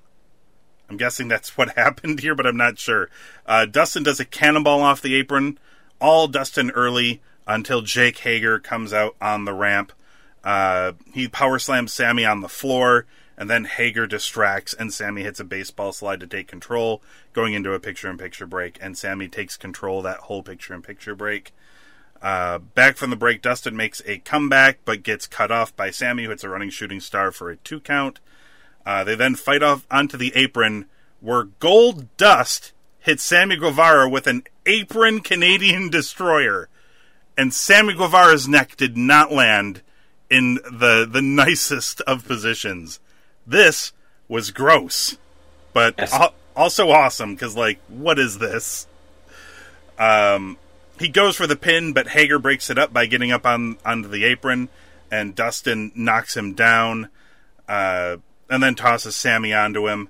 I'm 0.89 0.97
guessing 0.97 1.27
that's 1.27 1.57
what 1.57 1.69
happened 1.77 2.19
here, 2.21 2.35
but 2.35 2.47
I'm 2.47 2.57
not 2.57 2.79
sure. 2.79 3.09
Uh, 3.45 3.65
Dustin 3.65 4.03
does 4.03 4.19
a 4.19 4.25
cannonball 4.25 4.81
off 4.81 5.01
the 5.01 5.15
apron, 5.15 5.59
all 5.99 6.27
Dustin 6.27 6.71
early 6.71 7.21
until 7.45 7.81
Jake 7.81 8.19
Hager 8.19 8.59
comes 8.59 8.93
out 8.93 9.15
on 9.21 9.45
the 9.45 9.53
ramp. 9.53 9.91
Uh, 10.43 10.93
he 11.13 11.27
power 11.27 11.59
slams 11.59 11.93
Sammy 11.93 12.25
on 12.25 12.41
the 12.41 12.49
floor, 12.49 13.05
and 13.37 13.49
then 13.49 13.65
Hager 13.65 14.07
distracts, 14.07 14.73
and 14.73 14.93
Sammy 14.93 15.23
hits 15.23 15.39
a 15.39 15.45
baseball 15.45 15.91
slide 15.91 16.19
to 16.19 16.27
take 16.27 16.47
control, 16.47 17.01
going 17.33 17.53
into 17.53 17.73
a 17.73 17.79
picture 17.79 18.09
in 18.09 18.17
picture 18.17 18.45
break, 18.45 18.77
and 18.81 18.97
Sammy 18.97 19.27
takes 19.27 19.57
control 19.57 20.01
that 20.01 20.19
whole 20.19 20.43
picture 20.43 20.73
in 20.73 20.81
picture 20.81 21.15
break. 21.15 21.53
Uh, 22.21 22.59
back 22.59 22.95
from 22.95 23.09
the 23.09 23.15
break, 23.15 23.41
Dustin 23.41 23.75
makes 23.75 24.01
a 24.05 24.19
comeback, 24.19 24.79
but 24.85 25.03
gets 25.03 25.27
cut 25.27 25.51
off 25.51 25.75
by 25.75 25.89
Sammy, 25.89 26.23
who 26.23 26.29
hits 26.29 26.43
a 26.43 26.49
running 26.49 26.69
shooting 26.69 27.01
star 27.01 27.31
for 27.31 27.49
a 27.49 27.57
two 27.57 27.79
count. 27.79 28.19
Uh, 28.85 29.03
they 29.03 29.15
then 29.15 29.35
fight 29.35 29.61
off 29.61 29.85
onto 29.91 30.15
the 30.15 30.31
apron, 30.35 30.85
where 31.19 31.45
Goldust 31.45 32.71
hits 32.99 33.23
Sammy 33.23 33.57
Guevara 33.57 34.07
with 34.07 34.27
an 34.27 34.43
apron 34.65 35.19
Canadian 35.19 35.89
destroyer, 35.89 36.69
and 37.37 37.53
Sammy 37.53 37.93
Guevara's 37.93 38.47
neck 38.47 38.77
did 38.77 38.95
not 38.95 39.31
land 39.31 39.81
in 40.29 40.55
the 40.55 41.07
the 41.09 41.21
nicest 41.21 41.99
of 42.01 42.25
positions. 42.25 42.99
This 43.45 43.91
was 44.27 44.51
gross, 44.51 45.17
but 45.73 45.95
Yes. 45.97 46.13
al- 46.13 46.33
also 46.55 46.89
awesome 46.91 47.33
because, 47.35 47.55
like, 47.55 47.79
what 47.87 48.19
is 48.19 48.37
this? 48.39 48.87
Um, 49.97 50.57
he 50.99 51.09
goes 51.09 51.35
for 51.35 51.47
the 51.47 51.55
pin, 51.55 51.93
but 51.93 52.09
Hager 52.09 52.39
breaks 52.39 52.69
it 52.69 52.77
up 52.77 52.93
by 52.93 53.05
getting 53.05 53.31
up 53.31 53.45
on 53.45 53.77
onto 53.85 54.07
the 54.07 54.23
apron, 54.25 54.69
and 55.11 55.35
Dustin 55.35 55.91
knocks 55.95 56.35
him 56.37 56.53
down, 56.53 57.09
uh, 57.67 58.17
and 58.49 58.63
then 58.63 58.75
tosses 58.75 59.15
Sammy 59.15 59.53
onto 59.53 59.87
him, 59.87 60.09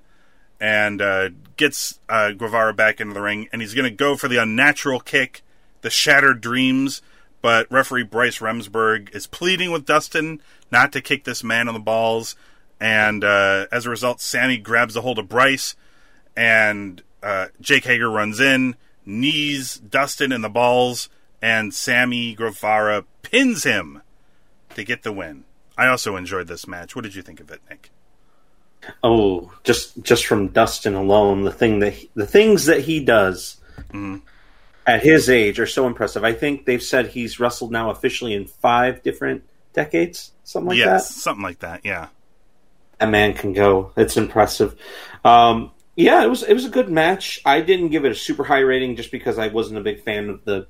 and 0.60 1.02
uh, 1.02 1.30
gets 1.58 2.00
uh, 2.10 2.32
Guevara 2.32 2.74
back 2.74 3.02
into 3.02 3.14
the 3.14 3.22
ring, 3.22 3.50
and 3.52 3.62
he's 3.62 3.74
going 3.74 3.90
to 3.90 3.96
go 3.96 4.16
for 4.16 4.28
the 4.28 4.38
unnatural 4.42 5.00
kick, 5.00 5.42
the 5.82 5.90
Shattered 5.90 6.42
Dreams, 6.42 7.02
but 7.42 7.70
referee 7.72 8.04
Bryce 8.04 8.40
Remsburg 8.40 9.14
is 9.16 9.28
pleading 9.28 9.72
with 9.72 9.86
Dustin 9.86 10.42
not 10.72 10.92
to 10.94 11.02
kick 11.02 11.24
this 11.24 11.44
man 11.44 11.68
on 11.68 11.74
the 11.74 11.80
balls, 11.80 12.36
and 12.84 13.24
uh, 13.24 13.68
as 13.72 13.86
a 13.86 13.90
result, 13.90 14.20
Sammy 14.20 14.58
grabs 14.58 14.98
a 14.98 15.02
hold 15.02 15.18
of 15.18 15.30
Bryce, 15.30 15.76
and 16.36 17.02
uh, 17.24 17.48
Jake 17.62 17.86
Hager 17.86 18.10
runs 18.12 18.42
in, 18.42 18.76
knees 19.06 19.78
Dustin 19.78 20.34
in 20.34 20.42
the 20.42 20.50
balls, 20.50 21.08
and 21.42 21.74
Sammy 21.74 22.36
Guevara 22.36 23.06
pins 23.22 23.64
him 23.64 24.02
to 24.76 24.84
get 24.84 25.04
the 25.04 25.14
win. 25.14 25.46
I 25.78 25.88
also 25.88 26.18
enjoyed 26.18 26.48
this 26.48 26.68
match. 26.68 26.94
What 26.94 27.04
did 27.04 27.16
you 27.16 27.22
think 27.22 27.40
of 27.40 27.50
it, 27.52 27.62
Nick? 27.70 27.90
Oh, 29.02 29.54
just 29.64 30.04
just 30.04 30.26
from 30.26 30.50
Dustin 30.50 30.94
alone, 30.94 31.44
the 31.44 31.54
thing 31.54 31.80
that 31.80 31.94
he, 31.94 32.10
the 32.16 32.28
things 32.28 32.66
that 32.66 32.82
he 32.82 33.00
does 33.00 33.58
Mm-hmm. 33.94 34.18
at 34.86 35.04
his 35.04 35.30
age 35.30 35.60
are 35.60 35.68
so 35.68 35.88
impressive. 35.88 36.24
I 36.24 36.34
think 36.34 36.66
they've 36.66 36.82
said 36.82 37.08
he's 37.08 37.40
wrestled 37.40 37.72
now 37.72 37.92
officially 37.92 38.34
in 38.34 38.46
five 38.46 39.04
different 39.04 39.44
decades, 39.74 40.32
something 40.44 40.70
like 40.70 40.78
yes, 40.80 41.08
that. 41.08 41.14
something 41.22 41.44
like 41.44 41.60
that. 41.60 41.82
Yeah. 41.84 42.08
That 43.04 43.10
man 43.12 43.34
can 43.34 43.52
go. 43.52 43.92
It's 43.98 44.16
impressive. 44.16 44.78
Um, 45.26 45.72
yeah, 45.98 46.24
it 46.24 46.30
was 46.30 46.42
it 46.42 46.54
was 46.54 46.64
a 46.64 46.70
good 46.70 46.88
match. 46.90 47.42
I 47.46 47.60
didn't 47.60 47.90
give 47.90 48.06
it 48.06 48.14
a 48.14 48.16
super 48.16 48.46
high 48.46 48.60
rating 48.62 48.96
just 48.96 49.12
because 49.12 49.38
I 49.38 49.48
wasn't 49.50 49.78
a 49.78 49.82
big 49.84 50.04
fan 50.06 50.30
of 50.30 50.46
the 50.46 50.68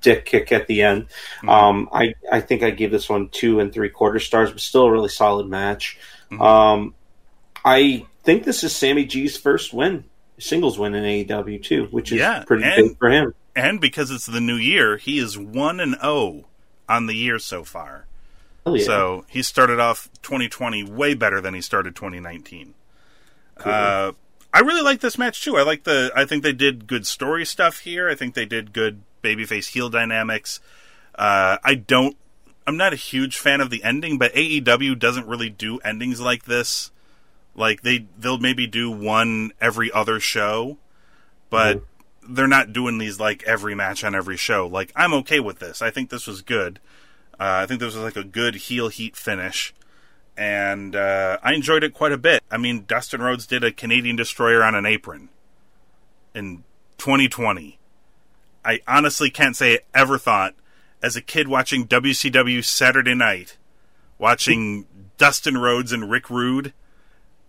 dick 0.00 0.24
kick 0.24 0.52
at 0.52 0.68
the 0.68 0.82
end. 0.82 1.06
Um, 1.48 1.88
I 1.92 2.14
I 2.30 2.38
think 2.40 2.62
I 2.62 2.70
gave 2.70 2.92
this 2.92 3.08
one 3.08 3.28
two 3.28 3.58
and 3.58 3.72
three 3.72 3.88
quarter 3.88 4.20
stars, 4.20 4.52
but 4.52 4.60
still 4.60 4.84
a 4.84 4.92
really 4.92 5.08
solid 5.08 5.48
match. 5.48 5.98
Um, 6.38 6.94
I 7.64 8.06
think 8.22 8.44
this 8.44 8.62
is 8.62 8.74
Sammy 8.74 9.04
G's 9.04 9.36
first 9.36 9.74
win, 9.74 10.04
singles 10.38 10.78
win 10.78 10.94
in 10.94 11.02
AEW 11.26 11.60
too, 11.60 11.88
which 11.90 12.12
is 12.12 12.20
Yeah, 12.20 12.44
pretty 12.46 12.62
and- 12.62 12.90
big 12.90 12.98
for 12.98 13.10
him. 13.10 13.34
And 13.56 13.80
because 13.80 14.12
it's 14.12 14.26
the 14.26 14.40
new 14.40 14.54
year, 14.56 14.96
he 14.96 15.18
is 15.18 15.36
1 15.36 15.80
and 15.80 15.96
0 16.00 16.44
on 16.88 17.06
the 17.06 17.14
year 17.14 17.38
so 17.40 17.64
far. 17.64 18.06
Yeah. 18.66 18.84
So 18.84 19.24
he 19.28 19.42
started 19.42 19.80
off 19.80 20.08
2020 20.22 20.84
way 20.84 21.14
better 21.14 21.40
than 21.40 21.54
he 21.54 21.60
started 21.60 21.96
2019. 21.96 22.74
Uh, 23.58 24.12
I 24.52 24.60
really 24.60 24.82
like 24.82 25.00
this 25.00 25.18
match 25.18 25.42
too. 25.42 25.56
I 25.56 25.62
like 25.62 25.84
the. 25.84 26.12
I 26.14 26.24
think 26.24 26.42
they 26.42 26.52
did 26.52 26.86
good 26.86 27.06
story 27.06 27.44
stuff 27.44 27.80
here. 27.80 28.08
I 28.08 28.14
think 28.14 28.34
they 28.34 28.46
did 28.46 28.72
good 28.72 29.02
babyface 29.22 29.68
heel 29.68 29.88
dynamics. 29.88 30.60
Uh, 31.14 31.58
I 31.64 31.74
don't. 31.74 32.16
I'm 32.66 32.76
not 32.76 32.92
a 32.92 32.96
huge 32.96 33.38
fan 33.38 33.60
of 33.60 33.70
the 33.70 33.82
ending, 33.82 34.18
but 34.18 34.32
AEW 34.34 34.98
doesn't 34.98 35.26
really 35.26 35.50
do 35.50 35.78
endings 35.80 36.20
like 36.20 36.44
this. 36.44 36.90
Like 37.54 37.82
they 37.82 38.06
they'll 38.18 38.38
maybe 38.38 38.66
do 38.66 38.90
one 38.90 39.52
every 39.60 39.90
other 39.90 40.20
show, 40.20 40.78
but 41.50 41.82
they're 42.28 42.46
not 42.46 42.72
doing 42.72 42.98
these 42.98 43.18
like 43.18 43.42
every 43.44 43.74
match 43.74 44.04
on 44.04 44.14
every 44.14 44.36
show. 44.36 44.66
Like 44.66 44.92
I'm 44.94 45.12
okay 45.14 45.40
with 45.40 45.58
this. 45.58 45.82
I 45.82 45.90
think 45.90 46.10
this 46.10 46.26
was 46.26 46.42
good. 46.42 46.78
Uh, 47.42 47.62
I 47.64 47.66
think 47.66 47.80
this 47.80 47.96
was 47.96 48.04
like 48.04 48.14
a 48.14 48.22
good 48.22 48.54
heel 48.54 48.86
heat 48.86 49.16
finish, 49.16 49.74
and 50.36 50.94
uh, 50.94 51.38
I 51.42 51.54
enjoyed 51.54 51.82
it 51.82 51.92
quite 51.92 52.12
a 52.12 52.16
bit. 52.16 52.40
I 52.48 52.56
mean, 52.56 52.84
Dustin 52.86 53.20
Rhodes 53.20 53.48
did 53.48 53.64
a 53.64 53.72
Canadian 53.72 54.14
destroyer 54.14 54.62
on 54.62 54.76
an 54.76 54.86
apron 54.86 55.28
in 56.36 56.62
2020. 56.98 57.80
I 58.64 58.78
honestly 58.86 59.28
can't 59.28 59.56
say 59.56 59.74
I 59.74 59.80
ever 59.92 60.18
thought, 60.18 60.54
as 61.02 61.16
a 61.16 61.20
kid 61.20 61.48
watching 61.48 61.88
WCW 61.88 62.64
Saturday 62.64 63.16
Night, 63.16 63.56
watching 64.18 64.86
Dustin 65.18 65.58
Rhodes 65.58 65.90
and 65.90 66.08
Rick 66.08 66.30
Rude, 66.30 66.72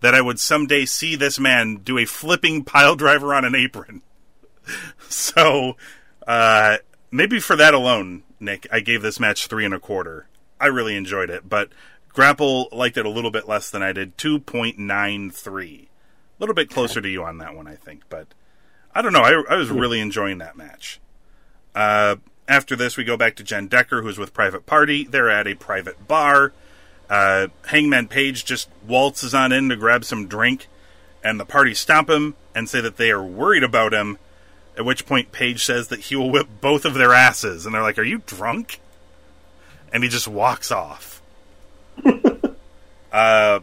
that 0.00 0.12
I 0.12 0.20
would 0.20 0.40
someday 0.40 0.86
see 0.86 1.14
this 1.14 1.38
man 1.38 1.76
do 1.76 1.98
a 1.98 2.04
flipping 2.04 2.64
pile 2.64 2.96
driver 2.96 3.32
on 3.32 3.44
an 3.44 3.54
apron. 3.54 4.02
so, 5.08 5.76
uh, 6.26 6.78
maybe 7.12 7.38
for 7.38 7.54
that 7.54 7.74
alone, 7.74 8.24
Nick, 8.40 8.66
I 8.70 8.80
gave 8.80 9.02
this 9.02 9.20
match 9.20 9.46
three 9.46 9.64
and 9.64 9.74
a 9.74 9.80
quarter. 9.80 10.26
I 10.60 10.66
really 10.66 10.96
enjoyed 10.96 11.30
it, 11.30 11.48
but 11.48 11.70
Grapple 12.08 12.68
liked 12.72 12.96
it 12.96 13.06
a 13.06 13.10
little 13.10 13.30
bit 13.30 13.48
less 13.48 13.70
than 13.70 13.82
I 13.82 13.92
did, 13.92 14.16
two 14.16 14.38
point 14.38 14.78
nine 14.78 15.30
three, 15.30 15.88
a 16.38 16.42
little 16.42 16.54
bit 16.54 16.70
closer 16.70 17.00
to 17.00 17.08
you 17.08 17.24
on 17.24 17.38
that 17.38 17.54
one, 17.54 17.66
I 17.66 17.74
think. 17.74 18.02
But 18.08 18.28
I 18.94 19.02
don't 19.02 19.12
know, 19.12 19.22
I, 19.22 19.42
I 19.50 19.56
was 19.56 19.70
really 19.70 20.00
enjoying 20.00 20.38
that 20.38 20.56
match. 20.56 21.00
Uh, 21.74 22.16
after 22.46 22.76
this, 22.76 22.96
we 22.96 23.04
go 23.04 23.16
back 23.16 23.36
to 23.36 23.42
Jenn 23.42 23.66
Decker, 23.66 24.02
who's 24.02 24.18
with 24.18 24.32
Private 24.32 24.66
Party. 24.66 25.04
They're 25.04 25.30
at 25.30 25.46
a 25.46 25.54
private 25.54 26.06
bar. 26.06 26.52
Uh, 27.10 27.48
Hangman 27.66 28.08
Page 28.08 28.44
just 28.44 28.68
waltzes 28.86 29.34
on 29.34 29.52
in 29.52 29.68
to 29.70 29.76
grab 29.76 30.04
some 30.04 30.26
drink, 30.26 30.68
and 31.22 31.40
the 31.40 31.44
party 31.44 31.74
stop 31.74 32.08
him 32.08 32.36
and 32.54 32.68
say 32.68 32.80
that 32.80 32.96
they 32.96 33.10
are 33.10 33.24
worried 33.24 33.64
about 33.64 33.92
him. 33.92 34.18
At 34.76 34.84
which 34.84 35.06
point, 35.06 35.30
Page 35.30 35.64
says 35.64 35.88
that 35.88 36.00
he 36.00 36.16
will 36.16 36.30
whip 36.30 36.48
both 36.60 36.84
of 36.84 36.94
their 36.94 37.12
asses, 37.12 37.64
and 37.64 37.74
they're 37.74 37.82
like, 37.82 37.98
"Are 37.98 38.02
you 38.02 38.22
drunk?" 38.26 38.80
And 39.92 40.02
he 40.02 40.08
just 40.08 40.26
walks 40.26 40.72
off. 40.72 41.22
uh, 43.12 43.60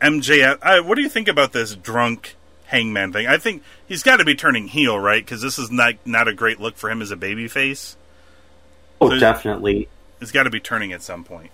MJF, 0.00 0.58
uh, 0.62 0.82
what 0.82 0.96
do 0.96 1.02
you 1.02 1.08
think 1.08 1.28
about 1.28 1.52
this 1.52 1.74
drunk 1.76 2.34
Hangman 2.66 3.12
thing? 3.12 3.26
I 3.26 3.36
think 3.38 3.62
he's 3.86 4.02
got 4.02 4.16
to 4.16 4.24
be 4.24 4.34
turning 4.34 4.66
heel, 4.66 4.98
right? 4.98 5.24
Because 5.24 5.42
this 5.42 5.58
is 5.58 5.70
not 5.70 5.94
not 6.04 6.26
a 6.26 6.34
great 6.34 6.58
look 6.58 6.76
for 6.76 6.90
him 6.90 7.02
as 7.02 7.10
a 7.12 7.16
babyface. 7.16 7.96
oh, 9.00 9.10
so- 9.10 9.18
definitely. 9.18 9.88
He's 10.18 10.32
got 10.32 10.42
to 10.42 10.50
be 10.50 10.60
turning 10.60 10.92
at 10.92 11.02
some 11.02 11.24
point. 11.24 11.50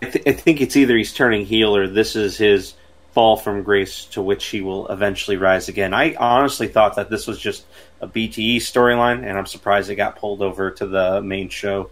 I, 0.00 0.06
th- 0.06 0.26
I 0.26 0.32
think 0.32 0.62
it's 0.62 0.74
either 0.74 0.96
he's 0.96 1.12
turning 1.12 1.44
heel 1.44 1.76
or 1.76 1.86
this 1.86 2.16
is 2.16 2.38
his 2.38 2.72
fall 3.12 3.36
from 3.36 3.62
grace 3.62 4.04
to 4.06 4.22
which 4.22 4.46
he 4.46 4.60
will 4.60 4.86
eventually 4.88 5.36
rise 5.36 5.68
again. 5.68 5.92
I 5.92 6.14
honestly 6.14 6.68
thought 6.68 6.96
that 6.96 7.10
this 7.10 7.26
was 7.26 7.38
just 7.38 7.64
a 8.00 8.06
BTE 8.06 8.56
storyline, 8.56 9.24
and 9.26 9.36
I'm 9.36 9.46
surprised 9.46 9.90
it 9.90 9.96
got 9.96 10.16
pulled 10.16 10.42
over 10.42 10.70
to 10.70 10.86
the 10.86 11.20
main 11.20 11.48
show. 11.48 11.90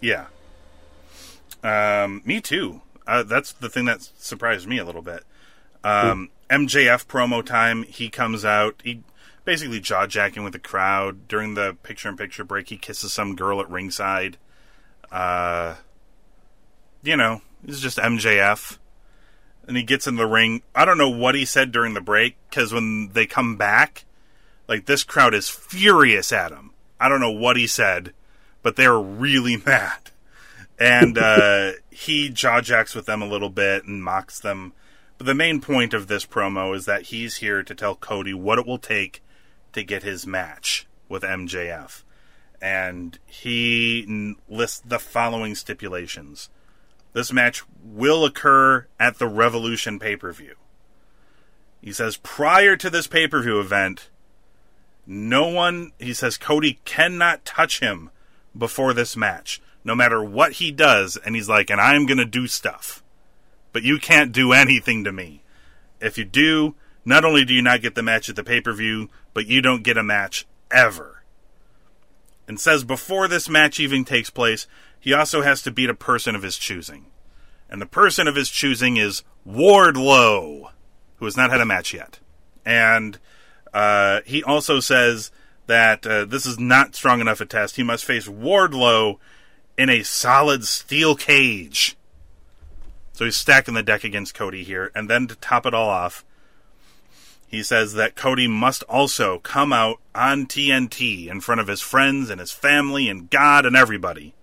Yeah. 0.00 0.26
Um, 1.62 2.22
me 2.24 2.40
too. 2.40 2.82
Uh, 3.06 3.24
that's 3.24 3.52
the 3.52 3.68
thing 3.68 3.86
that 3.86 4.02
surprised 4.18 4.68
me 4.68 4.78
a 4.78 4.84
little 4.84 5.02
bit. 5.02 5.24
Um, 5.82 6.30
MJF 6.50 7.06
promo 7.06 7.44
time. 7.44 7.82
He 7.84 8.08
comes 8.08 8.44
out. 8.44 8.80
He 8.84 9.02
basically 9.44 9.80
jaw 9.80 10.06
jacking 10.06 10.44
with 10.44 10.52
the 10.52 10.58
crowd 10.58 11.26
during 11.26 11.54
the 11.54 11.76
picture 11.82 12.08
in 12.08 12.16
picture 12.16 12.44
break. 12.44 12.68
He 12.68 12.76
kisses 12.76 13.12
some 13.12 13.34
girl 13.34 13.60
at 13.60 13.70
ringside. 13.70 14.36
Uh, 15.10 15.76
you 17.02 17.16
know, 17.16 17.40
it's 17.66 17.80
just 17.80 17.98
MJF. 17.98 18.78
And 19.68 19.76
he 19.76 19.82
gets 19.84 20.06
in 20.06 20.16
the 20.16 20.26
ring. 20.26 20.62
I 20.74 20.84
don't 20.84 20.98
know 20.98 21.10
what 21.10 21.34
he 21.36 21.44
said 21.44 21.70
during 21.70 21.94
the 21.94 22.00
break 22.00 22.36
because 22.48 22.72
when 22.72 23.10
they 23.12 23.26
come 23.26 23.56
back, 23.56 24.04
like 24.66 24.86
this 24.86 25.04
crowd 25.04 25.34
is 25.34 25.48
furious 25.48 26.32
at 26.32 26.50
him. 26.50 26.72
I 26.98 27.08
don't 27.08 27.20
know 27.20 27.30
what 27.30 27.56
he 27.56 27.66
said, 27.66 28.12
but 28.62 28.76
they're 28.76 28.98
really 28.98 29.56
mad. 29.66 30.10
And 30.78 31.18
uh, 31.18 31.72
he 31.90 32.30
jaw 32.30 32.60
jacks 32.62 32.94
with 32.94 33.06
them 33.06 33.20
a 33.22 33.28
little 33.28 33.50
bit 33.50 33.84
and 33.84 34.02
mocks 34.02 34.40
them 34.40 34.72
But 35.18 35.26
the 35.26 35.34
main 35.34 35.60
point 35.60 35.92
of 35.92 36.06
this 36.06 36.24
promo 36.24 36.74
is 36.74 36.84
that 36.86 37.02
he's 37.02 37.36
here 37.36 37.62
to 37.64 37.74
tell 37.74 37.96
Cody 37.96 38.32
what 38.32 38.58
it 38.58 38.66
will 38.66 38.78
take 38.78 39.22
to 39.72 39.82
get 39.82 40.04
his 40.04 40.26
match 40.26 40.86
with 41.08 41.24
MJF. 41.24 42.04
And 42.62 43.18
he 43.26 44.04
n- 44.08 44.36
lists 44.48 44.80
the 44.84 44.98
following 45.00 45.54
stipulations. 45.56 46.48
This 47.12 47.32
match 47.32 47.62
will 47.82 48.24
occur 48.24 48.86
at 48.98 49.18
the 49.18 49.28
Revolution 49.28 49.98
pay 49.98 50.16
per 50.16 50.32
view. 50.32 50.54
He 51.80 51.92
says 51.92 52.16
prior 52.16 52.76
to 52.76 52.90
this 52.90 53.06
pay 53.06 53.28
per 53.28 53.42
view 53.42 53.60
event, 53.60 54.10
no 55.06 55.48
one, 55.48 55.92
he 55.98 56.12
says 56.12 56.36
Cody 56.36 56.80
cannot 56.84 57.44
touch 57.44 57.80
him 57.80 58.10
before 58.56 58.92
this 58.92 59.16
match, 59.16 59.62
no 59.82 59.94
matter 59.94 60.22
what 60.22 60.52
he 60.52 60.70
does. 60.70 61.16
And 61.16 61.34
he's 61.34 61.48
like, 61.48 61.70
and 61.70 61.80
I'm 61.80 62.04
going 62.04 62.18
to 62.18 62.26
do 62.26 62.46
stuff. 62.46 63.02
But 63.72 63.82
you 63.82 63.98
can't 63.98 64.32
do 64.32 64.52
anything 64.52 65.04
to 65.04 65.12
me. 65.12 65.42
If 66.00 66.18
you 66.18 66.24
do, 66.24 66.74
not 67.04 67.24
only 67.24 67.44
do 67.44 67.54
you 67.54 67.62
not 67.62 67.80
get 67.80 67.94
the 67.94 68.02
match 68.02 68.28
at 68.28 68.36
the 68.36 68.44
pay 68.44 68.60
per 68.60 68.72
view, 68.72 69.08
but 69.32 69.46
you 69.46 69.62
don't 69.62 69.82
get 69.82 69.96
a 69.96 70.02
match 70.02 70.46
ever. 70.70 71.17
And 72.48 72.58
says 72.58 72.82
before 72.82 73.28
this 73.28 73.48
match 73.48 73.78
even 73.78 74.04
takes 74.04 74.30
place, 74.30 74.66
he 74.98 75.12
also 75.12 75.42
has 75.42 75.62
to 75.62 75.70
beat 75.70 75.90
a 75.90 75.94
person 75.94 76.34
of 76.34 76.42
his 76.42 76.56
choosing. 76.56 77.06
And 77.68 77.80
the 77.80 77.86
person 77.86 78.26
of 78.26 78.34
his 78.34 78.48
choosing 78.48 78.96
is 78.96 79.22
Wardlow, 79.46 80.70
who 81.16 81.24
has 81.26 81.36
not 81.36 81.50
had 81.50 81.60
a 81.60 81.66
match 81.66 81.92
yet. 81.92 82.18
And 82.64 83.18
uh, 83.74 84.22
he 84.24 84.42
also 84.42 84.80
says 84.80 85.30
that 85.66 86.06
uh, 86.06 86.24
this 86.24 86.46
is 86.46 86.58
not 86.58 86.96
strong 86.96 87.20
enough 87.20 87.42
a 87.42 87.46
test. 87.46 87.76
He 87.76 87.82
must 87.82 88.06
face 88.06 88.26
Wardlow 88.26 89.18
in 89.76 89.90
a 89.90 90.02
solid 90.02 90.64
steel 90.64 91.14
cage. 91.14 91.96
So 93.12 93.26
he's 93.26 93.36
stacking 93.36 93.74
the 93.74 93.82
deck 93.82 94.04
against 94.04 94.34
Cody 94.34 94.64
here. 94.64 94.90
And 94.94 95.10
then 95.10 95.26
to 95.26 95.34
top 95.36 95.66
it 95.66 95.74
all 95.74 95.90
off, 95.90 96.24
he 97.48 97.62
says 97.62 97.94
that 97.94 98.14
Cody 98.14 98.46
must 98.46 98.82
also 98.84 99.38
come 99.38 99.72
out 99.72 100.00
on 100.14 100.46
TNT 100.46 101.28
in 101.28 101.40
front 101.40 101.62
of 101.62 101.66
his 101.66 101.80
friends 101.80 102.28
and 102.28 102.38
his 102.38 102.52
family 102.52 103.08
and 103.08 103.30
God 103.30 103.64
and 103.64 103.74
everybody. 103.74 104.34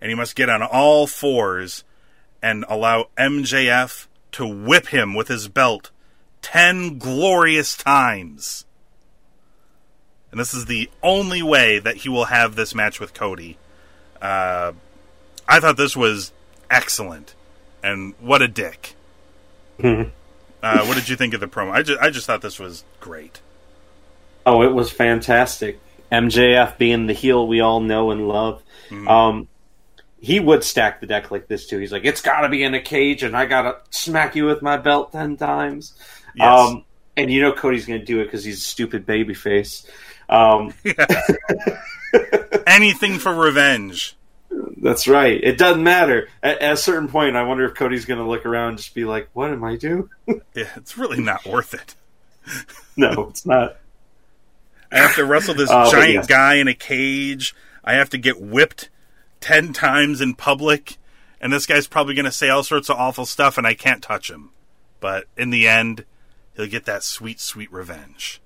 And 0.00 0.10
he 0.10 0.14
must 0.14 0.36
get 0.36 0.48
on 0.48 0.62
all 0.62 1.08
fours 1.08 1.82
and 2.40 2.64
allow 2.68 3.08
MJF 3.18 4.06
to 4.32 4.46
whip 4.46 4.88
him 4.88 5.14
with 5.14 5.26
his 5.26 5.48
belt 5.48 5.90
10 6.42 6.98
glorious 6.98 7.76
times. 7.76 8.64
And 10.30 10.38
this 10.38 10.54
is 10.54 10.66
the 10.66 10.88
only 11.02 11.42
way 11.42 11.80
that 11.80 11.96
he 11.96 12.08
will 12.08 12.26
have 12.26 12.54
this 12.54 12.76
match 12.76 13.00
with 13.00 13.12
Cody. 13.12 13.58
Uh, 14.22 14.72
I 15.48 15.58
thought 15.58 15.76
this 15.76 15.96
was 15.96 16.32
excellent. 16.70 17.34
And 17.82 18.14
what 18.20 18.40
a 18.40 18.48
dick. 18.48 18.94
Uh, 20.62 20.84
what 20.84 20.96
did 20.96 21.08
you 21.08 21.16
think 21.16 21.34
of 21.34 21.40
the 21.40 21.48
promo? 21.48 21.70
I 21.70 21.82
just, 21.82 22.00
I 22.00 22.10
just 22.10 22.26
thought 22.26 22.42
this 22.42 22.58
was 22.58 22.84
great. 23.00 23.40
Oh, 24.44 24.62
it 24.62 24.72
was 24.72 24.90
fantastic. 24.90 25.80
MJF 26.10 26.76
being 26.76 27.06
the 27.06 27.12
heel 27.12 27.46
we 27.46 27.60
all 27.60 27.80
know 27.80 28.10
and 28.10 28.26
love. 28.28 28.62
Mm-hmm. 28.88 29.08
Um, 29.08 29.48
he 30.20 30.38
would 30.38 30.64
stack 30.64 31.00
the 31.00 31.06
deck 31.06 31.30
like 31.30 31.46
this 31.46 31.66
too. 31.66 31.78
He's 31.78 31.92
like, 31.92 32.04
it's 32.04 32.20
got 32.20 32.42
to 32.42 32.48
be 32.48 32.62
in 32.62 32.74
a 32.74 32.80
cage, 32.80 33.22
and 33.22 33.36
I 33.36 33.46
got 33.46 33.62
to 33.62 33.76
smack 33.98 34.36
you 34.36 34.44
with 34.44 34.60
my 34.60 34.76
belt 34.76 35.12
ten 35.12 35.36
times. 35.36 35.94
Yes. 36.34 36.46
Um, 36.46 36.84
and 37.16 37.30
you 37.30 37.40
know 37.40 37.52
Cody's 37.52 37.86
going 37.86 38.00
to 38.00 38.04
do 38.04 38.20
it 38.20 38.24
because 38.24 38.44
he's 38.44 38.58
a 38.58 38.62
stupid 38.62 39.06
baby 39.06 39.34
face. 39.34 39.86
Um, 40.28 40.74
Anything 42.66 43.18
for 43.18 43.34
revenge. 43.34 44.16
That's 44.82 45.06
right. 45.06 45.42
It 45.42 45.58
doesn't 45.58 45.82
matter. 45.82 46.28
At, 46.42 46.60
at 46.60 46.72
a 46.72 46.76
certain 46.76 47.08
point, 47.08 47.36
I 47.36 47.42
wonder 47.44 47.64
if 47.64 47.74
Cody's 47.74 48.04
going 48.04 48.18
to 48.20 48.28
look 48.28 48.46
around 48.46 48.70
and 48.70 48.78
just 48.78 48.94
be 48.94 49.04
like, 49.04 49.28
"What 49.32 49.50
am 49.50 49.64
I 49.64 49.76
doing?" 49.76 50.08
Yeah, 50.54 50.68
it's 50.76 50.98
really 50.98 51.20
not 51.22 51.46
worth 51.46 51.74
it. 51.74 51.94
no, 52.96 53.28
it's 53.30 53.46
not. 53.46 53.76
I 54.92 54.98
have 54.98 55.14
to 55.16 55.24
wrestle 55.24 55.54
this 55.54 55.70
Uh, 55.72 55.90
giant 55.90 56.14
yes. 56.14 56.26
guy 56.26 56.54
in 56.56 56.68
a 56.68 56.74
cage. 56.74 57.54
I 57.84 57.94
have 57.94 58.10
to 58.10 58.18
get 58.18 58.40
whipped 58.40 58.88
10 59.40 59.72
times 59.72 60.20
in 60.20 60.34
public. 60.34 60.96
And 61.40 61.52
this 61.52 61.66
guy's 61.66 61.86
probably 61.86 62.14
going 62.14 62.24
to 62.26 62.32
say 62.32 62.48
all 62.48 62.62
sorts 62.62 62.90
of 62.90 62.96
awful 62.96 63.24
stuff, 63.24 63.56
and 63.56 63.66
I 63.66 63.74
can't 63.74 64.02
touch 64.02 64.30
him. 64.30 64.50
But 65.00 65.24
in 65.36 65.50
the 65.50 65.66
end, 65.66 66.04
he'll 66.54 66.66
get 66.66 66.84
that 66.84 67.02
sweet, 67.02 67.40
sweet 67.40 67.72
revenge. 67.72 68.42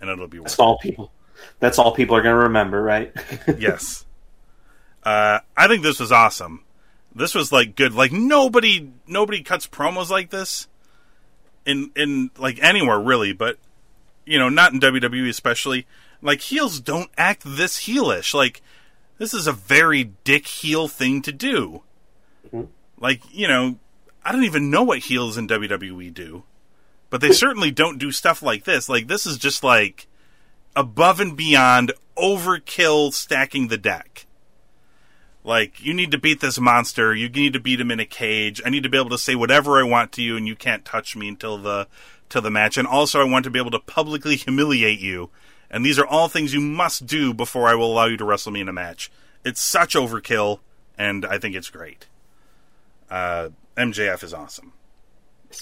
And 0.00 0.08
it'll 0.08 0.28
be 0.28 0.38
worth 0.38 0.48
That's 0.50 0.58
all 0.58 0.78
people. 0.78 1.12
That's 1.60 1.78
all 1.78 1.92
people 1.94 2.16
are 2.16 2.22
going 2.22 2.34
to 2.36 2.42
remember, 2.44 2.82
right? 2.82 3.12
Yes. 3.58 4.04
Uh, 5.02 5.40
I 5.56 5.68
think 5.68 5.82
this 5.82 6.00
was 6.00 6.12
awesome. 6.12 6.64
This 7.14 7.34
was 7.34 7.52
like 7.52 7.76
good. 7.76 7.94
Like 7.94 8.12
nobody, 8.12 8.90
nobody 9.06 9.42
cuts 9.42 9.66
promos 9.66 10.10
like 10.10 10.30
this 10.30 10.68
in 11.66 11.90
in 11.94 12.30
like 12.38 12.58
anywhere 12.62 12.98
really, 12.98 13.32
but 13.32 13.58
you 14.24 14.38
know, 14.38 14.48
not 14.48 14.72
in 14.72 14.80
WWE 14.80 15.28
especially. 15.28 15.86
Like 16.20 16.40
heels 16.40 16.80
don't 16.80 17.10
act 17.16 17.42
this 17.44 17.80
heelish. 17.80 18.34
Like 18.34 18.62
this 19.18 19.34
is 19.34 19.46
a 19.46 19.52
very 19.52 20.12
dick 20.24 20.46
heel 20.46 20.88
thing 20.88 21.22
to 21.22 21.32
do. 21.32 21.82
Like 22.98 23.22
you 23.30 23.48
know, 23.48 23.78
I 24.24 24.32
don't 24.32 24.44
even 24.44 24.70
know 24.70 24.82
what 24.82 24.98
heels 25.00 25.36
in 25.36 25.48
WWE 25.48 26.12
do, 26.12 26.44
but 27.10 27.20
they 27.20 27.32
certainly 27.32 27.70
don't 27.70 27.98
do 27.98 28.12
stuff 28.12 28.42
like 28.42 28.64
this. 28.64 28.88
Like 28.88 29.06
this 29.06 29.26
is 29.26 29.38
just 29.38 29.62
like 29.62 30.06
above 30.74 31.20
and 31.20 31.36
beyond 31.36 31.92
overkill 32.16 33.12
stacking 33.12 33.68
the 33.68 33.78
deck. 33.78 34.26
Like, 35.48 35.82
you 35.82 35.94
need 35.94 36.10
to 36.10 36.18
beat 36.18 36.40
this 36.40 36.60
monster. 36.60 37.14
You 37.14 37.30
need 37.30 37.54
to 37.54 37.58
beat 37.58 37.80
him 37.80 37.90
in 37.90 38.00
a 38.00 38.04
cage. 38.04 38.60
I 38.66 38.68
need 38.68 38.82
to 38.82 38.90
be 38.90 38.98
able 38.98 39.08
to 39.08 39.16
say 39.16 39.34
whatever 39.34 39.80
I 39.80 39.82
want 39.82 40.12
to 40.12 40.22
you, 40.22 40.36
and 40.36 40.46
you 40.46 40.54
can't 40.54 40.84
touch 40.84 41.16
me 41.16 41.26
until 41.26 41.56
the 41.56 41.88
till 42.28 42.42
the 42.42 42.50
match. 42.50 42.76
And 42.76 42.86
also, 42.86 43.18
I 43.18 43.24
want 43.24 43.44
to 43.44 43.50
be 43.50 43.58
able 43.58 43.70
to 43.70 43.78
publicly 43.78 44.36
humiliate 44.36 45.00
you. 45.00 45.30
And 45.70 45.86
these 45.86 45.98
are 45.98 46.06
all 46.06 46.28
things 46.28 46.52
you 46.52 46.60
must 46.60 47.06
do 47.06 47.32
before 47.32 47.66
I 47.66 47.74
will 47.74 47.90
allow 47.90 48.04
you 48.04 48.18
to 48.18 48.26
wrestle 48.26 48.52
me 48.52 48.60
in 48.60 48.68
a 48.68 48.74
match. 48.74 49.10
It's 49.42 49.62
such 49.62 49.94
overkill, 49.94 50.58
and 50.98 51.24
I 51.24 51.38
think 51.38 51.56
it's 51.56 51.70
great. 51.70 52.08
Uh, 53.10 53.48
MJF 53.74 54.22
is 54.22 54.34
awesome. 54.34 54.74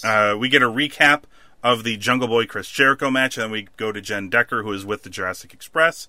Uh, 0.02 0.34
we 0.36 0.48
get 0.48 0.62
a 0.62 0.68
recap 0.68 1.22
of 1.62 1.84
the 1.84 1.96
Jungle 1.96 2.26
Boy 2.26 2.46
Chris 2.46 2.68
Jericho 2.68 3.08
match, 3.08 3.36
and 3.36 3.44
then 3.44 3.50
we 3.52 3.68
go 3.76 3.92
to 3.92 4.00
Jenn 4.00 4.30
Decker, 4.30 4.64
who 4.64 4.72
is 4.72 4.84
with 4.84 5.04
the 5.04 5.10
Jurassic 5.10 5.54
Express. 5.54 6.08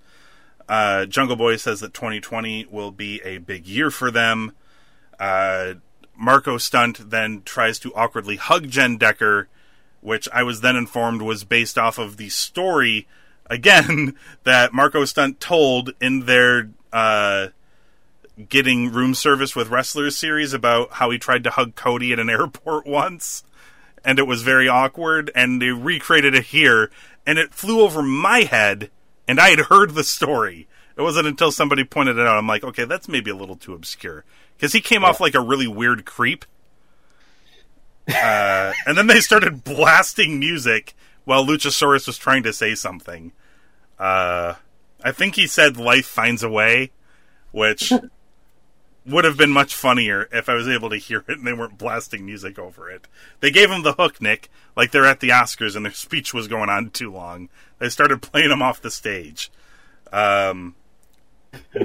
Uh, 0.70 1.06
Jungle 1.06 1.36
Boy 1.36 1.56
says 1.56 1.80
that 1.80 1.94
2020 1.94 2.68
will 2.70 2.92
be 2.92 3.22
a 3.24 3.38
big 3.38 3.68
year 3.68 3.90
for 3.90 4.12
them. 4.12 4.52
Uh, 5.20 5.76
Marko 6.16 6.58
Stunt 6.58 7.10
then 7.10 7.44
tries 7.44 7.80
to 7.80 7.94
awkwardly 7.94 8.36
hug 8.36 8.70
Jenn 8.70 8.98
Decker, 8.98 9.48
which 10.02 10.28
I 10.34 10.44
was 10.44 10.62
then 10.62 10.76
informed 10.76 11.22
was 11.22 11.44
based 11.44 11.78
off 11.78 11.98
of 11.98 12.18
the 12.18 12.30
story, 12.30 13.08
again, 13.46 14.16
that 14.44 14.74
Marko 14.74 15.06
Stunt 15.06 15.40
told 15.40 15.94
in 16.02 16.26
their 16.26 16.70
uh, 16.92 17.48
Getting 18.50 18.92
Room 18.92 19.16
Service 19.16 19.56
with 19.56 19.70
Wrestlers 19.70 20.18
series 20.18 20.54
about 20.54 20.94
how 20.94 21.10
he 21.12 21.18
tried 21.18 21.44
to 21.46 21.52
hug 21.52 21.76
Cody 21.76 22.12
at 22.12 22.20
an 22.20 22.30
airport 22.32 22.86
once, 22.86 23.44
and 24.04 24.20
it 24.20 24.28
was 24.28 24.42
very 24.42 24.68
awkward, 24.68 25.32
and 25.34 25.62
they 25.62 25.70
recreated 25.70 26.36
it 26.36 26.46
here, 26.46 26.92
and 27.26 27.40
it 27.40 27.54
flew 27.54 27.82
over 27.82 28.02
my 28.02 28.42
head 28.42 28.90
and 29.28 29.40
I 29.40 29.50
had 29.50 29.60
heard 29.62 29.96
the 29.96 30.04
story. 30.04 30.68
It 30.96 31.02
wasn't 31.02 31.28
until 31.28 31.52
somebody 31.52 31.84
pointed 31.84 32.18
it 32.18 32.26
out. 32.26 32.38
I'm 32.38 32.48
like, 32.48 32.64
okay, 32.64 32.86
that's 32.86 33.08
maybe 33.08 33.30
a 33.30 33.36
little 33.36 33.56
too 33.56 33.74
obscure 33.74 34.26
because 34.56 34.74
he 34.74 34.82
came 34.82 35.04
off 35.04 35.20
like 35.20 35.36
a 35.36 35.42
really 35.42 35.68
weird 35.68 36.06
creep. 36.06 36.46
Uh, 38.08 38.74
and 38.86 38.98
then 38.98 39.08
they 39.08 39.20
started 39.20 39.64
blasting 39.64 40.40
music 40.40 40.96
while 41.26 41.46
Luchasaurus 41.46 42.08
was 42.08 42.18
trying 42.18 42.44
to 42.44 42.54
say 42.54 42.74
something. 42.74 43.34
Uh, 44.00 44.56
I 45.04 45.12
think 45.12 45.36
he 45.36 45.46
said 45.46 45.78
"Life 45.78 46.06
finds 46.06 46.42
a 46.42 46.50
way," 46.50 46.92
which 47.52 47.92
would 49.08 49.24
have 49.24 49.38
been 49.38 49.52
much 49.52 49.74
funnier 49.74 50.28
if 50.32 50.50
I 50.50 50.54
was 50.54 50.68
able 50.68 50.90
to 50.90 50.98
hear 50.98 51.20
it 51.28 51.38
and 51.38 51.48
they 51.48 51.54
weren't 51.54 51.78
blasting 51.78 52.26
music 52.26 52.60
over 52.60 52.90
it. 52.90 53.08
They 53.40 53.52
gave 53.52 53.72
him 53.72 53.84
the 53.84 53.94
hook, 53.94 54.22
Nick, 54.22 54.50
like 54.76 54.92
they're 54.92 55.06
at 55.06 55.20
the 55.22 55.30
Oscars 55.30 55.76
and 55.76 55.86
their 55.86 55.94
speech 55.94 56.34
was 56.34 56.48
going 56.48 56.70
on 56.70 56.90
too 56.90 57.12
long. 57.12 57.50
They 57.80 57.90
started 57.90 58.22
playing 58.22 58.52
him 58.52 58.62
off 58.62 58.82
the 58.82 58.92
stage. 58.92 59.52
Um, 60.12 60.76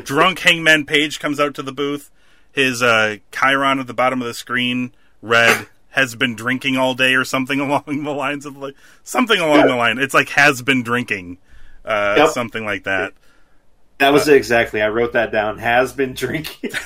drunk 0.04 0.40
Hangman 0.40 0.86
Page 0.86 1.20
comes 1.20 1.38
out 1.40 1.54
to 1.54 1.62
the 1.62 1.72
booth. 1.72 2.10
His 2.52 2.82
uh, 2.82 3.16
chyron 3.30 3.80
at 3.80 3.86
the 3.86 3.94
bottom 3.94 4.20
of 4.20 4.26
the 4.26 4.34
screen 4.34 4.92
read 5.22 5.66
"has 5.90 6.14
been 6.14 6.34
drinking 6.34 6.76
all 6.76 6.94
day" 6.94 7.14
or 7.14 7.24
something 7.24 7.60
along 7.60 7.84
the 8.04 8.10
lines 8.12 8.46
of 8.46 8.56
like 8.56 8.74
something 9.04 9.38
along 9.40 9.66
the 9.66 9.76
line. 9.76 9.98
It's 9.98 10.14
like 10.14 10.28
has 10.30 10.60
been 10.62 10.82
drinking, 10.82 11.38
uh, 11.84 12.14
Yep. 12.18 12.28
something 12.30 12.64
like 12.64 12.84
that. 12.84 13.12
That 13.98 14.12
was 14.12 14.28
it 14.28 14.36
exactly. 14.36 14.82
I 14.82 14.88
wrote 14.88 15.12
that 15.14 15.32
down. 15.32 15.58
Has 15.58 15.92
been 15.92 16.14
drinking. 16.14 16.72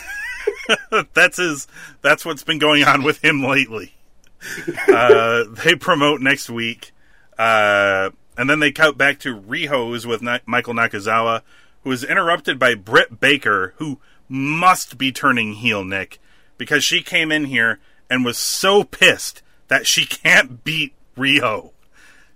that's 1.15 1.39
his. 1.39 1.67
That's 2.03 2.25
what's 2.25 2.45
been 2.45 2.59
going 2.59 2.85
on 2.85 3.03
with 3.03 3.25
him 3.25 3.43
lately. 3.43 3.95
uh, 4.89 5.45
they 5.65 5.75
promote 5.75 6.21
next 6.21 6.51
week, 6.51 6.93
uh, 7.39 8.11
and 8.37 8.49
then 8.49 8.61
they 8.61 8.73
cut 8.73 8.97
back 8.99 9.19
to 9.21 9.39
Riho's 9.39 10.07
with 10.07 10.23
Na- 10.23 10.39
Michael 10.47 10.75
Nakazawa, 10.75 11.43
who 11.83 11.91
is 11.93 12.05
interrupted 12.05 12.59
by 12.59 12.75
Britt 12.75 13.21
Baker, 13.21 13.75
who 13.77 13.99
must 14.29 14.99
be 14.99 15.13
turning 15.13 15.55
heel, 15.55 15.85
Nick, 15.85 16.19
because 16.59 16.85
she 16.85 17.03
came 17.03 17.33
in 17.33 17.47
here 17.47 17.79
and 18.11 18.25
was 18.25 18.39
so 18.39 18.85
pissed 18.85 19.43
that 19.69 19.87
she 19.87 20.05
can't 20.05 20.63
beat 20.65 20.95
Riho. 21.17 21.71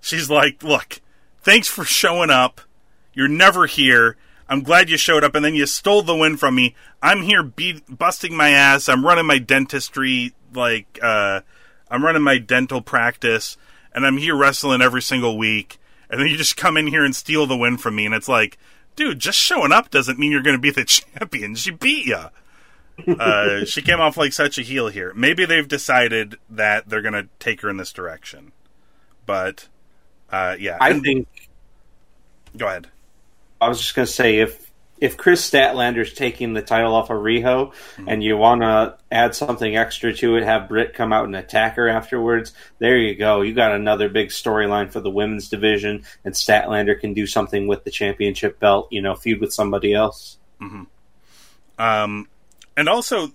She's 0.00 0.30
like, 0.30 0.62
look, 0.62 1.00
thanks 1.42 1.68
for 1.68 1.84
showing 1.84 2.30
up. 2.30 2.60
You're 3.12 3.28
never 3.28 3.66
here. 3.66 4.16
I'm 4.50 4.64
glad 4.64 4.90
you 4.90 4.96
showed 4.96 5.22
up 5.22 5.36
and 5.36 5.44
then 5.44 5.54
you 5.54 5.64
stole 5.64 6.02
the 6.02 6.16
win 6.16 6.36
from 6.36 6.56
me. 6.56 6.74
I'm 7.00 7.22
here 7.22 7.44
beat, 7.44 7.84
busting 7.88 8.36
my 8.36 8.50
ass. 8.50 8.88
I'm 8.88 9.06
running 9.06 9.24
my 9.24 9.38
dentistry, 9.38 10.34
like, 10.52 10.98
uh, 11.00 11.42
I'm 11.88 12.04
running 12.04 12.22
my 12.22 12.38
dental 12.38 12.82
practice 12.82 13.56
and 13.94 14.04
I'm 14.04 14.16
here 14.16 14.34
wrestling 14.34 14.82
every 14.82 15.02
single 15.02 15.38
week. 15.38 15.78
And 16.10 16.20
then 16.20 16.26
you 16.26 16.36
just 16.36 16.56
come 16.56 16.76
in 16.76 16.88
here 16.88 17.04
and 17.04 17.14
steal 17.14 17.46
the 17.46 17.56
win 17.56 17.76
from 17.76 17.94
me. 17.94 18.04
And 18.06 18.14
it's 18.14 18.28
like, 18.28 18.58
dude, 18.96 19.20
just 19.20 19.38
showing 19.38 19.70
up 19.70 19.88
doesn't 19.88 20.18
mean 20.18 20.32
you're 20.32 20.42
going 20.42 20.56
to 20.56 20.60
be 20.60 20.72
the 20.72 20.84
champion. 20.84 21.54
She 21.54 21.70
beat 21.70 22.06
you. 22.06 22.24
Uh, 23.06 23.64
she 23.64 23.80
came 23.80 24.00
off 24.00 24.16
like 24.16 24.32
such 24.32 24.58
a 24.58 24.62
heel 24.62 24.88
here. 24.88 25.14
Maybe 25.14 25.44
they've 25.44 25.66
decided 25.66 26.36
that 26.50 26.88
they're 26.88 27.02
going 27.02 27.14
to 27.14 27.28
take 27.38 27.60
her 27.60 27.70
in 27.70 27.76
this 27.76 27.92
direction. 27.92 28.50
But, 29.26 29.68
uh, 30.30 30.56
yeah. 30.58 30.76
I 30.80 30.98
think. 30.98 31.28
Go 32.56 32.66
ahead. 32.66 32.88
I 33.60 33.68
was 33.68 33.78
just 33.80 33.94
going 33.94 34.06
to 34.06 34.12
say 34.12 34.38
if 34.38 34.70
if 35.00 35.16
Kris 35.16 35.48
Statlander's 35.48 36.12
taking 36.12 36.52
the 36.52 36.60
title 36.60 36.94
off 36.94 37.08
of 37.08 37.16
Riho 37.16 37.72
mm-hmm. 37.72 38.08
and 38.08 38.22
you 38.22 38.36
want 38.36 38.60
to 38.60 38.96
add 39.10 39.34
something 39.34 39.74
extra 39.76 40.12
to 40.12 40.36
it, 40.36 40.44
have 40.44 40.68
Britt 40.68 40.92
come 40.92 41.12
out 41.12 41.24
and 41.24 41.34
attack 41.34 41.76
her 41.76 41.88
afterwards, 41.88 42.52
there 42.78 42.98
you 42.98 43.14
go. 43.14 43.40
You 43.40 43.54
got 43.54 43.72
another 43.72 44.10
big 44.10 44.28
storyline 44.28 44.92
for 44.92 45.00
the 45.00 45.10
women's 45.10 45.48
division, 45.48 46.04
and 46.22 46.34
Statlander 46.34 47.00
can 47.00 47.14
do 47.14 47.26
something 47.26 47.66
with 47.66 47.84
the 47.84 47.90
championship 47.90 48.60
belt, 48.60 48.88
you 48.90 49.00
know, 49.00 49.14
feud 49.14 49.40
with 49.40 49.54
somebody 49.54 49.94
else. 49.94 50.36
Mm-hmm. 50.60 50.82
Um, 51.82 52.28
and 52.76 52.88
also, 52.88 53.32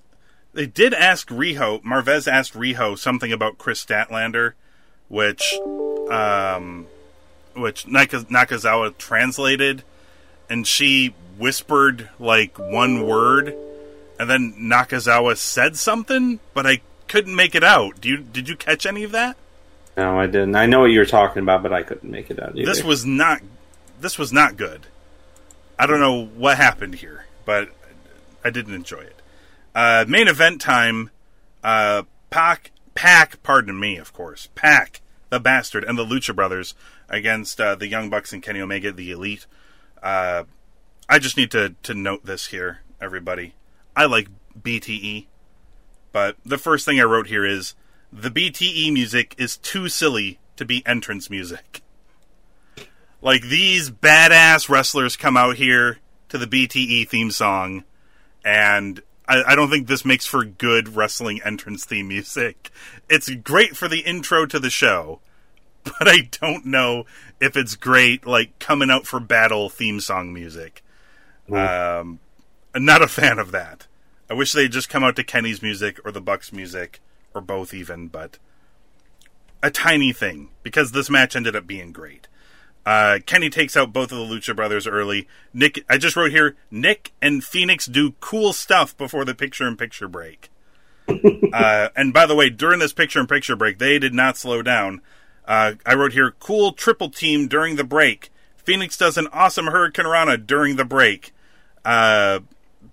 they 0.54 0.68
did 0.68 0.94
ask 0.94 1.30
Riho, 1.30 1.82
Marvez 1.82 2.32
asked 2.32 2.54
Riho 2.54 2.96
something 2.96 3.32
about 3.32 3.58
Kris 3.58 3.84
Statlander, 3.84 4.54
which, 5.08 5.58
um, 6.12 6.86
which 7.56 7.86
Nakazawa 7.86 8.96
translated 9.00 9.84
and 10.50 10.66
she 10.66 11.14
whispered 11.38 12.10
like 12.20 12.58
one 12.58 13.06
word, 13.06 13.56
and 14.20 14.30
then 14.30 14.54
Nakazawa 14.60 15.38
said 15.38 15.78
something, 15.78 16.40
but 16.54 16.66
I 16.66 16.82
couldn't 17.08 17.36
make 17.36 17.56
it 17.56 17.64
out. 17.64 18.02
Do 18.02 18.10
you 18.10 18.18
did 18.18 18.50
you 18.50 18.56
catch 18.56 18.86
any 18.86 19.04
of 19.04 19.12
that? 19.12 19.38
No, 19.98 20.20
I 20.20 20.28
didn't. 20.28 20.56
I 20.56 20.66
know 20.66 20.82
what 20.82 20.92
you 20.92 21.00
were 21.00 21.06
talking 21.06 21.42
about, 21.42 21.64
but 21.64 21.72
I 21.72 21.84
couldn't 21.84 22.10
make 22.10 22.30
it 22.30 22.42
out. 22.42 22.56
Either. 22.56 22.66
This 22.66 22.84
was 22.84 23.06
not. 23.06 23.42
This 24.00 24.18
was 24.20 24.34
not 24.34 24.58
good. 24.58 24.88
I 25.80 25.86
don't 25.86 26.00
know 26.00 26.26
what 26.26 26.58
happened 26.58 26.96
here, 26.96 27.26
but 27.46 27.70
I 28.44 28.50
didn't 28.50 28.74
enjoy 28.74 29.02
it. 29.02 29.22
Uh, 29.74 30.06
main 30.08 30.28
event 30.28 30.62
time. 30.62 31.12
Uh, 31.64 32.04
Pac, 32.30 32.72
Pac, 32.94 33.42
pardon 33.44 33.80
me, 33.80 33.98
of 33.98 34.14
course. 34.14 34.50
Pac, 34.56 35.02
the 35.30 35.40
bastard, 35.40 35.84
and 35.84 35.98
the 35.98 36.06
Lucha 36.06 36.36
Brothers 36.36 36.76
against 37.10 37.60
uh, 37.60 37.76
the 37.76 37.88
Young 37.88 38.10
Bucks 38.10 38.34
and 38.34 38.44
Kenny 38.44 38.62
Omega, 38.62 38.92
the 38.92 39.12
Elite. 39.12 39.46
Uh, 40.06 40.44
I 41.10 41.18
just 41.18 41.36
need 41.36 41.50
to, 41.52 41.74
to 41.82 41.96
note 41.96 42.26
this 42.26 42.46
here, 42.48 42.82
everybody. 43.02 43.56
I 43.96 44.06
like 44.06 44.28
BTE, 44.62 45.26
but 46.12 46.38
the 46.46 46.60
first 46.60 46.86
thing 46.86 47.00
I 47.00 47.06
wrote 47.06 47.26
here 47.26 47.44
is 47.44 47.74
the 48.14 48.30
BTE 48.30 48.94
music 48.94 49.34
is 49.40 49.58
too 49.58 49.90
silly 49.90 50.38
to 50.58 50.66
be 50.66 50.86
entrance 50.86 51.32
music. 51.32 51.82
Like 53.20 53.42
these 53.42 53.90
badass 53.90 54.70
wrestlers 54.70 55.18
come 55.18 55.36
out 55.36 55.56
here 55.56 55.98
to 56.30 56.38
the 56.38 56.46
BTE 56.46 57.10
theme 57.10 57.32
song, 57.32 57.84
and 58.44 59.02
I, 59.28 59.42
I, 59.44 59.56
don't 59.56 59.72
think 59.72 59.88
this 59.88 60.06
makes 60.06 60.28
for 60.28 60.46
good 60.46 60.96
wrestling 60.96 61.42
entrance 61.44 61.84
theme 61.84 62.08
music. 62.10 62.70
It's 63.10 63.28
great 63.32 63.76
for 63.76 63.88
the 63.88 64.02
intro 64.02 64.46
to 64.46 64.60
the 64.60 64.70
show, 64.70 65.20
but 66.00 66.08
I 66.08 66.30
don't 66.42 66.66
know 66.66 67.06
if 67.40 67.56
it's 67.56 67.76
great, 67.76 68.26
like 68.26 68.58
coming 68.60 68.90
out 68.90 69.06
for 69.06 69.20
battle 69.20 69.70
theme 69.70 70.00
song 70.00 70.34
music. 70.34 70.84
Um, 71.52 72.20
I'm 72.74 72.86
not 72.86 73.02
a 73.02 73.08
fan 73.08 73.40
of 73.40 73.52
that. 73.52 73.88
I 74.30 74.34
wish 74.34 74.52
they'd 74.52 74.72
just 74.72 74.90
come 74.90 75.04
out 75.04 75.16
to 75.18 75.24
Kenny's 75.24 75.62
music 75.62 76.00
or 76.04 76.12
the 76.12 76.22
Bucks 76.22 76.52
music 76.52 77.00
or 77.34 77.42
both, 77.42 77.74
even. 77.74 78.08
But 78.08 78.40
a 79.62 79.70
tiny 79.70 80.12
thing 80.12 80.50
because 80.64 80.92
this 80.92 81.10
match 81.10 81.36
ended 81.36 81.56
up 81.56 81.68
being 81.68 81.92
great. 81.92 82.28
Uh, 82.86 83.20
Kenny 83.26 83.50
takes 83.50 83.76
out 83.76 83.92
both 83.92 84.12
of 84.12 84.18
the 84.18 84.36
Lucha 84.36 84.56
Brothers 84.56 84.86
early. 84.86 85.28
Nick, 85.54 85.84
I 85.90 85.98
just 85.98 86.16
wrote 86.16 86.32
here, 86.32 86.56
Nick 86.70 87.14
and 87.20 87.44
Fenix 87.44 87.88
do 87.88 88.14
cool 88.20 88.54
stuff 88.54 88.96
before 88.96 89.26
the 89.26 89.34
picture-in-picture 89.34 90.08
break. 90.08 90.52
uh, 91.54 91.90
and 91.96 92.14
by 92.14 92.28
the 92.28 92.36
way, 92.36 92.50
during 92.52 92.80
this 92.80 92.94
picture-in-picture 92.94 93.56
break, 93.56 93.80
they 93.80 93.98
did 93.98 94.14
not 94.14 94.38
slow 94.38 94.62
down. 94.62 95.02
Uh, 95.48 95.74
I 95.86 95.94
wrote 95.94 96.14
here, 96.14 96.32
cool 96.40 96.74
triple 96.74 97.10
team 97.10 97.48
during 97.48 97.76
the 97.76 97.84
break. 97.84 98.30
Fenix 98.58 98.98
does 98.98 99.18
an 99.18 99.28
awesome 99.32 99.68
hurricanrana 99.68 100.46
during 100.46 100.76
the 100.76 100.86
break. 100.86 101.32
Uh, 101.84 102.40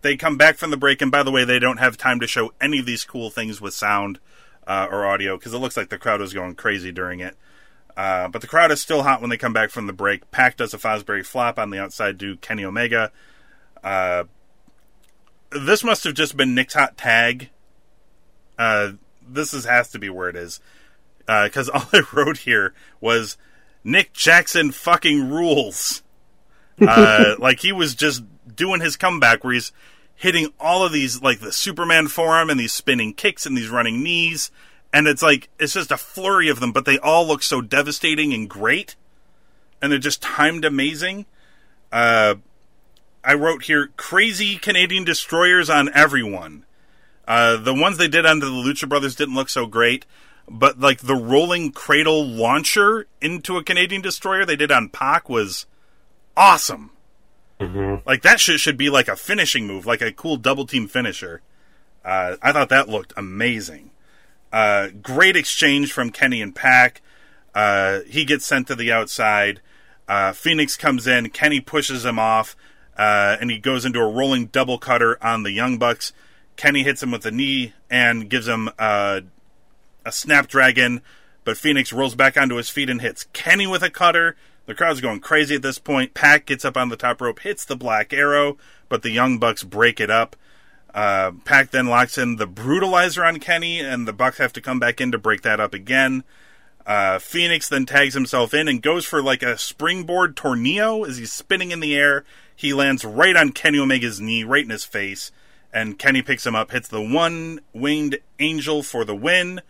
they 0.02 0.16
come 0.16 0.36
back 0.36 0.56
from 0.58 0.70
the 0.70 0.76
break, 0.76 1.00
and 1.00 1.10
by 1.10 1.22
the 1.22 1.30
way, 1.30 1.44
they 1.44 1.58
don't 1.58 1.78
have 1.78 1.96
time 1.96 2.20
to 2.20 2.26
show 2.26 2.52
any 2.60 2.80
of 2.80 2.86
these 2.86 3.04
cool 3.04 3.30
things 3.30 3.60
with 3.60 3.72
sound 3.72 4.18
uh, 4.66 4.86
or 4.90 5.06
audio 5.06 5.36
because 5.36 5.54
it 5.54 5.58
looks 5.58 5.76
like 5.76 5.88
the 5.88 5.98
crowd 5.98 6.20
was 6.20 6.34
going 6.34 6.54
crazy 6.54 6.92
during 6.92 7.20
it. 7.20 7.36
Uh, 7.96 8.28
but 8.28 8.40
the 8.40 8.46
crowd 8.46 8.70
is 8.70 8.80
still 8.80 9.02
hot 9.02 9.20
when 9.20 9.30
they 9.30 9.36
come 9.36 9.52
back 9.52 9.70
from 9.70 9.86
the 9.86 9.92
break. 9.92 10.30
Pac 10.30 10.56
does 10.56 10.74
a 10.74 10.78
Fosbury 10.78 11.24
flop 11.24 11.58
on 11.58 11.70
the 11.70 11.78
outside 11.78 12.18
to 12.20 12.36
Kenny 12.38 12.64
Omega. 12.64 13.12
Uh, 13.82 14.24
this 15.50 15.84
must 15.84 16.04
have 16.04 16.14
just 16.14 16.36
been 16.36 16.54
Nick's 16.54 16.74
hot 16.74 16.96
tag. 16.96 17.50
Uh, 18.58 18.92
this 19.26 19.52
is, 19.54 19.64
has 19.64 19.90
to 19.90 19.98
be 19.98 20.10
where 20.10 20.28
it 20.28 20.36
is 20.36 20.60
because 21.26 21.68
uh, 21.68 21.72
all 21.74 21.88
I 21.92 22.02
wrote 22.12 22.38
here 22.38 22.74
was 23.00 23.36
Nick 23.84 24.12
Jackson 24.12 24.72
fucking 24.72 25.30
rules. 25.30 26.02
Uh, 26.80 27.36
like 27.38 27.60
he 27.60 27.70
was 27.70 27.94
just 27.94 28.24
doing 28.56 28.80
his 28.80 28.96
comeback 28.96 29.44
where 29.44 29.52
he's 29.52 29.70
hitting 30.16 30.52
all 30.58 30.84
of 30.84 30.90
these 30.90 31.22
like 31.22 31.38
the 31.38 31.52
Superman 31.52 32.08
forearm 32.08 32.50
and 32.50 32.58
these 32.58 32.72
spinning 32.72 33.12
kicks 33.12 33.46
and 33.46 33.56
these 33.56 33.68
running 33.68 34.02
knees, 34.02 34.50
and 34.92 35.06
it's 35.06 35.22
like 35.22 35.48
it's 35.60 35.74
just 35.74 35.92
a 35.92 35.96
flurry 35.96 36.48
of 36.48 36.58
them, 36.58 36.72
but 36.72 36.84
they 36.84 36.98
all 36.98 37.26
look 37.26 37.42
so 37.42 37.60
devastating 37.60 38.32
and 38.32 38.48
great, 38.48 38.96
and 39.80 39.92
they're 39.92 39.98
just 39.98 40.22
timed 40.22 40.64
amazing. 40.64 41.26
Uh, 41.92 42.36
I 43.22 43.34
wrote 43.34 43.64
here 43.64 43.90
crazy 43.96 44.56
Canadian 44.56 45.04
destroyers 45.04 45.70
on 45.70 45.92
everyone. 45.94 46.64
Uh, 47.28 47.56
the 47.58 47.74
ones 47.74 47.98
they 47.98 48.08
did 48.08 48.26
under 48.26 48.46
the 48.46 48.52
Lucha 48.52 48.88
Brothers 48.88 49.14
didn't 49.14 49.36
look 49.36 49.50
so 49.50 49.66
great 49.66 50.04
but 50.48 50.78
like 50.78 51.00
the 51.00 51.16
rolling 51.16 51.72
cradle 51.72 52.26
launcher 52.26 53.06
into 53.20 53.56
a 53.56 53.64
Canadian 53.64 54.02
destroyer 54.02 54.44
they 54.44 54.56
did 54.56 54.72
on 54.72 54.88
Pac 54.88 55.28
was 55.28 55.66
awesome. 56.36 56.90
Mm-hmm. 57.60 58.06
Like 58.06 58.22
that 58.22 58.40
should 58.40 58.60
should 58.60 58.76
be 58.76 58.90
like 58.90 59.08
a 59.08 59.16
finishing 59.16 59.66
move, 59.66 59.86
like 59.86 60.02
a 60.02 60.12
cool 60.12 60.36
double 60.36 60.66
team 60.66 60.88
finisher. 60.88 61.42
Uh, 62.04 62.36
I 62.42 62.52
thought 62.52 62.68
that 62.70 62.88
looked 62.88 63.12
amazing. 63.16 63.90
Uh, 64.52 64.88
great 64.88 65.36
exchange 65.36 65.92
from 65.92 66.10
Kenny 66.10 66.42
and 66.42 66.54
Pac. 66.54 67.00
Uh, 67.54 68.00
he 68.06 68.24
gets 68.24 68.44
sent 68.44 68.66
to 68.66 68.74
the 68.74 68.92
outside. 68.92 69.60
Uh, 70.08 70.32
Fenix 70.32 70.76
comes 70.76 71.06
in. 71.06 71.30
Kenny 71.30 71.60
pushes 71.60 72.04
him 72.04 72.18
off, 72.18 72.56
uh, 72.98 73.36
and 73.40 73.50
he 73.50 73.58
goes 73.58 73.84
into 73.84 74.00
a 74.00 74.10
rolling 74.10 74.46
double 74.46 74.78
cutter 74.78 75.16
on 75.24 75.42
the 75.42 75.52
Young 75.52 75.78
Bucks. 75.78 76.12
Kenny 76.56 76.82
hits 76.82 77.02
him 77.02 77.10
with 77.10 77.22
the 77.22 77.30
knee 77.30 77.72
and 77.88 78.28
gives 78.28 78.46
him 78.46 78.68
uh, 78.78 79.20
a 80.04 80.12
snapdragon, 80.12 81.02
but 81.44 81.56
Fenix 81.56 81.92
rolls 81.92 82.14
back 82.14 82.36
onto 82.36 82.56
his 82.56 82.68
feet 82.68 82.90
and 82.90 83.00
hits 83.00 83.26
Kenny 83.32 83.66
with 83.66 83.82
a 83.82 83.90
cutter. 83.90 84.36
The 84.66 84.74
crowd's 84.74 85.00
going 85.00 85.20
crazy 85.20 85.56
at 85.56 85.62
this 85.62 85.78
point. 85.78 86.14
Pac 86.14 86.46
gets 86.46 86.64
up 86.64 86.76
on 86.76 86.88
the 86.88 86.96
top 86.96 87.20
rope, 87.20 87.40
hits 87.40 87.64
the 87.64 87.76
black 87.76 88.12
arrow, 88.12 88.56
but 88.88 89.02
the 89.02 89.10
Young 89.10 89.38
Bucks 89.38 89.64
break 89.64 90.00
it 90.00 90.10
up. 90.10 90.36
Uh, 90.94 91.32
Pac 91.44 91.70
then 91.70 91.86
locks 91.86 92.18
in 92.18 92.36
the 92.36 92.46
brutalizer 92.46 93.26
on 93.26 93.40
Kenny, 93.40 93.80
and 93.80 94.06
the 94.06 94.12
Bucks 94.12 94.38
have 94.38 94.52
to 94.52 94.60
come 94.60 94.78
back 94.78 95.00
in 95.00 95.10
to 95.12 95.18
break 95.18 95.42
that 95.42 95.58
up 95.58 95.74
again. 95.74 96.22
Uh, 96.86 97.18
Fenix 97.18 97.68
then 97.68 97.86
tags 97.86 98.14
himself 98.14 98.52
in 98.52 98.68
and 98.68 98.82
goes 98.82 99.04
for 99.04 99.22
like 99.22 99.42
a 99.42 99.56
springboard 99.56 100.36
tornado 100.36 101.04
as 101.04 101.16
he's 101.16 101.32
spinning 101.32 101.70
in 101.70 101.80
the 101.80 101.96
air. 101.96 102.24
He 102.54 102.72
lands 102.72 103.04
right 103.04 103.36
on 103.36 103.52
Kenny 103.52 103.78
Omega's 103.78 104.20
knee, 104.20 104.44
right 104.44 104.64
in 104.64 104.70
his 104.70 104.84
face, 104.84 105.32
and 105.72 105.98
Kenny 105.98 106.22
picks 106.22 106.46
him 106.46 106.54
up, 106.54 106.70
hits 106.70 106.88
the 106.88 107.00
one 107.00 107.60
winged 107.72 108.18
angel 108.38 108.82
for 108.82 109.04
the 109.04 109.16
win 109.16 109.60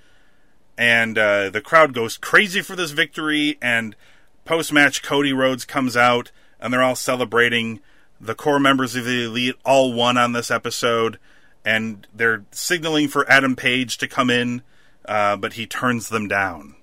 and 0.76 1.18
uh, 1.18 1.50
the 1.50 1.60
crowd 1.60 1.94
goes 1.94 2.16
crazy 2.16 2.60
for 2.62 2.76
this 2.76 2.90
victory. 2.90 3.58
And 3.60 3.96
post 4.44 4.72
match, 4.72 5.02
Cody 5.02 5.32
Rhodes 5.32 5.64
comes 5.64 5.96
out, 5.96 6.30
and 6.60 6.72
they're 6.72 6.82
all 6.82 6.96
celebrating. 6.96 7.80
The 8.20 8.34
core 8.34 8.60
members 8.60 8.94
of 8.94 9.04
the 9.04 9.24
Elite 9.24 9.56
all 9.64 9.92
won 9.92 10.16
on 10.16 10.32
this 10.32 10.50
episode, 10.50 11.18
and 11.64 12.06
they're 12.14 12.44
signaling 12.52 13.08
for 13.08 13.28
Adam 13.28 13.56
Page 13.56 13.98
to 13.98 14.08
come 14.08 14.30
in, 14.30 14.62
uh, 15.06 15.36
but 15.36 15.54
he 15.54 15.66
turns 15.66 16.08
them 16.08 16.28
down. 16.28 16.76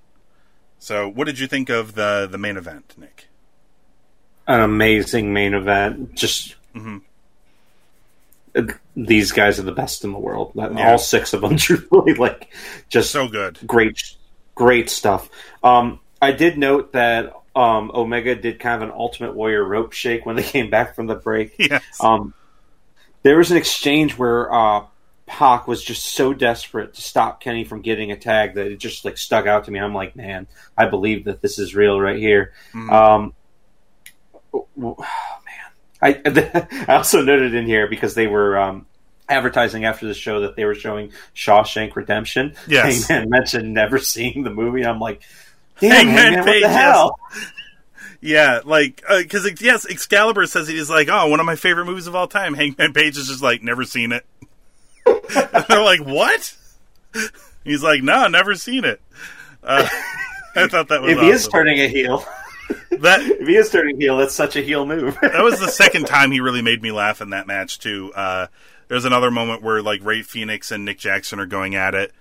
So, 0.79 1.07
what 1.07 1.25
did 1.25 1.39
you 1.39 1.47
think 1.47 1.69
of 1.69 1.95
the 1.95 2.27
the 2.29 2.37
main 2.37 2.57
event, 2.57 2.93
Nick? 2.97 3.27
An 4.47 4.61
amazing 4.61 5.33
main 5.33 5.53
event. 5.53 6.15
Just 6.15 6.55
mm-hmm 6.73 6.99
these 8.95 9.31
guys 9.31 9.59
are 9.59 9.63
the 9.63 9.71
best 9.71 10.03
in 10.03 10.11
the 10.11 10.19
world. 10.19 10.51
Yeah. 10.55 10.91
All 10.91 10.97
six 10.97 11.33
of 11.33 11.41
them, 11.41 11.57
truly, 11.57 12.13
like 12.15 12.51
just 12.89 13.11
so 13.11 13.27
good, 13.27 13.59
great, 13.65 14.01
great 14.55 14.89
stuff. 14.89 15.29
Um, 15.63 15.99
I 16.21 16.31
did 16.31 16.57
note 16.57 16.93
that 16.93 17.33
um, 17.55 17.91
Omega 17.93 18.35
did 18.35 18.59
kind 18.59 18.81
of 18.81 18.89
an 18.89 18.95
Ultimate 18.95 19.35
Warrior 19.35 19.63
rope 19.63 19.93
shake 19.93 20.25
when 20.25 20.35
they 20.35 20.43
came 20.55 20.69
back 20.69 20.95
from 20.95 21.07
the 21.07 21.15
break. 21.15 21.55
Yes. 21.57 21.83
Um, 21.99 22.33
there 23.23 23.37
was 23.37 23.51
an 23.51 23.57
exchange 23.57 24.17
where 24.17 24.53
uh, 24.53 24.85
Pac 25.25 25.67
was 25.67 25.83
just 25.83 26.05
so 26.05 26.33
desperate 26.33 26.93
to 26.95 27.01
stop 27.01 27.41
Kenny 27.41 27.63
from 27.63 27.81
getting 27.81 28.11
a 28.11 28.17
tag 28.17 28.55
that 28.55 28.67
it 28.67 28.77
just 28.77 29.05
like 29.05 29.17
stuck 29.17 29.45
out 29.45 29.65
to 29.65 29.71
me. 29.71 29.79
I'm 29.79 29.93
like, 29.93 30.15
man, 30.15 30.47
I 30.77 30.85
believe 30.85 31.25
that 31.25 31.41
this 31.41 31.59
is 31.59 31.75
real 31.75 31.99
right 31.99 32.17
here. 32.17 32.53
Um, 32.73 33.33
oh, 34.53 34.67
man, 34.77 34.95
I 36.01 36.21
I 36.87 36.95
also 36.95 37.21
noted 37.21 37.53
in 37.53 37.65
here 37.65 37.87
because 37.87 38.13
they 38.15 38.27
were 38.27 38.57
um, 38.57 38.85
advertising 39.27 39.85
after 39.85 40.07
the 40.07 40.13
show 40.13 40.41
that 40.41 40.55
they 40.55 40.65
were 40.65 40.75
showing 40.75 41.11
Shawshank 41.35 41.95
Redemption. 41.95 42.55
Yes. 42.67 43.07
Hangman 43.07 43.29
mentioned 43.29 43.73
never 43.73 43.99
seeing 43.99 44.43
the 44.43 44.49
movie. 44.49 44.85
I'm 44.85 44.99
like, 44.99 45.21
damn, 45.79 45.91
Hangman 45.91 46.15
Hangman, 46.15 46.39
what 46.39 46.45
Page, 46.45 46.63
the 46.63 46.69
yes. 46.69 46.81
hell? 46.81 47.19
Yeah, 48.21 48.59
like 48.65 49.01
because 49.17 49.61
yes, 49.61 49.85
Excalibur 49.89 50.45
says 50.45 50.67
he's 50.67 50.89
like, 50.89 51.07
oh, 51.09 51.27
one 51.27 51.39
of 51.39 51.45
my 51.45 51.55
favorite 51.55 51.85
movies 51.85 52.07
of 52.07 52.15
all 52.15 52.27
time. 52.27 52.53
Hangman 52.53 52.93
Page 52.93 53.17
is 53.17 53.27
just 53.27 53.41
like, 53.41 53.63
never 53.63 53.85
seen 53.85 54.11
it. 54.11 54.25
They're 55.69 55.83
like, 55.83 56.01
what? 56.01 56.55
He's 57.63 57.81
like, 57.81 58.03
no, 58.03 58.27
never 58.27 58.55
seen 58.55 58.83
it. 58.83 59.01
Uh, 59.63 59.87
I 60.55 60.67
thought 60.67 60.89
that 60.89 61.01
was 61.01 61.13
If 61.13 61.19
he 61.19 61.29
is 61.29 61.47
turning 61.47 61.79
a 61.79 61.87
heel, 61.87 62.25
that 62.99 63.21
if 63.21 63.47
he 63.47 63.55
is 63.55 63.69
turning 63.69 63.99
heel, 63.99 64.17
that's 64.17 64.35
such 64.35 64.55
a 64.55 64.61
heel 64.61 64.85
move. 64.85 65.17
that 65.21 65.43
was 65.43 65.59
the 65.59 65.67
second 65.67 66.05
time 66.07 66.31
he 66.31 66.39
really 66.39 66.61
made 66.61 66.81
me 66.81 66.91
laugh 66.91 67.21
in 67.21 67.31
that 67.31 67.47
match 67.47 67.79
too. 67.79 68.11
Uh, 68.15 68.47
there's 68.87 69.05
another 69.05 69.31
moment 69.31 69.61
where 69.61 69.81
like 69.81 70.03
Rey 70.03 70.21
Fenix 70.21 70.71
and 70.71 70.85
Nick 70.85 70.99
Jackson 70.99 71.39
are 71.39 71.45
going 71.45 71.75
at 71.75 71.95
it, 71.95 72.11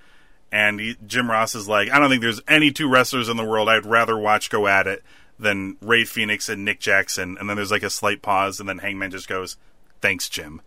and 0.53 0.80
he, 0.80 0.96
Jim 1.07 1.30
Ross 1.30 1.55
is 1.55 1.68
like, 1.68 1.90
I 1.90 1.99
don't 1.99 2.11
think 2.11 2.22
there's 2.22 2.40
any 2.49 2.70
two 2.70 2.88
wrestlers 2.88 3.28
in 3.28 3.36
the 3.36 3.44
world 3.44 3.68
I'd 3.68 3.86
rather 3.86 4.18
watch 4.18 4.51
go 4.51 4.66
at 4.66 4.86
it 4.86 5.03
than 5.38 5.76
Rey 5.80 6.05
Fenix 6.05 6.49
and 6.49 6.64
Nick 6.64 6.80
Jackson. 6.80 7.36
And 7.38 7.49
then 7.49 7.57
there's 7.57 7.70
like 7.70 7.82
a 7.82 7.90
slight 7.90 8.22
pause, 8.22 8.61
and 8.61 8.68
then 8.68 8.78
Hangman 8.78 9.11
just 9.11 9.28
goes, 9.28 9.57
"Thanks, 10.01 10.28
Jim." 10.28 10.61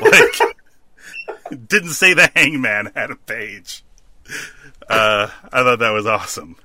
Like, 0.00 0.40
didn't 1.66 1.90
say 1.90 2.14
the 2.14 2.30
Hangman 2.34 2.92
had 2.94 3.10
a 3.10 3.16
page. 3.16 3.84
Uh, 4.88 5.28
I 5.52 5.62
thought 5.62 5.80
that 5.80 5.90
was 5.90 6.06
awesome. 6.06 6.56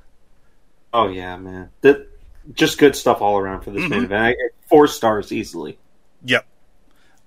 Oh 0.93 1.07
yeah, 1.07 1.37
man. 1.37 1.69
That 1.81 2.07
just 2.53 2.77
good 2.77 2.95
stuff 2.95 3.21
all 3.21 3.37
around 3.37 3.61
for 3.61 3.71
this 3.71 3.81
Mm-hmm. 3.83 3.89
main 3.91 4.03
event. 4.05 4.37
Four 4.69 4.87
stars 4.87 5.31
easily. 5.31 5.77
Yep. 6.25 6.45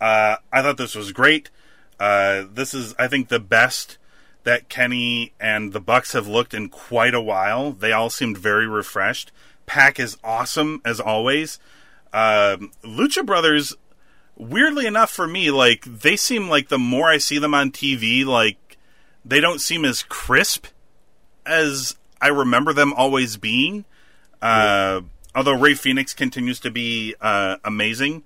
Uh, 0.00 0.36
I 0.52 0.62
thought 0.62 0.76
this 0.78 0.94
was 0.94 1.12
great. 1.12 1.50
Uh, 1.98 2.44
this 2.52 2.72
is, 2.74 2.94
I 2.98 3.08
think, 3.08 3.28
the 3.28 3.40
best 3.40 3.98
that 4.44 4.68
Kenny 4.70 5.32
and 5.38 5.72
the 5.72 5.80
Bucks 5.80 6.12
have 6.14 6.26
looked 6.26 6.54
in 6.54 6.68
quite 6.70 7.14
a 7.14 7.20
while. 7.20 7.72
They 7.72 7.92
all 7.92 8.08
seemed 8.08 8.38
very 8.38 8.66
refreshed. 8.66 9.32
Pac 9.66 10.00
is 10.00 10.16
awesome 10.24 10.80
as 10.84 10.98
always. 11.00 11.58
Um, 12.12 12.72
Lucha 12.82 13.24
Brothers, 13.24 13.76
weirdly 14.36 14.86
enough 14.86 15.10
for 15.10 15.26
me, 15.26 15.50
like 15.50 15.84
they 15.84 16.16
seem 16.16 16.48
like 16.48 16.68
the 16.68 16.78
more 16.78 17.08
I 17.10 17.18
see 17.18 17.38
them 17.38 17.54
on 17.54 17.70
TV, 17.70 18.24
like 18.24 18.78
they 19.24 19.40
don't 19.40 19.60
seem 19.60 19.84
as 19.84 20.02
crisp 20.02 20.66
as 21.44 21.96
I 22.20 22.28
remember 22.28 22.72
them 22.72 22.92
always 22.94 23.36
being. 23.36 23.84
Uh, 24.42 25.02
although 25.34 25.58
Rey 25.58 25.74
Fenix 25.74 26.14
continues 26.14 26.60
to 26.60 26.70
be 26.70 27.14
uh, 27.20 27.56
amazing, 27.64 28.24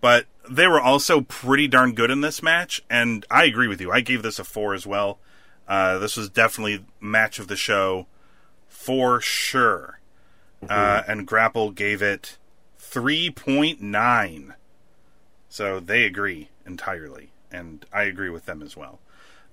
but 0.00 0.26
they 0.48 0.66
were 0.66 0.80
also 0.80 1.22
pretty 1.22 1.66
darn 1.68 1.92
good 1.94 2.10
in 2.10 2.20
this 2.20 2.42
match. 2.42 2.82
And 2.88 3.26
I 3.30 3.44
agree 3.44 3.68
with 3.68 3.80
you. 3.80 3.90
I 3.90 4.00
gave 4.00 4.22
this 4.22 4.38
a 4.38 4.44
four 4.44 4.74
as 4.74 4.86
well. 4.86 5.18
Uh, 5.66 5.98
this 5.98 6.16
was 6.16 6.28
definitely 6.28 6.84
match 7.00 7.38
of 7.38 7.48
the 7.48 7.56
show 7.56 8.06
for 8.68 9.20
sure. 9.20 10.00
Uh, 10.68 11.02
and 11.06 11.26
Grapple 11.26 11.70
gave 11.70 12.02
it 12.02 12.38
three 12.78 13.30
point 13.30 13.80
nine. 13.80 14.54
So 15.48 15.80
they 15.80 16.04
agree 16.04 16.50
entirely, 16.66 17.30
and 17.50 17.84
I 17.92 18.02
agree 18.02 18.30
with 18.30 18.46
them 18.46 18.62
as 18.62 18.76
well. 18.76 18.98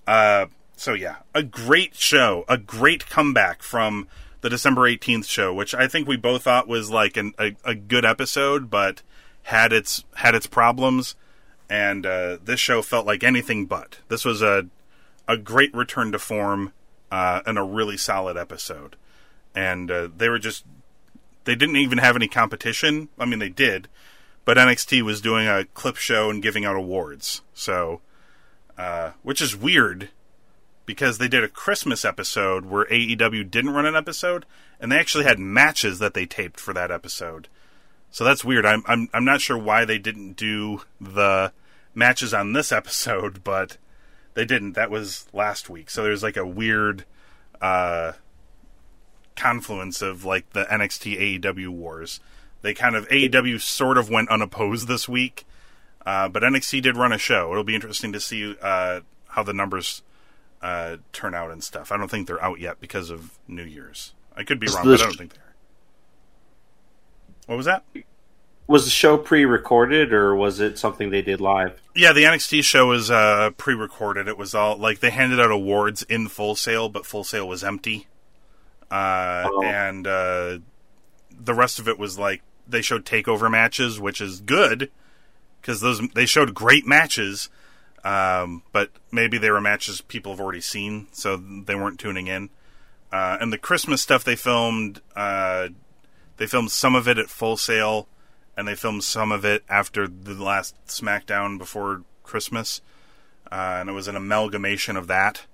Uh, 0.07 0.47
so 0.75 0.93
yeah, 0.93 1.17
a 1.33 1.43
great 1.43 1.95
show, 1.95 2.45
a 2.47 2.57
great 2.57 3.09
comeback 3.09 3.61
from 3.61 4.07
the 4.43 4.49
December 4.49 4.81
18th 4.81 5.25
show, 5.25 5.53
which 5.53 5.73
I 5.73 5.87
think 5.87 6.05
we 6.05 6.17
both 6.17 6.43
thought 6.43 6.67
was 6.67 6.91
like 6.91 7.15
an, 7.15 7.33
a, 7.39 7.55
a 7.63 7.73
good 7.73 8.03
episode, 8.03 8.69
but 8.69 9.01
had 9.43 9.71
its 9.71 10.03
had 10.15 10.35
its 10.35 10.47
problems. 10.47 11.15
And 11.69 12.05
uh, 12.05 12.37
this 12.43 12.59
show 12.59 12.81
felt 12.81 13.07
like 13.07 13.23
anything 13.23 13.65
but. 13.65 13.99
This 14.09 14.25
was 14.25 14.41
a 14.41 14.67
a 15.29 15.37
great 15.37 15.73
return 15.73 16.11
to 16.11 16.19
form 16.19 16.73
uh, 17.09 17.39
and 17.45 17.57
a 17.57 17.63
really 17.63 17.95
solid 17.95 18.35
episode. 18.35 18.97
And 19.55 19.89
uh, 19.89 20.09
they 20.15 20.27
were 20.27 20.39
just 20.39 20.65
they 21.45 21.55
didn't 21.55 21.77
even 21.77 21.99
have 21.99 22.17
any 22.17 22.27
competition. 22.27 23.07
I 23.17 23.23
mean, 23.23 23.39
they 23.39 23.49
did, 23.49 23.87
but 24.43 24.57
NXT 24.57 25.03
was 25.03 25.21
doing 25.21 25.47
a 25.47 25.63
clip 25.73 25.95
show 25.95 26.29
and 26.29 26.43
giving 26.43 26.65
out 26.65 26.75
awards. 26.75 27.41
So, 27.53 28.01
uh, 28.77 29.11
which 29.21 29.41
is 29.41 29.55
weird 29.55 30.09
because 30.85 31.17
they 31.17 31.27
did 31.27 31.43
a 31.43 31.49
Christmas 31.49 32.03
episode 32.03 32.65
where 32.65 32.85
AEW 32.85 33.49
didn't 33.49 33.73
run 33.73 33.85
an 33.85 33.95
episode, 33.95 34.45
and 34.79 34.91
they 34.91 34.99
actually 34.99 35.23
had 35.23 35.39
matches 35.39 35.99
that 35.99 36.13
they 36.13 36.25
taped 36.25 36.59
for 36.59 36.73
that 36.73 36.91
episode. 36.91 37.47
So 38.11 38.23
that's 38.23 38.45
weird. 38.45 38.65
I'm 38.65 38.83
I'm 38.85 39.09
I'm 39.13 39.25
not 39.25 39.41
sure 39.41 39.57
why 39.57 39.85
they 39.85 39.97
didn't 39.97 40.33
do 40.33 40.81
the 40.99 41.51
matches 41.95 42.33
on 42.33 42.53
this 42.53 42.71
episode, 42.71 43.43
but 43.43 43.77
they 44.33 44.45
didn't. 44.45 44.73
That 44.73 44.91
was 44.91 45.27
last 45.33 45.69
week. 45.69 45.89
So 45.89 46.03
there's 46.03 46.23
like 46.23 46.37
a 46.37 46.45
weird 46.45 47.05
uh, 47.61 48.13
confluence 49.35 50.01
of 50.01 50.25
like 50.25 50.51
the 50.51 50.65
NXT 50.65 51.41
AEW 51.41 51.69
wars. 51.69 52.19
They 52.61 52.73
kind 52.73 52.95
of 52.95 53.07
AEW 53.09 53.59
sort 53.59 53.97
of 53.97 54.09
went 54.09 54.29
unopposed 54.29 54.87
this 54.87 55.09
week, 55.09 55.45
uh, 56.05 56.29
but 56.29 56.43
NXT 56.43 56.81
did 56.81 56.97
run 56.97 57.11
a 57.11 57.17
show. 57.17 57.51
It'll 57.51 57.63
be 57.63 57.75
interesting 57.75 58.13
to 58.13 58.19
see 58.19 58.55
uh, 58.61 59.01
how 59.29 59.43
the 59.43 59.53
numbers 59.53 60.01
uh, 60.63 60.97
turn 61.11 61.35
out 61.35 61.51
and 61.51 61.63
stuff. 61.63 61.91
I 61.91 61.97
don't 61.97 62.09
think 62.09 62.25
they're 62.27 62.41
out 62.43 62.59
yet 62.59 62.79
because 62.79 63.09
of 63.11 63.37
New 63.47 63.63
Year's. 63.63 64.13
I 64.35 64.43
could 64.43 64.59
be 64.59 64.65
wrong, 64.73 64.85
but 64.85 64.99
I 65.01 65.03
don't 65.03 65.15
think 65.17 65.33
they 65.33 65.39
are. 65.39 65.53
What 67.45 67.57
was 67.57 67.65
that? 67.65 67.83
Was 68.65 68.85
the 68.85 68.91
show 68.91 69.17
pre-recorded 69.17 70.13
or 70.13 70.33
was 70.35 70.59
it 70.61 70.79
something 70.79 71.09
they 71.09 71.21
did 71.21 71.41
live? 71.41 71.81
Yeah, 71.93 72.13
the 72.13 72.23
NXT 72.23 72.63
show 72.63 72.87
was 72.87 73.11
uh, 73.11 73.49
pre-recorded. 73.57 74.27
It 74.29 74.37
was 74.37 74.55
all 74.55 74.77
like 74.77 74.99
they 75.01 75.09
handed 75.09 75.39
out 75.39 75.51
awards 75.51 76.03
in 76.03 76.29
Full 76.29 76.55
Sail, 76.55 76.87
but 76.87 77.05
Full 77.05 77.25
Sail 77.25 77.45
was 77.47 77.63
empty, 77.63 78.07
uh, 78.89 79.43
Oh. 79.51 79.63
and 79.63 80.07
uh, 80.07 80.59
the 81.29 81.53
rest 81.53 81.77
of 81.79 81.89
it 81.89 81.99
was 81.99 82.17
like 82.17 82.41
they 82.65 82.81
showed 82.81 83.05
takeover 83.05 83.51
matches, 83.51 83.99
which 83.99 84.21
is 84.21 84.39
good 84.39 84.89
because 85.59 85.81
those 85.81 85.99
they 86.15 86.25
showed 86.25 86.53
great 86.53 86.87
matches, 86.87 87.49
um, 88.03 88.63
but 88.71 88.91
maybe 89.11 89.37
they 89.37 89.51
were 89.51 89.61
matches 89.61 90.01
people 90.01 90.33
have 90.33 90.41
already 90.41 90.61
seen, 90.61 91.07
so 91.11 91.37
they 91.37 91.75
weren't 91.75 91.99
tuning 91.99 92.27
in. 92.27 92.49
Uh, 93.11 93.37
and 93.39 93.53
the 93.53 93.57
Christmas 93.57 94.01
stuff 94.01 94.23
they 94.23 94.35
filmed, 94.35 95.01
uh, 95.15 95.69
they 96.37 96.47
filmed 96.47 96.71
some 96.71 96.95
of 96.95 97.07
it 97.07 97.17
at 97.17 97.29
Full 97.29 97.57
Sail, 97.57 98.07
and 98.57 98.67
they 98.67 98.75
filmed 98.75 99.03
some 99.03 99.31
of 99.31 99.45
it 99.45 99.63
after 99.69 100.07
the 100.07 100.33
last 100.33 100.75
SmackDown 100.87 101.57
before 101.57 102.03
Christmas, 102.23 102.81
uh, 103.51 103.77
and 103.79 103.89
it 103.89 103.93
was 103.93 104.07
an 104.07 104.15
amalgamation 104.15 104.97
of 104.97 105.07
that. 105.07 105.45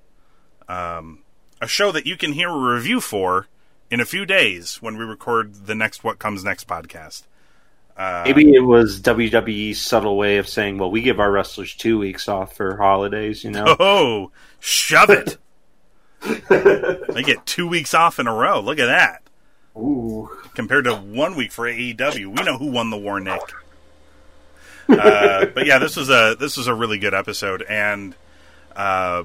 Um, 0.67 1.23
a 1.61 1.67
show 1.67 1.91
that 1.91 2.05
you 2.05 2.15
can 2.15 2.33
hear 2.33 2.49
a 2.49 2.73
review 2.73 3.01
for 3.01 3.47
in 3.91 3.99
a 3.99 4.05
few 4.05 4.25
days 4.25 4.81
when 4.81 4.97
we 4.97 5.03
record 5.03 5.65
the 5.65 5.75
next 5.75 6.03
What 6.03 6.19
Comes 6.19 6.43
Next 6.43 6.67
podcast. 6.67 7.23
Uh, 7.99 8.23
Maybe 8.25 8.53
it 8.53 8.61
was 8.61 9.01
WWE's 9.01 9.81
subtle 9.81 10.15
way 10.15 10.37
of 10.37 10.47
saying, 10.47 10.77
"Well, 10.77 10.89
we 10.89 11.01
give 11.01 11.19
our 11.19 11.29
wrestlers 11.29 11.75
two 11.75 11.99
weeks 11.99 12.29
off 12.29 12.55
for 12.55 12.77
holidays." 12.77 13.43
You 13.43 13.51
know, 13.51 13.75
Oh, 13.77 14.31
shove 14.61 15.09
it! 15.09 15.37
they 16.49 17.23
get 17.23 17.45
two 17.45 17.67
weeks 17.67 17.93
off 17.93 18.17
in 18.17 18.25
a 18.25 18.33
row. 18.33 18.61
Look 18.61 18.79
at 18.79 18.85
that. 18.85 19.21
Ooh. 19.77 20.29
compared 20.55 20.85
to 20.85 20.95
one 20.95 21.35
week 21.35 21.51
for 21.51 21.65
AEW. 21.65 22.25
We 22.27 22.43
know 22.43 22.57
who 22.57 22.67
won 22.67 22.89
the 22.89 22.97
war, 22.97 23.19
Nick. 23.19 23.41
Uh, 24.89 25.45
but 25.53 25.65
yeah, 25.65 25.77
this 25.77 25.95
was 25.95 26.09
a 26.09 26.35
this 26.39 26.57
was 26.57 26.67
a 26.67 26.73
really 26.73 26.99
good 26.99 27.13
episode, 27.13 27.61
and 27.63 28.15
uh, 28.75 29.23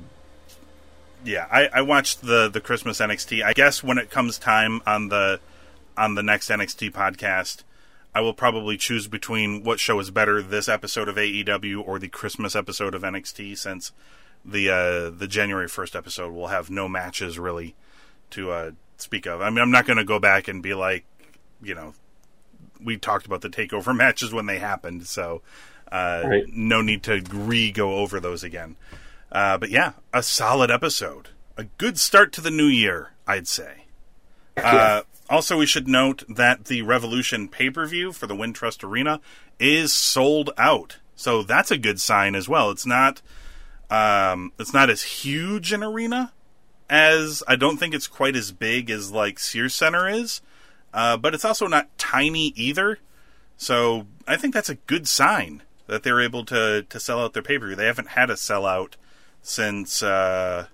yeah, 1.25 1.47
I, 1.51 1.69
I 1.69 1.83
watched 1.83 2.23
the 2.23 2.49
the 2.49 2.61
Christmas 2.61 2.99
NXT. 3.01 3.43
I 3.45 3.53
guess 3.53 3.83
when 3.83 3.99
it 3.99 4.11
comes 4.11 4.37
time 4.37 4.83
on 4.87 5.09
the 5.09 5.41
on 5.97 6.17
the 6.17 6.23
next 6.23 6.51
NXT 6.51 6.91
podcast, 6.93 7.63
I 8.15 8.21
will 8.21 8.35
probably 8.35 8.77
choose 8.77 9.09
between 9.09 9.65
what 9.65 9.81
show 9.81 9.99
is 9.99 10.11
better, 10.11 10.41
this 10.41 10.69
episode 10.69 11.09
of 11.09 11.17
AEW 11.17 11.83
or 11.87 11.99
the 11.99 12.09
Christmas 12.09 12.55
episode 12.55 12.95
of 12.95 13.03
NXT, 13.03 13.59
since 13.59 13.93
the 14.45 14.71
uh, 14.71 15.11
the 15.11 15.27
January 15.27 15.69
first 15.69 15.97
episode 15.97 16.33
will 16.33 16.49
have 16.49 16.71
no 16.71 16.89
matches 16.89 17.39
really 17.39 17.75
to 18.31 18.51
uh, 18.51 18.71
speak 18.99 19.27
of. 19.27 19.41
I 19.41 19.51
mean, 19.51 19.59
I'm 19.59 19.71
not 19.71 19.87
going 19.87 19.97
to 19.97 20.05
go 20.05 20.19
back 20.19 20.47
and 20.49 20.63
be 20.63 20.75
like, 20.75 21.05
you 21.63 21.75
know, 21.75 21.95
we 22.83 22.97
talked 22.97 23.27
about 23.27 23.41
the 23.41 23.49
takeover 23.51 23.95
matches 23.97 24.33
when 24.33 24.47
they 24.47 24.59
happened, 24.59 25.07
so 25.07 25.43
uh, 25.91 26.23
Right. 26.25 26.45
no 26.49 26.83
need 26.83 27.03
to 27.05 27.21
re 27.33 27.73
go 27.73 27.97
over 27.97 28.21
those 28.21 28.45
again. 28.45 28.77
Uh, 29.33 29.59
but 29.59 29.71
yeah, 29.71 29.93
a 30.13 30.23
solid 30.23 30.71
episode, 30.71 31.31
a 31.57 31.65
good 31.79 31.99
start 31.99 32.33
to 32.35 32.41
the 32.41 32.51
new 32.51 32.67
year. 32.67 33.11
I'd 33.27 33.49
say. 33.49 33.87
Uh, 34.57 35.03
also, 35.29 35.59
we 35.59 35.67
should 35.67 35.89
note 35.89 36.23
that 36.29 36.67
the 36.67 36.83
Revolution 36.83 37.49
pay 37.49 37.71
per 37.71 37.87
view 37.87 38.13
for 38.13 38.27
the 38.27 38.35
Wintrust 38.35 38.85
Arena 38.85 39.21
is 39.59 39.93
sold 39.93 40.51
out, 40.59 40.99
so 41.15 41.43
that's 41.43 41.71
a 41.71 41.79
good 41.79 42.01
sign 42.01 42.35
as 42.35 42.49
well. 42.49 42.71
It's 42.71 42.87
not, 42.87 43.23
um, 43.91 44.53
it's 44.59 44.75
not 44.75 44.91
as 44.91 45.03
huge 45.03 45.73
an 45.73 45.83
arena 45.83 46.33
as 46.91 47.43
I 47.49 47.57
don't 47.57 47.79
think 47.79 47.95
it's 47.95 48.07
quite 48.07 48.37
as 48.37 48.53
big 48.53 48.91
as 48.91 49.11
like 49.11 49.39
Sears 49.39 49.75
Center 49.75 50.09
is, 50.09 50.41
uh, 50.93 51.17
but 51.17 51.35
it's 51.35 51.45
also 51.45 51.67
not 51.67 51.97
tiny 51.99 52.49
either. 52.57 52.99
So 53.57 54.07
I 54.27 54.37
think 54.37 54.53
that's 54.53 54.69
a 54.69 54.75
good 54.75 55.09
sign 55.09 55.63
that 55.87 56.03
they're 56.03 56.21
able 56.21 56.45
to 56.47 56.85
to 56.89 57.01
sell 57.01 57.21
out 57.21 57.33
their 57.33 57.43
pay 57.43 57.59
per 57.59 57.67
view. 57.67 57.77
They 57.77 57.87
haven't 57.87 58.09
had 58.09 58.31
a 58.31 58.35
sellout 58.35 58.95
since 59.43 60.03
uh, 60.03 60.67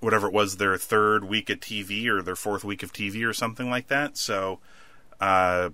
whatever 0.00 0.26
it 0.26 0.32
was 0.32 0.56
their 0.56 0.76
third 0.76 1.24
week 1.24 1.50
of 1.50 1.60
TV 1.60 2.06
or 2.06 2.22
their 2.22 2.36
fourth 2.36 2.64
week 2.64 2.82
of 2.82 2.92
TV 2.92 3.26
or 3.26 3.32
something 3.32 3.70
like 3.70 3.88
that. 3.88 4.16
So 4.16 4.60
uh, 5.20 5.70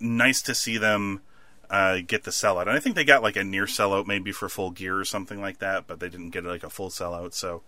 nice 0.00 0.42
to 0.42 0.54
see 0.54 0.78
them 0.78 1.22
uh, 1.70 2.00
get 2.06 2.24
the 2.24 2.30
sellout. 2.30 2.62
And 2.62 2.70
I 2.70 2.78
think 2.78 2.96
they 2.96 3.04
got 3.04 3.22
like 3.22 3.36
a 3.36 3.44
near 3.44 3.64
sellout 3.64 4.06
maybe 4.06 4.32
for 4.32 4.48
full 4.48 4.70
gear 4.70 4.98
or 4.98 5.04
something 5.04 5.40
like 5.40 5.58
that, 5.58 5.86
but 5.86 6.00
they 6.00 6.08
didn't 6.08 6.30
get 6.30 6.44
like 6.44 6.62
a 6.62 6.70
full 6.70 6.90
sellout. 6.90 7.34
So 7.34 7.62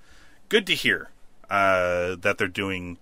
good 0.49 0.67
to 0.67 0.75
hear 0.75 1.11
uh, 1.51 2.17
that 2.17 2.37
they're 2.39 2.49
doing 2.49 2.99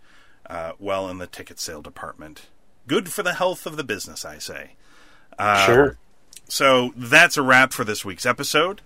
uh, 0.48 0.72
well 0.78 1.08
in 1.08 1.18
the 1.18 1.26
ticket 1.26 1.58
sale 1.58 1.82
department. 1.82 2.48
Good 2.86 3.10
for 3.10 3.22
the 3.22 3.34
health 3.34 3.66
of 3.66 3.76
the 3.76 3.84
business, 3.84 4.24
I 4.24 4.38
say. 4.38 4.72
Uh, 5.38 5.66
sure. 5.66 5.98
So 6.48 6.92
that's 6.96 7.36
a 7.36 7.42
wrap 7.42 7.72
for 7.72 7.84
this 7.84 8.04
week's 8.04 8.26
episode. 8.26 8.80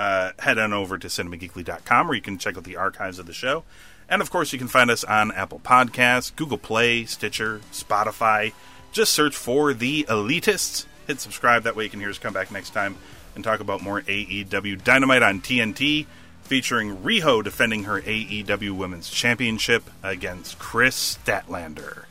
Uh, 0.00 0.32
head 0.38 0.58
on 0.58 0.72
over 0.72 0.96
to 0.96 1.08
cinemageekly.com 1.08 2.06
where 2.06 2.16
you 2.16 2.22
can 2.22 2.38
check 2.38 2.56
out 2.56 2.64
the 2.64 2.74
archives 2.74 3.18
of 3.18 3.26
the 3.26 3.34
show. 3.34 3.64
And 4.08 4.22
of 4.22 4.30
course, 4.30 4.50
you 4.50 4.58
can 4.58 4.66
find 4.66 4.90
us 4.90 5.04
on 5.04 5.30
Apple 5.32 5.60
Podcasts, 5.60 6.34
Google 6.34 6.56
Play, 6.56 7.04
Stitcher, 7.04 7.60
Spotify. 7.70 8.54
Just 8.92 9.12
search 9.12 9.36
for 9.36 9.74
The 9.74 10.06
Elitists. 10.08 10.86
Hit 11.06 11.20
subscribe. 11.20 11.64
That 11.64 11.76
way 11.76 11.84
you 11.84 11.90
can 11.90 12.00
hear 12.00 12.08
us 12.08 12.16
come 12.16 12.32
back 12.32 12.50
next 12.50 12.70
time 12.70 12.96
and 13.34 13.44
talk 13.44 13.60
about 13.60 13.82
more 13.82 14.00
AEW 14.00 14.82
Dynamite 14.82 15.22
on 15.22 15.42
TNT, 15.42 16.06
featuring 16.44 16.96
Riho 16.96 17.44
defending 17.44 17.84
her 17.84 18.00
AEW 18.00 18.70
Women's 18.70 19.10
Championship 19.10 19.82
against 20.02 20.58
Kris 20.58 21.18
Statlander. 21.22 22.04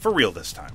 For 0.00 0.12
real 0.12 0.32
this 0.32 0.52
time. 0.52 0.72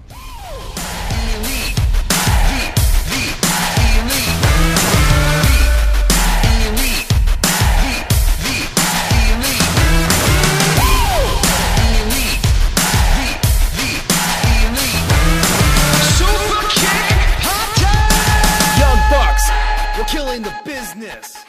We're 20.01 20.07
killing 20.07 20.41
the 20.41 20.53
business. 20.65 21.45